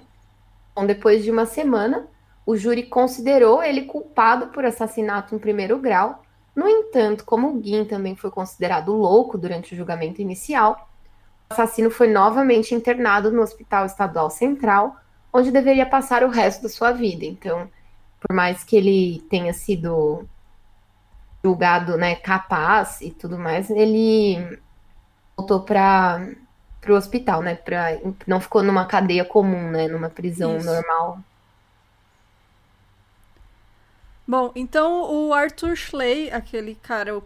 Então, 0.71 0.85
depois 0.85 1.23
de 1.23 1.31
uma 1.31 1.45
semana, 1.45 2.07
o 2.45 2.55
júri 2.55 2.83
considerou 2.83 3.63
ele 3.63 3.83
culpado 3.83 4.47
por 4.47 4.65
assassinato 4.65 5.33
em 5.33 5.39
primeiro 5.39 5.77
grau. 5.79 6.23
No 6.55 6.67
entanto, 6.67 7.23
como 7.25 7.49
o 7.49 7.59
Guin 7.59 7.85
também 7.85 8.15
foi 8.15 8.29
considerado 8.29 8.91
louco 8.93 9.37
durante 9.37 9.73
o 9.73 9.77
julgamento 9.77 10.21
inicial, 10.21 10.89
o 11.49 11.53
assassino 11.53 11.89
foi 11.89 12.07
novamente 12.07 12.75
internado 12.75 13.31
no 13.31 13.41
Hospital 13.41 13.85
Estadual 13.85 14.29
Central, 14.29 14.95
onde 15.31 15.51
deveria 15.51 15.85
passar 15.85 16.23
o 16.23 16.29
resto 16.29 16.63
da 16.63 16.69
sua 16.69 16.91
vida. 16.91 17.25
Então, 17.25 17.69
por 18.19 18.35
mais 18.35 18.63
que 18.63 18.75
ele 18.75 19.23
tenha 19.29 19.53
sido 19.53 20.27
julgado 21.43 21.97
né, 21.97 22.15
capaz 22.15 23.01
e 23.01 23.11
tudo 23.11 23.37
mais, 23.37 23.69
ele 23.69 24.59
voltou 25.35 25.61
para 25.61 26.21
o 26.87 26.93
hospital, 26.93 27.41
né? 27.41 27.55
Pra, 27.55 27.97
não 28.25 28.39
ficou 28.39 28.63
numa 28.63 28.85
cadeia 28.85 29.25
comum, 29.25 29.69
né? 29.69 29.87
Numa 29.87 30.09
prisão 30.09 30.57
Isso. 30.57 30.65
normal. 30.65 31.19
Bom, 34.25 34.51
então 34.55 35.13
o 35.13 35.33
Arthur 35.33 35.75
Schley, 35.75 36.31
aquele 36.31 36.75
cara, 36.75 37.17
o 37.17 37.23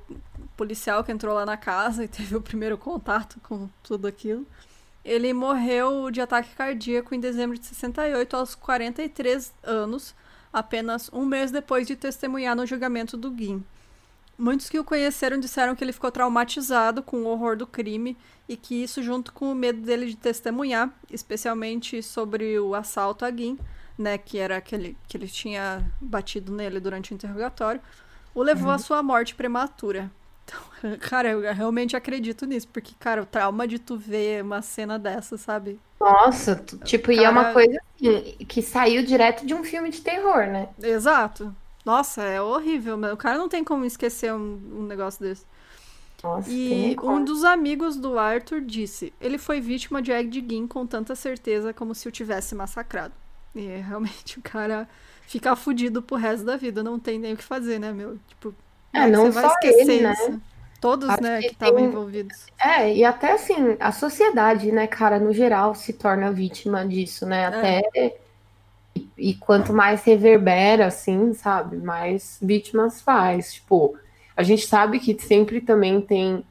policial 0.55 1.03
que 1.03 1.11
entrou 1.11 1.35
lá 1.35 1.45
na 1.45 1.55
casa 1.55 2.03
e 2.03 2.07
teve 2.09 2.35
o 2.35 2.41
primeiro 2.41 2.77
contato 2.77 3.39
com 3.41 3.69
tudo 3.83 4.07
aquilo, 4.07 4.45
ele 5.05 5.31
morreu 5.31 6.09
de 6.11 6.19
ataque 6.19 6.55
cardíaco 6.55 7.13
em 7.13 7.19
dezembro 7.19 7.57
de 7.57 7.65
68, 7.65 8.35
aos 8.35 8.55
43 8.55 9.53
anos, 9.63 10.13
apenas 10.51 11.09
um 11.13 11.23
mês 11.23 11.51
depois 11.51 11.85
de 11.85 11.95
testemunhar 11.95 12.55
no 12.55 12.65
julgamento 12.65 13.15
do 13.15 13.31
Guin. 13.31 13.63
Muitos 14.37 14.69
que 14.69 14.79
o 14.79 14.83
conheceram 14.83 15.39
disseram 15.39 15.75
que 15.75 15.83
ele 15.83 15.93
ficou 15.93 16.11
traumatizado 16.11 17.01
com 17.01 17.17
o 17.17 17.27
horror 17.27 17.55
do 17.55 17.65
crime 17.65 18.17
e 18.49 18.55
que 18.57 18.83
isso, 18.83 19.01
junto 19.01 19.33
com 19.33 19.51
o 19.51 19.55
medo 19.55 19.81
dele 19.81 20.07
de 20.07 20.17
testemunhar, 20.17 20.93
especialmente 21.09 22.03
sobre 22.03 22.59
o 22.59 22.75
assalto 22.75 23.23
a 23.23 23.29
Guin, 23.29 23.57
né, 23.97 24.17
que 24.17 24.37
era 24.37 24.57
aquele 24.57 24.97
que 25.07 25.17
ele 25.17 25.27
tinha 25.27 25.83
batido 25.99 26.53
nele 26.53 26.79
durante 26.79 27.11
o 27.11 27.15
interrogatório, 27.15 27.81
o 28.33 28.43
levou 28.43 28.67
uhum. 28.67 28.75
à 28.75 28.77
sua 28.77 29.01
morte 29.01 29.33
prematura. 29.33 30.11
Então, 30.43 30.97
cara, 31.01 31.29
eu 31.29 31.53
realmente 31.53 31.95
acredito 31.95 32.45
nisso, 32.45 32.67
porque, 32.67 32.93
cara, 32.99 33.21
o 33.23 33.25
trauma 33.25 33.67
de 33.67 33.79
tu 33.79 33.97
ver 33.97 34.43
uma 34.43 34.61
cena 34.61 34.99
dessa, 34.99 35.37
sabe? 35.37 35.79
Nossa, 35.99 36.55
tipo, 36.83 37.07
cara... 37.07 37.21
e 37.21 37.23
é 37.23 37.29
uma 37.29 37.51
coisa 37.51 37.79
assim, 37.95 38.37
que 38.47 38.61
saiu 38.61 39.03
direto 39.03 39.45
de 39.45 39.53
um 39.53 39.63
filme 39.63 39.89
de 39.89 40.01
terror, 40.01 40.45
né? 40.47 40.69
Exato. 40.81 41.53
Nossa, 41.83 42.21
é 42.23 42.41
horrível, 42.41 42.99
o 43.13 43.17
cara 43.17 43.37
não 43.37 43.47
tem 43.47 43.63
como 43.63 43.85
esquecer 43.85 44.33
um, 44.33 44.59
um 44.73 44.83
negócio 44.83 45.21
desse. 45.21 45.45
Nossa, 46.21 46.49
e 46.49 46.95
um 47.01 47.23
dos 47.23 47.43
amigos 47.43 47.95
do 47.95 48.17
Arthur 48.17 48.61
disse: 48.61 49.13
ele 49.21 49.37
foi 49.37 49.61
vítima 49.61 50.01
de 50.01 50.11
Egg 50.11 50.45
Gin 50.47 50.67
com 50.67 50.85
tanta 50.85 51.15
certeza 51.15 51.73
como 51.73 51.93
se 51.93 52.07
o 52.07 52.11
tivesse 52.11 52.55
massacrado. 52.55 53.13
E 53.57 53.67
é, 53.67 53.81
realmente 53.81 54.39
o 54.39 54.41
cara 54.41 54.87
fica 55.27 55.55
fudido 55.55 56.01
pro 56.01 56.15
resto 56.15 56.45
da 56.45 56.55
vida, 56.55 56.83
não 56.83 56.97
tem 56.97 57.19
nem 57.19 57.33
o 57.33 57.37
que 57.37 57.43
fazer, 57.43 57.79
né, 57.79 57.91
meu? 57.91 58.17
Tipo, 58.27 58.55
é, 58.93 59.07
não 59.07 59.31
só 59.31 59.53
ele, 59.61 60.01
né? 60.01 60.13
Isso? 60.13 60.41
Todos, 60.79 61.09
Acho 61.09 61.23
né, 61.23 61.41
que 61.41 61.47
estavam 61.47 61.79
envolvidos. 61.79 62.45
É, 62.63 62.93
e 62.93 63.03
até 63.03 63.33
assim, 63.33 63.75
a 63.79 63.91
sociedade, 63.91 64.71
né, 64.71 64.85
cara, 64.85 65.19
no 65.19 65.33
geral, 65.33 65.73
se 65.73 65.91
torna 65.91 66.31
vítima 66.31 66.85
disso, 66.85 67.25
né? 67.25 67.41
É. 67.41 67.45
Até. 67.45 67.81
É. 67.95 68.17
E, 68.95 69.09
e, 69.17 69.33
quanto 69.35 69.73
mais 69.73 70.03
reverbera, 70.03 70.87
assim, 70.87 71.33
sabe, 71.33 71.77
mais 71.77 72.37
vítimas 72.41 73.01
faz. 73.01 73.53
Tipo, 73.53 73.97
a 74.35 74.43
gente 74.43 74.65
sabe 74.67 74.99
que 74.99 75.19
sempre 75.19 75.61
também 75.61 75.99
tem 76.01 76.43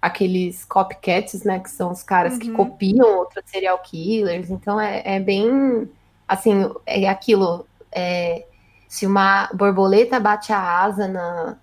aqueles 0.00 0.64
copycats, 0.64 1.44
né, 1.44 1.60
que 1.60 1.70
são 1.70 1.92
os 1.92 2.02
caras 2.02 2.34
uhum. 2.34 2.38
que 2.40 2.50
copiam 2.50 3.18
outros 3.18 3.44
serial 3.46 3.78
killers. 3.78 4.50
Então 4.50 4.80
é, 4.80 5.02
é 5.04 5.20
bem 5.20 5.88
assim, 6.32 6.70
é 6.86 7.08
aquilo. 7.08 7.66
É, 7.90 8.46
se 8.88 9.06
uma 9.06 9.48
borboleta 9.52 10.18
bate 10.18 10.52
a 10.52 10.82
asa 10.82 11.08
na. 11.08 11.56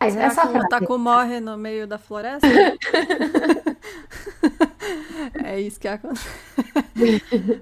Ah, 0.00 0.06
essa 0.06 0.46
que 0.46 0.58
o 0.58 0.68
taco 0.68 0.98
morre 0.98 1.40
no 1.40 1.56
meio 1.56 1.86
da 1.86 1.98
floresta? 1.98 2.46
é 5.44 5.60
isso 5.60 5.80
que 5.80 5.88
acontece. 5.88 6.28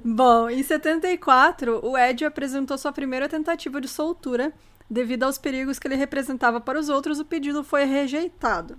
Bom, 0.05 0.51
em 0.51 0.63
74, 0.63 1.81
o 1.85 1.97
Ed 1.97 2.25
apresentou 2.25 2.77
sua 2.79 2.93
primeira 2.93 3.29
tentativa 3.29 3.81
de 3.81 3.89
soltura. 3.89 4.53
Devido 4.91 5.23
aos 5.23 5.39
perigos 5.39 5.79
que 5.79 5.87
ele 5.87 5.95
representava 5.95 6.61
para 6.61 6.79
os 6.79 6.89
outros, 6.89 7.21
o 7.21 7.25
pedido 7.25 7.63
foi 7.63 7.85
rejeitado. 7.85 8.77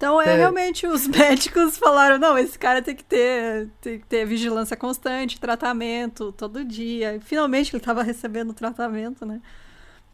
Então, 0.00 0.18
é, 0.18 0.30
é, 0.30 0.36
realmente, 0.36 0.86
os 0.86 1.04
médicos 1.06 1.76
falaram, 1.76 2.16
não, 2.16 2.38
esse 2.38 2.58
cara 2.58 2.80
tem 2.80 2.96
que 2.96 3.04
ter, 3.04 3.68
tem 3.82 3.98
que 3.98 4.06
ter 4.06 4.24
vigilância 4.24 4.74
constante, 4.74 5.38
tratamento 5.38 6.32
todo 6.32 6.64
dia. 6.64 7.20
finalmente 7.20 7.70
ele 7.70 7.82
estava 7.82 8.02
recebendo 8.02 8.54
tratamento, 8.54 9.26
né? 9.26 9.42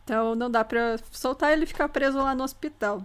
Então, 0.03 0.35
não 0.35 0.51
dá 0.51 0.65
para 0.65 0.99
soltar 1.13 1.53
ele 1.53 1.67
ficar 1.67 1.89
preso 1.89 2.19
lá 2.19 2.35
no 2.35 2.43
hospital. 2.43 3.01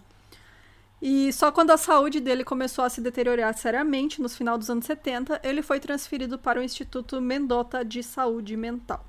E 1.00 1.32
só 1.32 1.52
quando 1.52 1.70
a 1.70 1.78
saúde 1.78 2.20
dele 2.20 2.44
começou 2.44 2.84
a 2.84 2.90
se 2.90 3.00
deteriorar 3.00 3.56
seriamente, 3.56 4.20
nos 4.20 4.36
final 4.36 4.58
dos 4.58 4.72
anos 4.72 4.86
70, 4.86 5.40
ele 5.44 5.62
foi 5.62 5.80
transferido 5.80 6.40
para 6.40 6.60
o 6.60 6.64
Instituto 6.64 7.22
Mendota 7.22 7.86
de 7.86 8.02
Saúde 8.02 8.58
Mental. 8.58 9.06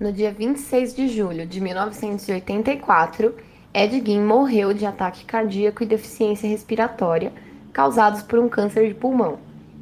No 0.00 0.10
dia 0.10 0.32
26 0.32 0.94
de 0.94 1.08
julho 1.08 1.46
de 1.46 1.60
1984, 1.60 3.51
Ed 3.74 4.02
Gein 4.04 4.20
morreu 4.20 4.74
de 4.74 4.84
ataque 4.84 5.24
cardíaco 5.24 5.82
e 5.82 5.86
deficiência 5.86 6.48
respiratória 6.48 7.32
causados 7.72 8.22
por 8.22 8.38
um 8.38 8.48
câncer 8.48 8.88
de 8.88 8.94
pulmão. 8.94 9.38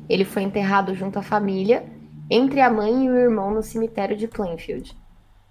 Ele 0.09 0.24
foi 0.24 0.43
enterrado 0.43 0.95
junto 0.95 1.18
à 1.18 1.22
família, 1.22 1.84
entre 2.30 2.61
a 2.61 2.70
mãe 2.70 3.07
e 3.07 3.11
o 3.11 3.16
irmão 3.16 3.51
no 3.51 3.62
cemitério 3.62 4.16
de 4.16 4.28
Plainfield. 4.28 4.97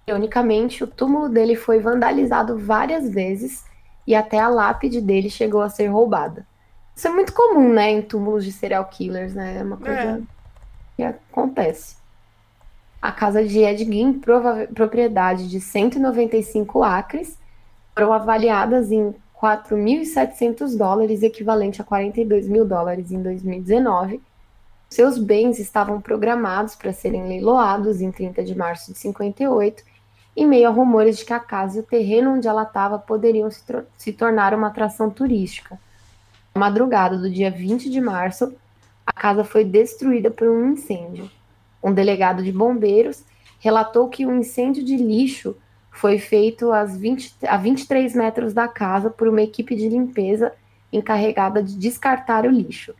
Ironicamente, 0.07 0.83
o 0.83 0.87
túmulo 0.87 1.27
dele 1.27 1.55
foi 1.55 1.79
vandalizado 1.79 2.57
várias 2.57 3.09
vezes 3.09 3.65
e 4.07 4.15
até 4.15 4.39
a 4.39 4.47
lápide 4.47 5.01
dele 5.01 5.29
chegou 5.29 5.61
a 5.61 5.69
ser 5.69 5.87
roubada. 5.87 6.47
Isso 6.95 7.07
é 7.07 7.11
muito 7.11 7.33
comum, 7.33 7.71
né, 7.73 7.91
em 7.91 8.01
túmulos 8.01 8.43
de 8.43 8.51
serial 8.51 8.85
killers, 8.85 9.33
né? 9.33 9.57
É 9.59 9.63
uma 9.63 9.77
coisa 9.77 9.99
é. 9.99 10.21
que 10.95 11.03
acontece. 11.03 11.97
A 13.01 13.11
casa 13.11 13.45
de 13.45 13.59
Ed 13.59 13.85
Gein, 13.85 14.21
propriedade 14.73 15.49
de 15.49 15.61
195 15.61 16.83
acres, 16.83 17.37
foram 17.99 18.13
avaliadas 18.13 18.93
em 18.93 19.13
4.700 19.41 20.77
dólares, 20.77 21.21
equivalente 21.21 21.81
a 21.81 21.83
42 21.83 22.47
mil 22.47 22.63
dólares 22.63 23.11
em 23.11 23.21
2019. 23.21 24.21
Seus 24.89 25.17
bens 25.17 25.59
estavam 25.59 25.99
programados 25.99 26.75
para 26.75 26.93
serem 26.93 27.27
leiloados 27.27 27.99
em 27.99 28.09
30 28.09 28.41
de 28.41 28.55
março 28.55 28.93
de 28.93 28.97
58, 28.97 29.83
em 30.33 30.47
meio 30.47 30.69
a 30.69 30.71
rumores 30.71 31.17
de 31.17 31.25
que 31.25 31.33
a 31.33 31.41
casa 31.41 31.77
e 31.77 31.79
o 31.81 31.83
terreno 31.83 32.35
onde 32.35 32.47
ela 32.47 32.63
estava 32.63 32.97
poderiam 32.97 33.51
se, 33.51 33.61
se 33.97 34.13
tornar 34.13 34.53
uma 34.53 34.67
atração 34.67 35.09
turística. 35.09 35.77
Na 36.55 36.61
madrugada 36.61 37.17
do 37.17 37.29
dia 37.29 37.51
20 37.51 37.89
de 37.89 37.99
março, 37.99 38.55
a 39.05 39.11
casa 39.11 39.43
foi 39.43 39.65
destruída 39.65 40.31
por 40.31 40.47
um 40.47 40.71
incêndio. 40.71 41.29
Um 41.83 41.93
delegado 41.93 42.41
de 42.43 42.51
bombeiros 42.53 43.25
relatou 43.59 44.07
que 44.07 44.25
um 44.25 44.39
incêndio 44.39 44.85
de 44.85 44.95
lixo 44.95 45.57
foi 45.99 46.17
feito 46.17 46.71
às 46.71 46.95
20, 46.95 47.35
a 47.45 47.57
23 47.57 48.15
metros 48.15 48.53
da 48.53 48.69
casa 48.69 49.09
por 49.09 49.27
uma 49.27 49.41
equipe 49.41 49.75
de 49.75 49.89
limpeza 49.89 50.53
encarregada 50.93 51.61
de 51.61 51.75
descartar 51.75 52.45
o 52.45 52.49
lixo. 52.49 52.95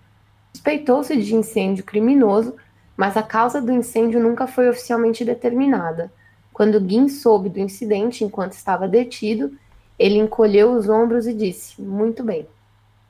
Suspeitou-se 0.54 1.16
de 1.16 1.34
incêndio 1.34 1.86
criminoso, 1.86 2.58
mas 2.98 3.16
a 3.16 3.24
causa 3.24 3.62
do 3.62 3.72
incêndio 3.72 4.20
nunca 4.20 4.48
foi 4.48 4.68
oficialmente 4.68 5.24
determinada. 5.24 6.12
Quando 6.52 6.86
Gin 6.86 7.08
soube 7.08 7.48
do 7.48 7.60
incidente 7.60 8.26
enquanto 8.26 8.52
estava 8.52 8.86
detido, 8.86 9.58
ele 9.98 10.18
encolheu 10.18 10.74
os 10.74 10.90
ombros 10.90 11.26
e 11.26 11.34
disse: 11.34 11.82
Muito 11.82 12.22
bem. 12.22 12.46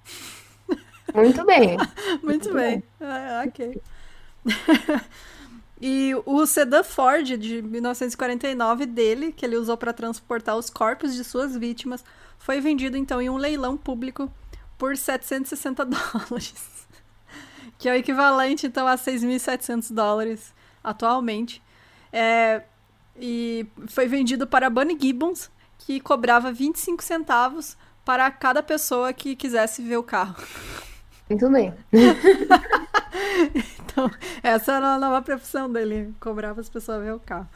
Muito 1.15 1.43
bem. 1.43 1.77
Muito, 1.77 2.23
Muito 2.23 2.53
bem. 2.53 2.77
bem. 2.77 2.83
Ah, 3.01 3.43
ok. 3.47 3.81
E 5.81 6.13
o 6.25 6.45
sedã 6.45 6.83
Ford 6.83 7.25
de 7.37 7.61
1949 7.61 8.85
dele, 8.85 9.31
que 9.31 9.45
ele 9.45 9.55
usou 9.55 9.77
para 9.77 9.93
transportar 9.93 10.57
os 10.57 10.69
corpos 10.69 11.15
de 11.15 11.23
suas 11.23 11.55
vítimas, 11.55 12.03
foi 12.37 12.59
vendido 12.59 12.97
então 12.97 13.21
em 13.21 13.29
um 13.29 13.37
leilão 13.37 13.77
público 13.77 14.31
por 14.77 14.97
760 14.97 15.85
dólares, 15.85 16.87
que 17.77 17.87
é 17.87 17.93
o 17.93 17.95
equivalente 17.95 18.67
então 18.67 18.87
a 18.87 18.95
6.700 18.95 19.93
dólares 19.93 20.53
atualmente. 20.83 21.61
É, 22.11 22.63
e 23.17 23.65
foi 23.87 24.07
vendido 24.07 24.47
para 24.47 24.69
Bunny 24.69 24.97
Gibbons, 24.99 25.49
que 25.77 25.99
cobrava 25.99 26.51
25 26.51 27.03
centavos 27.03 27.77
para 28.03 28.29
cada 28.31 28.61
pessoa 28.63 29.13
que 29.13 29.35
quisesse 29.35 29.81
ver 29.81 29.97
o 29.97 30.03
carro. 30.03 30.35
Muito 31.29 31.49
bem. 31.49 31.73
então, 33.79 34.09
essa 34.43 34.73
era 34.73 34.95
a 34.95 34.99
nova 34.99 35.21
profissão 35.21 35.71
dele, 35.71 36.13
cobrava 36.19 36.61
as 36.61 36.69
pessoas 36.69 37.03
ver 37.03 37.13
o 37.13 37.19
carro. 37.19 37.47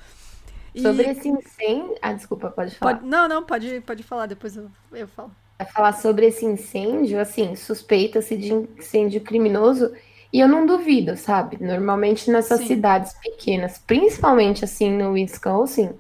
E... 0.74 0.82
Sobre 0.82 1.10
esse 1.10 1.28
incêndio. 1.28 1.96
Ah, 2.02 2.14
desculpa, 2.14 2.50
pode 2.50 2.76
falar. 2.76 2.96
Pode... 2.96 3.08
Não, 3.08 3.28
não, 3.28 3.44
pode, 3.44 3.82
pode 3.82 4.04
falar, 4.04 4.26
depois 4.26 4.56
eu, 4.56 4.70
eu 4.92 5.08
falo. 5.08 5.32
Vai 5.58 5.68
falar 5.68 5.94
sobre 5.94 6.26
esse 6.28 6.46
incêndio, 6.46 7.20
assim, 7.20 7.56
suspeita-se 7.56 8.36
de 8.36 8.54
incêndio 8.54 9.22
criminoso, 9.22 9.94
e 10.32 10.40
eu 10.40 10.48
não 10.48 10.66
duvido, 10.66 11.16
sabe? 11.16 11.58
Normalmente 11.64 12.32
nessas 12.32 12.62
Sim. 12.62 12.68
cidades 12.68 13.14
pequenas, 13.22 13.78
principalmente 13.78 14.66
assim 14.66 14.92
no 14.92 15.12
Wisconsin, 15.12 15.92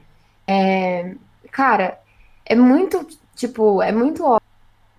é... 0.47 1.13
cara, 1.51 1.99
é 2.45 2.55
muito, 2.55 3.07
tipo, 3.35 3.81
é 3.81 3.91
muito 3.91 4.23
óbvio 4.23 4.42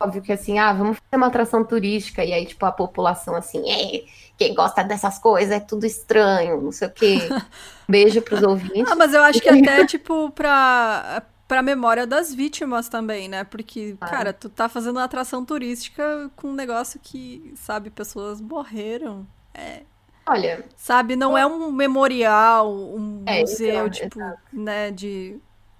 óbvio 0.04 0.22
que 0.22 0.32
assim, 0.32 0.58
ah, 0.58 0.72
vamos 0.72 0.98
fazer 0.98 1.16
uma 1.16 1.26
atração 1.26 1.64
turística, 1.64 2.24
e 2.24 2.32
aí, 2.32 2.46
tipo, 2.46 2.64
a 2.66 2.72
população 2.72 3.34
assim, 3.34 3.62
é, 3.70 4.04
quem 4.36 4.54
gosta 4.54 4.82
dessas 4.82 5.18
coisas 5.18 5.50
é 5.50 5.60
tudo 5.60 5.86
estranho, 5.86 6.60
não 6.60 6.72
sei 6.72 6.88
o 6.88 6.90
quê. 6.90 7.18
Beijo 7.88 8.22
pros 8.22 8.42
ouvintes. 8.42 8.90
Ah, 8.90 8.96
mas 8.96 9.14
eu 9.14 9.22
acho 9.22 9.40
que 9.40 9.48
até, 9.50 9.86
tipo, 9.86 10.30
pra, 10.30 11.22
pra 11.46 11.62
memória 11.62 12.06
das 12.06 12.34
vítimas 12.34 12.88
também, 12.88 13.28
né? 13.28 13.44
Porque, 13.44 13.96
ah. 14.00 14.06
cara, 14.06 14.32
tu 14.32 14.48
tá 14.48 14.68
fazendo 14.68 14.96
uma 14.96 15.04
atração 15.04 15.44
turística 15.44 16.30
com 16.36 16.48
um 16.48 16.54
negócio 16.54 16.98
que, 17.02 17.52
sabe, 17.56 17.90
pessoas 17.90 18.40
morreram. 18.40 19.26
É. 19.52 19.82
Olha. 20.26 20.64
Sabe, 20.76 21.16
não 21.16 21.36
é 21.36 21.46
um 21.46 21.70
memorial, 21.70 22.74
um 22.74 23.22
é, 23.26 23.40
museu, 23.40 23.68
então, 23.68 23.90
tipo, 23.90 24.18
exato. 24.18 24.40
né, 24.52 24.90
de 24.90 25.38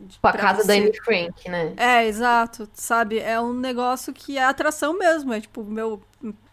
Tipo, 0.09 0.26
a 0.26 0.32
casa 0.32 0.62
você. 0.62 0.66
da 0.66 0.74
Anne 0.74 1.01
Frank, 1.01 1.49
né? 1.49 1.72
É, 1.76 2.07
exato. 2.07 2.68
Sabe? 2.74 3.18
É 3.18 3.40
um 3.40 3.53
negócio 3.53 4.12
que 4.12 4.36
é 4.36 4.45
atração 4.45 4.99
mesmo. 4.99 5.32
É 5.32 5.40
tipo, 5.40 5.62
meu, 5.64 6.03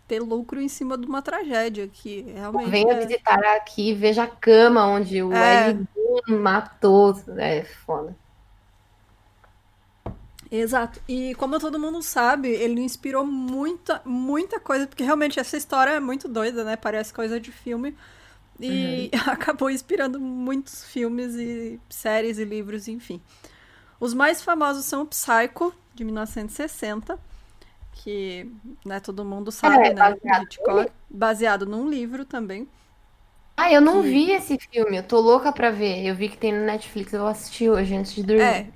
ter 0.07 0.19
lucro 0.19 0.59
em 0.59 0.67
cima 0.67 0.97
de 0.97 1.07
uma 1.07 1.21
tragédia 1.21 1.87
que 1.87 2.21
realmente. 2.33 2.69
Venha 2.69 2.93
é... 2.93 3.05
visitar 3.05 3.39
aqui, 3.55 3.93
veja 3.93 4.23
a 4.23 4.27
cama 4.27 4.85
onde 4.85 5.23
o 5.23 5.33
é. 5.33 5.75
matou. 6.27 7.19
É 7.37 7.63
foda. 7.63 8.15
Exato. 10.51 10.99
E 11.07 11.33
como 11.35 11.57
todo 11.59 11.79
mundo 11.79 12.03
sabe, 12.03 12.49
ele 12.49 12.81
inspirou 12.81 13.25
muita, 13.25 14.01
muita 14.03 14.59
coisa, 14.59 14.85
porque 14.85 15.03
realmente 15.03 15.39
essa 15.39 15.55
história 15.55 15.91
é 15.91 15.99
muito 16.01 16.27
doida, 16.27 16.65
né? 16.65 16.75
Parece 16.75 17.13
coisa 17.13 17.39
de 17.39 17.53
filme. 17.53 17.95
E 18.61 19.09
uhum. 19.13 19.21
acabou 19.31 19.69
inspirando 19.69 20.19
muitos 20.19 20.85
filmes 20.85 21.35
e 21.35 21.79
séries 21.89 22.37
e 22.37 22.45
livros, 22.45 22.87
enfim. 22.87 23.21
Os 23.99 24.13
mais 24.13 24.41
famosos 24.41 24.85
são 24.85 25.03
o 25.03 25.05
Psycho, 25.05 25.73
de 25.93 26.03
1960, 26.03 27.19
que 27.91 28.49
né, 28.85 28.99
todo 28.99 29.25
mundo 29.25 29.51
sabe, 29.51 29.87
é, 29.87 29.93
né? 29.93 30.17
Hitchcock, 30.41 30.91
baseado 31.09 31.65
num 31.65 31.89
livro 31.89 32.25
também. 32.25 32.67
Ah, 33.55 33.71
eu 33.71 33.81
não 33.81 34.01
que... 34.01 34.09
vi 34.09 34.31
esse 34.31 34.57
filme, 34.57 34.97
eu 34.97 35.03
tô 35.03 35.19
louca 35.19 35.51
pra 35.51 35.69
ver. 35.69 36.03
Eu 36.03 36.15
vi 36.15 36.29
que 36.29 36.37
tem 36.37 36.51
no 36.51 36.65
Netflix, 36.65 37.13
eu 37.13 37.19
vou 37.19 37.29
assistir 37.29 37.69
hoje 37.69 37.95
antes 37.95 38.13
de 38.13 38.23
dormir. 38.23 38.41
É. 38.41 38.67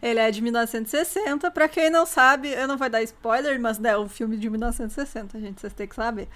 Ele 0.00 0.20
é 0.20 0.30
de 0.30 0.40
1960, 0.40 1.50
pra 1.50 1.68
quem 1.68 1.90
não 1.90 2.06
sabe, 2.06 2.48
eu 2.48 2.66
não 2.66 2.78
vou 2.78 2.88
dar 2.88 3.02
spoiler, 3.02 3.60
mas 3.60 3.82
é 3.84 3.98
um 3.98 4.08
filme 4.08 4.38
de 4.38 4.48
1960, 4.48 5.38
gente, 5.38 5.60
vocês 5.60 5.74
têm 5.74 5.86
que 5.86 5.94
saber. 5.94 6.28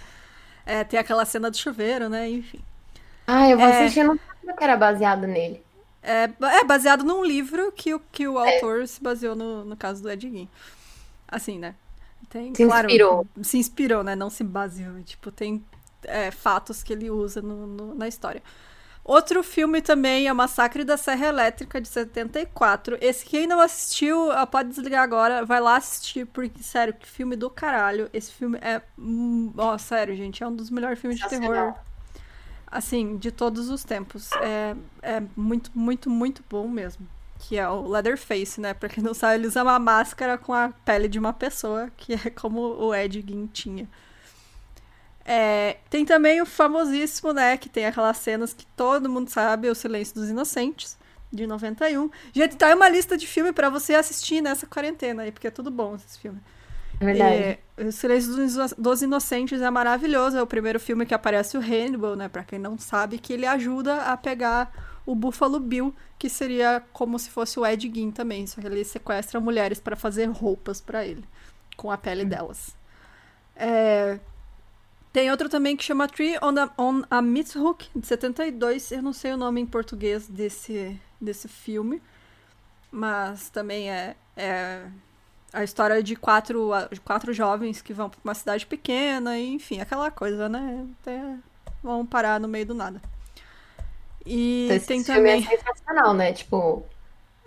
É, 0.69 0.85
tem 0.85 1.01
aquela 1.01 1.25
cena 1.25 1.51
do 1.51 1.57
chuveiro, 1.57 2.11
né? 2.11 2.29
Enfim. 2.29 2.61
Ah, 3.27 3.49
eu 3.49 3.57
vou 3.57 3.66
é, 3.66 3.85
assistir, 3.85 4.05
não 4.05 4.19
sabia 4.19 4.55
que 4.55 4.64
era 4.64 4.77
baseado 4.77 5.27
nele. 5.27 5.62
É, 6.03 6.25
é 6.43 6.64
baseado 6.64 7.03
num 7.05 7.25
livro 7.25 7.73
que 7.73 7.95
o, 7.95 8.01
que 8.12 8.29
o 8.29 8.39
é. 8.39 8.55
autor 8.55 8.87
se 8.87 9.03
baseou 9.03 9.35
no, 9.35 9.64
no 9.64 9.75
caso 9.79 10.03
do 10.03 10.11
Ed 10.11 10.29
Gein. 10.29 10.47
Assim, 11.27 11.59
né? 11.59 11.75
Tem, 12.29 12.55
se 12.55 12.66
claro, 12.66 12.87
inspirou. 12.87 13.27
Se 13.43 13.57
inspirou, 13.57 14.05
né? 14.05 14.14
Não 14.14 14.29
se 14.29 14.45
baseou. 14.45 15.03
Tipo, 15.03 15.33
tem 15.33 15.64
é, 16.05 16.31
fatos 16.31 16.83
que 16.83 16.93
ele 16.93 17.11
usa 17.11 17.41
no, 17.41 17.66
no, 17.66 17.95
na 17.95 18.07
história. 18.07 18.43
Outro 19.09 19.43
filme 19.43 19.81
também 19.81 20.29
é 20.29 20.33
o 20.33 20.37
Massacre 20.37 20.85
da 20.85 20.99
Serra 20.99 21.29
Elétrica, 21.29 21.81
de 21.81 21.89
74. 21.89 22.99
Esse 23.01 23.25
quem 23.25 23.47
não 23.47 23.59
assistiu, 23.59 24.31
ah, 24.31 24.47
pode 24.47 24.69
desligar 24.69 25.03
agora, 25.03 25.47
vai 25.47 25.63
lá 25.63 25.77
assistir, 25.77 26.27
porque, 26.27 26.63
sério, 26.63 26.93
que 26.93 27.09
filme 27.09 27.35
do 27.35 27.49
caralho. 27.49 28.11
Esse 28.13 28.31
filme 28.31 28.59
é. 28.61 28.83
Hum, 28.99 29.51
ó, 29.57 29.73
oh, 29.73 29.79
sério, 29.79 30.15
gente, 30.15 30.43
é 30.43 30.47
um 30.47 30.55
dos 30.55 30.69
melhores 30.69 30.99
filmes 30.99 31.19
de 31.19 31.27
terror. 31.27 31.75
Assim, 32.67 33.17
de 33.17 33.33
todos 33.33 33.71
os 33.71 33.83
tempos. 33.83 34.31
É, 34.43 34.77
é 35.01 35.23
muito, 35.35 35.71
muito, 35.75 36.11
muito 36.11 36.45
bom 36.47 36.69
mesmo. 36.69 37.09
Que 37.39 37.57
é 37.57 37.67
o 37.67 37.89
Leatherface, 37.89 38.61
né? 38.61 38.75
Pra 38.75 38.91
quem 38.91 39.03
não 39.03 39.15
sabe, 39.15 39.37
ele 39.37 39.47
usa 39.47 39.63
uma 39.63 39.79
máscara 39.79 40.37
com 40.37 40.53
a 40.53 40.69
pele 40.85 41.09
de 41.09 41.19
uma 41.19 41.33
pessoa, 41.33 41.91
que 41.97 42.13
é 42.13 42.29
como 42.29 42.61
o 42.61 42.95
Ed 42.95 43.25
Gein 43.27 43.47
tinha. 43.47 43.89
É, 45.31 45.76
tem 45.91 46.07
também 46.07 46.41
o 46.41 46.47
famosíssimo, 46.47 47.35
né? 47.35 47.59
Que 47.59 47.68
tem 47.68 47.85
aquelas 47.85 48.16
cenas 48.16 48.55
que 48.55 48.64
todo 48.68 49.11
mundo 49.11 49.29
sabe, 49.29 49.68
O 49.68 49.74
Silêncio 49.74 50.14
dos 50.14 50.31
Inocentes, 50.31 50.97
de 51.31 51.47
91. 51.47 52.11
Gente, 52.33 52.57
tá 52.57 52.68
aí 52.68 52.74
uma 52.74 52.89
lista 52.89 53.14
de 53.14 53.26
filme 53.26 53.53
para 53.53 53.68
você 53.68 53.95
assistir 53.95 54.41
nessa 54.41 54.66
quarentena 54.66 55.24
aí, 55.24 55.31
porque 55.31 55.47
é 55.47 55.51
tudo 55.51 55.70
bom 55.70 55.97
esse 55.97 56.18
filme. 56.18 56.41
É 56.99 57.05
verdade. 57.05 57.43
É, 57.43 57.59
o 57.76 57.93
Silêncio 57.93 58.33
dos 58.79 59.03
Inocentes 59.03 59.61
é 59.61 59.70
maravilhoso. 59.70 60.39
É 60.39 60.43
o 60.43 60.47
primeiro 60.47 60.81
filme 60.81 61.05
que 61.05 61.12
aparece 61.12 61.59
o 61.59 61.61
Hannibal, 61.61 62.16
né? 62.16 62.26
Pra 62.31 62.43
quem 62.43 62.59
não 62.59 62.79
sabe, 62.79 63.18
que 63.18 63.35
ele 63.35 63.45
ajuda 63.45 64.05
a 64.05 64.16
pegar 64.16 64.72
o 65.05 65.14
Buffalo 65.14 65.61
Bill, 65.61 65.95
que 66.18 66.31
seria 66.31 66.83
como 66.91 67.18
se 67.18 67.29
fosse 67.29 67.61
o 67.61 67.66
Ed 67.66 67.91
Gein 67.95 68.11
também. 68.11 68.47
Só 68.47 68.62
que 68.62 68.66
ele 68.66 68.83
sequestra 68.83 69.39
mulheres 69.39 69.79
para 69.79 69.95
fazer 69.95 70.24
roupas 70.31 70.81
para 70.81 71.05
ele, 71.05 71.24
com 71.76 71.91
a 71.91 71.99
pele 71.99 72.24
hum. 72.24 72.29
delas. 72.29 72.74
É, 73.55 74.18
tem 75.19 75.33
outro 75.33 75.49
também 75.49 75.77
que 75.77 75.83
chama 75.83 76.07
Tree 76.07 76.37
on 76.41 76.55
a, 76.57 76.71
on 76.79 77.03
a 77.11 77.19
Hook, 77.59 77.89
de 77.93 78.07
72. 78.07 78.93
Eu 78.93 79.03
não 79.03 79.12
sei 79.12 79.33
o 79.33 79.37
nome 79.37 79.61
em 79.61 79.66
português 79.66 80.29
desse, 80.29 80.97
desse 81.21 81.49
filme. 81.49 82.01
Mas 82.89 83.51
também 83.51 83.91
é, 83.91 84.14
é 84.37 84.83
a 85.53 85.64
história 85.64 86.01
de 86.05 86.14
quatro, 86.14 86.71
quatro 87.05 87.33
jovens 87.33 87.83
que 87.83 87.93
vão 87.93 88.09
para 88.09 88.21
uma 88.23 88.33
cidade 88.33 88.64
pequena, 88.64 89.37
e, 89.37 89.55
enfim, 89.55 89.81
aquela 89.81 90.09
coisa, 90.09 90.49
né? 90.49 90.87
Até 91.03 91.21
vão 91.83 92.07
parar 92.07 92.39
no 92.39 92.47
meio 92.47 92.66
do 92.66 92.75
nada. 92.75 93.03
E 94.25 94.69
Esse 94.71 94.87
tem 94.87 95.03
filme 95.03 95.19
também. 95.19 95.45
É 95.45 95.59
sensacional, 95.59 96.14
né? 96.14 96.33
Tipo, 96.33 96.85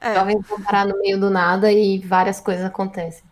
é. 0.02 0.14
jovens 0.14 0.46
vão 0.46 0.62
parar 0.62 0.86
no 0.86 1.00
meio 1.00 1.18
do 1.18 1.30
nada 1.30 1.72
e 1.72 2.00
várias 2.00 2.42
coisas 2.42 2.66
acontecem. 2.66 3.24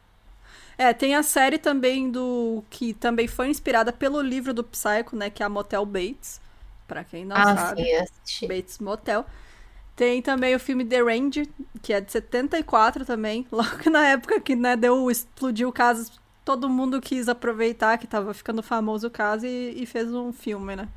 É, 0.79 0.93
tem 0.93 1.13
a 1.13 1.21
série 1.21 1.57
também 1.57 2.09
do. 2.09 2.63
que 2.69 2.93
também 2.93 3.27
foi 3.27 3.49
inspirada 3.49 3.91
pelo 3.91 4.21
livro 4.21 4.53
do 4.53 4.63
Psycho, 4.63 5.13
né? 5.13 5.29
Que 5.29 5.43
é 5.43 5.45
a 5.45 5.49
Motel 5.49 5.85
Bates. 5.85 6.39
Pra 6.87 7.03
quem 7.03 7.25
não 7.25 7.35
ah, 7.35 7.53
sabe. 7.53 7.83
Sim, 8.23 8.47
Bates 8.47 8.79
Motel. 8.79 9.25
Tem 9.93 10.21
também 10.21 10.55
o 10.55 10.59
filme 10.59 10.85
The 10.85 11.01
Range, 11.01 11.51
que 11.81 11.91
é 11.91 11.99
de 11.99 12.09
74 12.09 13.03
também. 13.03 13.45
Logo 13.51 13.89
na 13.89 14.07
época 14.07 14.39
que 14.39 14.55
né, 14.55 14.77
deu, 14.77 15.11
explodiu 15.11 15.67
o 15.67 15.73
caso, 15.73 16.09
todo 16.45 16.69
mundo 16.69 17.01
quis 17.01 17.27
aproveitar 17.27 17.97
que 17.97 18.07
tava 18.07 18.33
ficando 18.33 18.63
famoso 18.63 19.07
o 19.07 19.11
caso 19.11 19.45
e, 19.45 19.83
e 19.83 19.85
fez 19.85 20.09
um 20.13 20.31
filme, 20.31 20.77
né? 20.77 20.87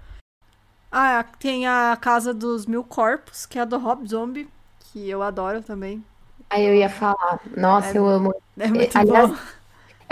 Ah, 0.93 1.24
tem 1.41 1.66
a 1.66 1.99
Casa 2.01 2.33
dos 2.33 2.66
Mil 2.66 2.85
Corpos, 2.85 3.47
que 3.47 3.59
é 3.59 3.66
do 3.66 3.78
Rob 3.78 4.07
Zombie, 4.07 4.49
que 4.78 5.11
eu 5.11 5.24
adoro 5.24 5.61
também. 5.61 6.05
Aí 6.49 6.64
eu 6.64 6.74
ia 6.76 6.89
falar, 6.89 7.41
nossa, 7.57 7.89
é, 7.89 7.99
eu 7.99 8.07
amo. 8.07 8.33
É 8.57 8.68
muito 8.68 8.97
Aliás, 8.97 9.28
bom. 9.28 9.37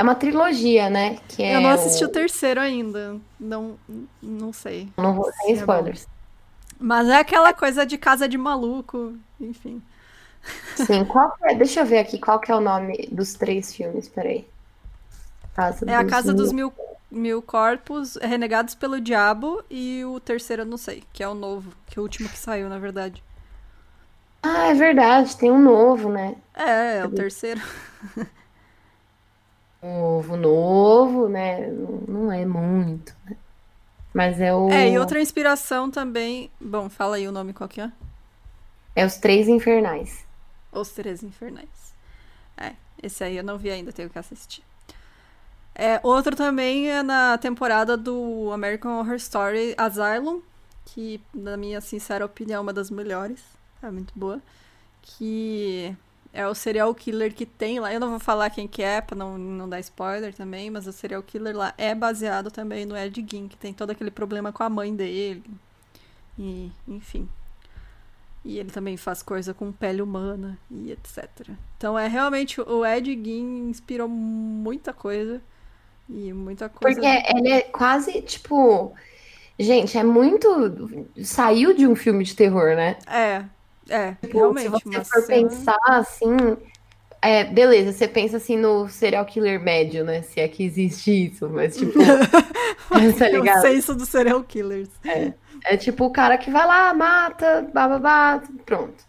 É 0.01 0.03
uma 0.03 0.15
trilogia, 0.15 0.89
né? 0.89 1.19
Que 1.29 1.43
eu 1.43 1.61
não 1.61 1.69
assisti 1.69 2.03
o... 2.03 2.09
o... 2.09 2.11
terceiro 2.11 2.59
ainda. 2.59 3.19
Não, 3.39 3.77
não 4.23 4.51
sei. 4.51 4.89
Não 4.97 5.13
vou 5.13 5.31
sem 5.31 5.51
é 5.51 5.57
spoilers. 5.57 6.09
Mas 6.79 7.07
é 7.07 7.19
aquela 7.19 7.53
coisa 7.53 7.85
de 7.85 7.99
casa 7.99 8.27
de 8.27 8.39
maluco, 8.39 9.13
enfim. 9.39 9.83
Sim, 10.75 11.05
qual 11.05 11.37
é? 11.43 11.55
Deixa 11.55 11.81
eu 11.81 11.85
ver 11.85 11.99
aqui 11.99 12.19
qual 12.19 12.41
que 12.41 12.51
é 12.51 12.57
o 12.57 12.63
nome 12.63 13.11
dos 13.13 13.35
três 13.35 13.75
filmes, 13.75 14.09
peraí. 14.09 14.49
Casa 15.55 15.85
é 15.87 15.95
a 15.95 16.07
Casa 16.07 16.33
mil... 16.33 16.43
dos 16.43 16.51
Mil, 16.51 16.73
mil 17.11 17.43
Corpos, 17.43 18.17
Renegados 18.23 18.75
pelo 18.75 19.03
Diabo, 19.03 19.63
e 19.69 20.03
o 20.07 20.19
terceiro 20.19 20.63
eu 20.63 20.67
não 20.67 20.79
sei, 20.79 21.05
que 21.13 21.23
é 21.23 21.29
o 21.29 21.35
novo, 21.35 21.75
que 21.87 21.99
é 21.99 22.01
o 22.01 22.05
último 22.05 22.27
que 22.27 22.39
saiu, 22.39 22.71
na 22.71 22.79
verdade. 22.79 23.23
Ah, 24.43 24.69
é 24.69 24.75
verdade, 24.75 25.37
tem 25.37 25.51
um 25.51 25.61
novo, 25.61 26.09
né? 26.09 26.37
É, 26.55 27.01
é 27.01 27.05
o 27.05 27.11
terceiro. 27.11 27.61
Novo, 29.83 30.37
novo, 30.37 31.29
né? 31.29 31.69
Não 32.07 32.31
é 32.31 32.45
muito, 32.45 33.15
né? 33.25 33.37
Mas 34.13 34.41
é 34.41 34.55
o. 34.55 34.71
É, 34.71 34.91
e 34.91 34.99
outra 34.99 35.21
inspiração 35.21 35.91
também. 35.91 36.51
Bom, 36.61 36.89
fala 36.89 37.17
aí 37.17 37.27
o 37.27 37.33
nome 37.33 37.53
qual 37.53 37.69
que 37.69 37.81
é? 37.81 37.91
É 38.95 39.07
Os 39.07 39.17
Três 39.17 39.49
Infernais. 39.49 40.27
Os 40.73 40.91
Três 40.91 41.23
Infernais. 41.23 41.95
É, 42.57 42.73
esse 43.03 43.25
aí 43.25 43.37
eu 43.37 43.45
não 43.45 43.57
vi 43.57 43.71
ainda, 43.71 43.93
tenho 43.93 44.11
que 44.11 44.19
assistir. 44.19 44.63
É, 45.75 46.01
outro 46.03 46.37
também 46.37 46.91
é 46.91 47.03
na 47.03 47.39
temporada 47.39 47.97
do 47.97 48.51
American 48.53 48.99
Horror 48.99 49.15
Story 49.15 49.75
Asylum, 49.79 50.43
que, 50.85 51.21
na 51.33 51.57
minha 51.57 51.81
sincera 51.81 52.27
opinião, 52.27 52.59
é 52.59 52.61
uma 52.61 52.73
das 52.73 52.91
melhores. 52.91 53.41
É 53.83 53.91
muito 53.91 54.13
boa. 54.15 54.43
Que 55.01 55.97
é 56.33 56.47
o 56.47 56.55
serial 56.55 56.95
killer 56.95 57.35
que 57.35 57.45
tem 57.45 57.81
lá. 57.81 57.93
Eu 57.93 58.01
não 58.01 58.11
vou 58.11 58.21
falar 58.21 58.51
quem 58.51 58.69
que 58.69 58.83
é, 58.83 59.01
pra 59.01 59.17
não, 59.17 59.37
não 59.37 59.69
dar 59.69 59.81
spoiler 59.81 60.35
também, 60.35 60.71
mas 60.71 60.87
o 60.87 60.93
serial 60.93 61.23
killer 61.23 61.57
lá 61.57 61.75
é 61.77 61.95
baseado 61.95 62.51
também 62.51 62.87
no 62.87 62.97
Ed 62.97 63.25
Gein, 63.29 63.49
que 63.49 63.57
tem 63.57 63.73
todo 63.73 63.91
aquele 63.91 64.11
problema 64.11 64.53
com 64.53 64.63
a 64.63 64.71
mãe 64.71 64.95
dele. 64.95 65.43
E, 66.39 66.71
enfim. 66.87 67.29
E 68.45 68.59
ele 68.59 68.71
também 68.71 68.97
faz 68.97 69.23
coisa 69.23 69.53
com 69.53 69.71
pele 69.73 70.01
humana 70.01 70.59
e 70.71 70.93
etc. 70.93 71.29
Então 71.77 71.99
é 71.99 72.07
realmente 72.07 72.61
o 72.61 72.87
Ed 72.87 73.13
Gein 73.13 73.69
inspirou 73.69 74.09
muita 74.09 74.93
coisa. 74.93 75.43
E 76.09 76.33
muita 76.33 76.69
coisa. 76.69 77.01
Porque 77.01 77.37
ele 77.37 77.49
é 77.49 77.61
quase, 77.63 78.23
tipo. 78.23 78.95
Gente, 79.59 79.99
é 79.99 80.03
muito. 80.03 81.09
Saiu 81.23 81.75
de 81.75 81.87
um 81.87 81.95
filme 81.95 82.25
de 82.25 82.35
terror, 82.35 82.75
né? 82.75 82.97
É, 83.07 83.45
é, 83.91 84.15
tipo, 84.15 84.39
realmente. 84.39 84.79
Se 84.79 84.85
você 84.85 85.05
for 85.05 85.23
cena... 85.23 85.49
pensar 85.49 85.79
assim. 85.87 86.57
É, 87.23 87.45
beleza, 87.45 87.93
você 87.93 88.09
pensa 88.09 88.39
assim 88.39 88.57
no 88.57 88.89
serial 88.89 89.27
killer 89.27 89.61
médio, 89.61 90.05
né? 90.05 90.23
Se 90.23 90.41
é 90.41 90.49
que 90.49 90.65
existe 90.65 91.27
isso, 91.27 91.51
mas 91.51 91.77
tipo. 91.77 91.99
tá 93.19 93.29
ligado? 93.29 93.57
Eu 93.57 93.61
sei 93.61 93.75
isso 93.75 93.95
dos 93.95 94.09
serial 94.09 94.43
killers. 94.43 94.89
É. 95.05 95.35
É 95.65 95.77
tipo 95.77 96.07
o 96.07 96.11
cara 96.11 96.39
que 96.39 96.51
vai 96.51 96.67
lá, 96.67 96.95
mata, 96.95 97.69
bababá, 97.75 98.43
pronto. 98.65 99.05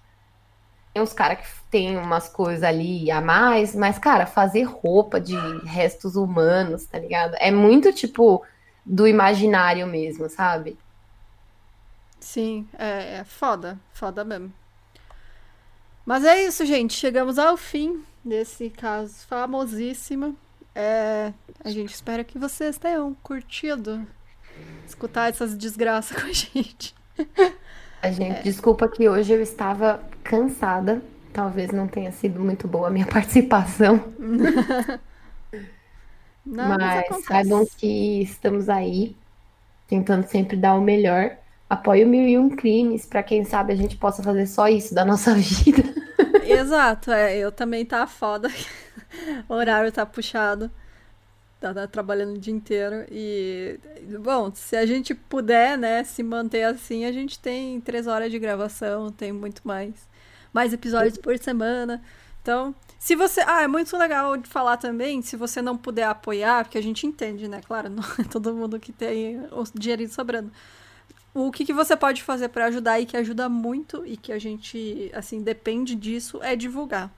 Tem 0.93 1.01
uns 1.01 1.13
caras 1.13 1.39
que 1.39 1.47
tem 1.69 1.97
umas 1.97 2.27
coisas 2.27 2.63
ali 2.63 3.09
a 3.09 3.21
mais, 3.21 3.73
mas, 3.73 3.97
cara, 3.97 4.25
fazer 4.25 4.63
roupa 4.63 5.21
de 5.21 5.35
restos 5.65 6.17
humanos, 6.17 6.85
tá 6.85 6.99
ligado? 6.99 7.35
É 7.39 7.49
muito 7.49 7.93
tipo 7.93 8.43
do 8.85 9.07
imaginário 9.07 9.87
mesmo, 9.87 10.29
sabe? 10.29 10.77
Sim, 12.19 12.67
é, 12.77 13.19
é 13.19 13.23
foda, 13.23 13.79
foda 13.93 14.25
mesmo. 14.25 14.51
Mas 16.05 16.23
é 16.25 16.43
isso, 16.43 16.65
gente. 16.65 16.93
Chegamos 16.93 17.37
ao 17.37 17.55
fim 17.57 18.03
desse 18.23 18.69
caso 18.69 19.13
famosíssimo. 19.27 20.35
É, 20.73 21.33
a 21.63 21.69
gente 21.69 21.93
espera 21.93 22.23
que 22.23 22.39
vocês 22.39 22.77
tenham 22.77 23.13
curtido 23.21 24.05
escutar 24.85 25.29
essas 25.29 25.55
desgraças 25.55 26.15
com 26.21 26.27
a 26.27 26.33
gente. 26.33 26.95
A 28.01 28.11
gente, 28.11 28.39
é. 28.39 28.41
desculpa 28.41 28.87
que 28.87 29.07
hoje 29.07 29.33
eu 29.33 29.41
estava 29.41 30.01
cansada. 30.23 31.01
Talvez 31.33 31.71
não 31.71 31.87
tenha 31.87 32.11
sido 32.11 32.39
muito 32.39 32.67
boa 32.67 32.87
a 32.87 32.91
minha 32.91 33.05
participação. 33.07 34.03
não, 36.45 36.69
mas, 36.69 37.05
mas 37.09 37.25
saibam 37.25 37.65
que 37.77 38.21
estamos 38.21 38.67
aí, 38.69 39.15
tentando 39.87 40.27
sempre 40.27 40.57
dar 40.57 40.73
o 40.75 40.81
melhor 40.81 41.37
apoie 41.71 42.03
o 42.03 42.07
Mil 42.07 42.27
e 42.27 42.37
Um 42.37 42.49
Crimes, 42.49 43.05
para 43.05 43.23
quem 43.23 43.45
sabe 43.45 43.71
a 43.71 43.75
gente 43.77 43.95
possa 43.95 44.21
fazer 44.21 44.45
só 44.45 44.67
isso 44.67 44.93
da 44.93 45.05
nossa 45.05 45.33
vida. 45.39 45.81
Exato, 46.43 47.11
é, 47.11 47.37
eu 47.37 47.49
também 47.49 47.85
tá 47.85 48.05
foda. 48.05 48.49
o 49.47 49.53
horário 49.55 49.89
tá 49.89 50.05
puxado. 50.05 50.69
Tá, 51.61 51.73
tá, 51.73 51.87
trabalhando 51.87 52.35
o 52.35 52.39
dia 52.39 52.53
inteiro. 52.53 53.05
E, 53.09 53.79
bom, 54.19 54.51
se 54.53 54.75
a 54.75 54.85
gente 54.85 55.15
puder, 55.15 55.77
né, 55.77 56.03
se 56.03 56.21
manter 56.23 56.63
assim, 56.63 57.05
a 57.05 57.11
gente 57.11 57.39
tem 57.39 57.79
três 57.79 58.05
horas 58.05 58.29
de 58.31 58.37
gravação, 58.37 59.09
tem 59.09 59.31
muito 59.31 59.61
mais. 59.65 59.93
Mais 60.51 60.73
episódios 60.73 61.17
por 61.17 61.37
semana. 61.37 62.01
Então, 62.41 62.75
se 62.99 63.15
você. 63.15 63.41
Ah, 63.47 63.61
é 63.61 63.67
muito 63.67 63.95
legal 63.95 64.35
de 64.35 64.49
falar 64.49 64.75
também, 64.75 65.21
se 65.21 65.37
você 65.37 65.61
não 65.61 65.77
puder 65.77 66.07
apoiar, 66.07 66.65
porque 66.65 66.77
a 66.77 66.83
gente 66.83 67.07
entende, 67.07 67.47
né? 67.47 67.61
Claro, 67.65 67.87
não 67.89 68.03
é 68.19 68.23
todo 68.23 68.53
mundo 68.53 68.77
que 68.77 68.91
tem 68.91 69.39
o 69.51 69.63
dinheirinho 69.73 70.09
sobrando 70.09 70.51
o 71.33 71.51
que, 71.51 71.65
que 71.65 71.73
você 71.73 71.95
pode 71.95 72.23
fazer 72.23 72.49
para 72.49 72.65
ajudar 72.65 72.99
e 72.99 73.05
que 73.05 73.15
ajuda 73.15 73.47
muito 73.47 74.05
e 74.05 74.17
que 74.17 74.31
a 74.31 74.39
gente, 74.39 75.09
assim, 75.13 75.41
depende 75.41 75.95
disso 75.95 76.39
é 76.41 76.55
divulgar. 76.55 77.11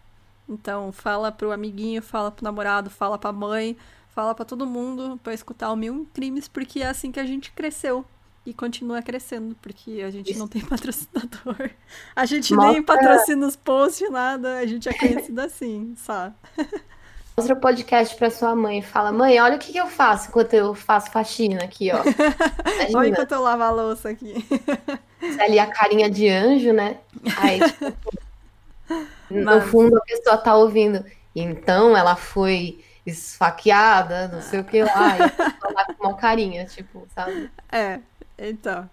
Então, 0.47 0.91
fala 0.91 1.31
pro 1.31 1.51
amiguinho, 1.51 2.01
fala 2.01 2.29
pro 2.31 2.43
namorado, 2.43 2.89
fala 2.89 3.17
pra 3.17 3.31
mãe, 3.31 3.77
fala 4.09 4.35
para 4.35 4.45
todo 4.45 4.65
mundo 4.65 5.19
para 5.23 5.33
escutar 5.33 5.71
o 5.71 5.75
Mil 5.75 6.07
Crimes, 6.13 6.47
porque 6.47 6.81
é 6.81 6.87
assim 6.87 7.11
que 7.11 7.19
a 7.19 7.25
gente 7.25 7.51
cresceu 7.51 8.05
e 8.45 8.53
continua 8.53 9.01
crescendo, 9.01 9.55
porque 9.61 10.01
a 10.01 10.11
gente 10.11 10.31
Isso. 10.31 10.39
não 10.39 10.47
tem 10.47 10.61
patrocinador. 10.65 11.71
A 12.15 12.25
gente 12.25 12.53
Mostra... 12.53 12.73
nem 12.73 12.83
patrocina 12.83 13.47
os 13.47 13.55
posts, 13.55 14.09
nada, 14.11 14.57
a 14.57 14.65
gente 14.65 14.87
é 14.87 14.93
conhecido 14.93 15.39
assim, 15.39 15.95
sabe? 15.97 16.35
Mostra 17.35 17.55
o 17.55 17.59
podcast 17.59 18.15
pra 18.15 18.29
sua 18.29 18.55
mãe 18.55 18.79
e 18.79 18.83
fala: 18.83 19.11
Mãe, 19.11 19.39
olha 19.39 19.55
o 19.55 19.59
que, 19.59 19.71
que 19.71 19.79
eu 19.79 19.87
faço 19.87 20.29
enquanto 20.29 20.53
eu 20.53 20.75
faço 20.75 21.09
faxina 21.09 21.63
aqui, 21.63 21.89
ó. 21.91 21.97
olha 22.95 23.09
enquanto 23.09 23.31
eu 23.31 23.41
lavo 23.41 23.63
a 23.63 23.71
louça 23.71 24.09
aqui. 24.09 24.35
Ali 25.39 25.57
a 25.57 25.65
carinha 25.65 26.11
de 26.11 26.29
anjo, 26.29 26.71
né? 26.71 26.99
Aí, 27.37 27.59
tipo, 27.73 27.93
no 29.31 29.61
fundo 29.61 29.97
a 29.97 30.01
pessoa 30.01 30.37
tá 30.37 30.55
ouvindo. 30.55 31.03
Então 31.35 31.97
ela 31.97 32.15
foi 32.15 32.83
esfaqueada, 33.03 34.27
não 34.27 34.41
sei 34.41 34.59
o 34.59 34.63
que 34.63 34.83
lá. 34.83 35.17
E 35.17 35.73
lá 35.73 35.85
com 35.85 36.07
uma 36.07 36.15
carinha, 36.15 36.65
tipo, 36.65 37.07
sabe? 37.15 37.49
É, 37.71 37.99
então. 38.37 38.87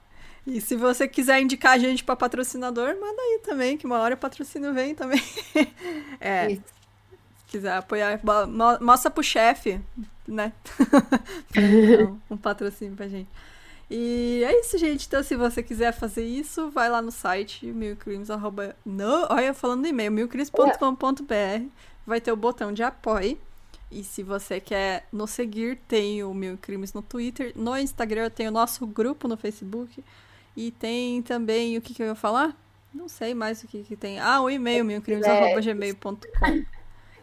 E 0.46 0.62
se 0.62 0.74
você 0.76 1.06
quiser 1.06 1.40
indicar 1.40 1.72
a 1.72 1.78
gente 1.78 2.02
para 2.02 2.16
patrocinador, 2.16 2.96
manda 2.98 3.20
aí 3.20 3.40
também, 3.44 3.76
que 3.76 3.84
uma 3.84 3.98
hora 3.98 4.14
o 4.14 4.18
patrocínio 4.18 4.72
vem 4.72 4.94
também. 4.94 5.22
é. 6.18 6.52
Isso 6.52 6.79
quiser 7.50 7.72
apoiar, 7.72 8.20
mostra 8.80 9.10
pro 9.10 9.22
chefe, 9.22 9.80
né? 10.26 10.52
um 12.30 12.36
patrocínio 12.36 12.94
pra 12.94 13.08
gente. 13.08 13.28
E 13.90 14.42
é 14.46 14.60
isso, 14.60 14.78
gente. 14.78 15.06
Então, 15.06 15.20
se 15.22 15.34
você 15.34 15.62
quiser 15.64 15.92
fazer 15.92 16.24
isso, 16.24 16.70
vai 16.70 16.88
lá 16.88 17.02
no 17.02 17.10
site 17.10 17.66
milcrimes. 17.66 18.30
Arroba... 18.30 18.76
Não, 18.86 19.26
olha, 19.28 19.52
falando 19.52 19.80
no 19.80 19.88
e-mail, 19.88 20.12
milcrimes.com.br. 20.12 21.66
Vai 22.06 22.20
ter 22.20 22.30
o 22.30 22.36
botão 22.36 22.72
de 22.72 22.84
apoio. 22.84 23.36
E 23.90 24.04
se 24.04 24.22
você 24.22 24.60
quer 24.60 25.08
nos 25.12 25.30
seguir, 25.30 25.76
tem 25.88 26.22
o 26.22 26.32
Mil 26.32 26.56
Crimes 26.56 26.92
no 26.92 27.02
Twitter. 27.02 27.52
No 27.56 27.76
Instagram 27.76 28.30
tem 28.30 28.46
o 28.46 28.52
nosso 28.52 28.86
grupo 28.86 29.26
no 29.26 29.36
Facebook. 29.36 30.04
E 30.56 30.70
tem 30.70 31.20
também 31.22 31.76
o 31.76 31.80
que, 31.80 31.92
que 31.92 32.00
eu 32.00 32.06
ia 32.06 32.14
falar? 32.14 32.56
Não 32.94 33.08
sei 33.08 33.34
mais 33.34 33.64
o 33.64 33.66
que, 33.66 33.82
que 33.82 33.96
tem. 33.96 34.20
Ah, 34.20 34.40
o 34.40 34.48
e-mail, 34.48 34.84
milcrimes.gmail.com. 34.84 36.79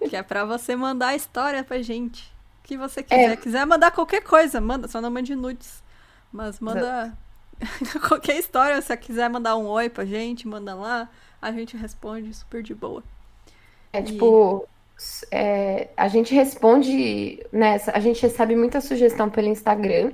Que 0.10 0.16
é 0.16 0.24
pra 0.24 0.46
você 0.46 0.76
mandar 0.76 1.10
a 1.10 1.16
história 1.16 1.64
pra 1.64 1.82
gente. 1.82 2.24
O 2.64 2.68
que 2.68 2.78
você 2.78 3.04
quiser. 3.04 3.32
É. 3.32 3.36
Quiser 3.36 3.66
mandar 3.66 3.92
qualquer 3.92 4.22
coisa, 4.22 4.60
manda. 4.60 4.88
Só 4.88 5.02
não 5.02 5.12
mande 5.12 5.36
nudes. 5.36 5.84
Mas 6.32 6.60
manda 6.60 7.18
qualquer 8.08 8.38
história. 8.38 8.82
Se 8.82 8.88
você 8.88 8.98
quiser 8.98 9.30
mandar 9.30 9.56
um 9.56 9.68
oi 9.68 9.90
pra 9.90 10.06
gente, 10.06 10.48
manda 10.48 10.76
lá. 10.76 11.10
A 11.42 11.52
gente 11.52 11.78
responde 11.78 12.34
super 12.34 12.62
de 12.62 12.74
boa. 12.74 13.04
É 13.94 14.02
tipo, 14.02 14.68
é, 15.32 15.90
a 15.96 16.08
gente 16.08 16.34
responde, 16.34 17.46
né? 17.52 17.80
A 17.94 18.00
gente 18.00 18.22
recebe 18.22 18.56
muita 18.56 18.82
sugestão 18.82 19.30
pelo 19.30 19.48
Instagram, 19.48 20.12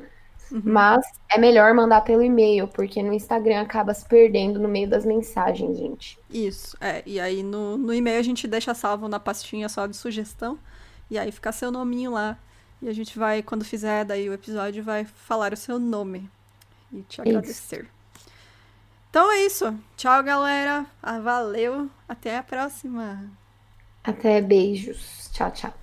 uhum. 0.51 0.61
mas 0.63 1.05
é 1.31 1.37
melhor 1.37 1.73
mandar 1.73 2.01
pelo 2.01 2.23
e-mail, 2.23 2.67
porque 2.67 3.01
no 3.01 3.13
Instagram 3.13 3.61
acaba 3.61 3.93
se 3.93 4.05
perdendo 4.05 4.59
no 4.59 4.67
meio 4.67 4.89
das 4.89 5.05
mensagens, 5.05 5.77
gente. 5.77 6.19
Isso, 6.29 6.77
é. 6.79 7.03
E 7.05 7.19
aí 7.19 7.43
no, 7.43 7.77
no 7.77 7.93
e-mail 7.93 8.19
a 8.19 8.23
gente 8.23 8.47
deixa 8.47 8.73
salvo 8.73 9.07
na 9.07 9.19
pastinha 9.19 9.69
só 9.69 9.87
de 9.87 9.95
sugestão, 9.95 10.57
e 11.09 11.17
aí 11.17 11.31
fica 11.31 11.51
seu 11.51 11.71
nominho 11.71 12.11
lá. 12.11 12.37
E 12.81 12.89
a 12.89 12.93
gente 12.93 13.17
vai, 13.17 13.41
quando 13.41 13.63
fizer 13.63 14.03
daí 14.03 14.29
o 14.29 14.33
episódio, 14.33 14.83
vai 14.83 15.05
falar 15.05 15.53
o 15.53 15.57
seu 15.57 15.79
nome 15.79 16.29
e 16.91 17.01
te 17.01 17.21
agradecer. 17.21 17.83
Isso. 17.83 18.29
Então 19.09 19.31
é 19.31 19.45
isso. 19.45 19.77
Tchau, 19.95 20.23
galera. 20.23 20.85
Ah, 21.01 21.19
valeu. 21.19 21.89
Até 22.09 22.37
a 22.37 22.43
próxima. 22.43 23.29
Até 24.03 24.41
beijos. 24.41 25.29
Tchau, 25.31 25.51
tchau. 25.51 25.82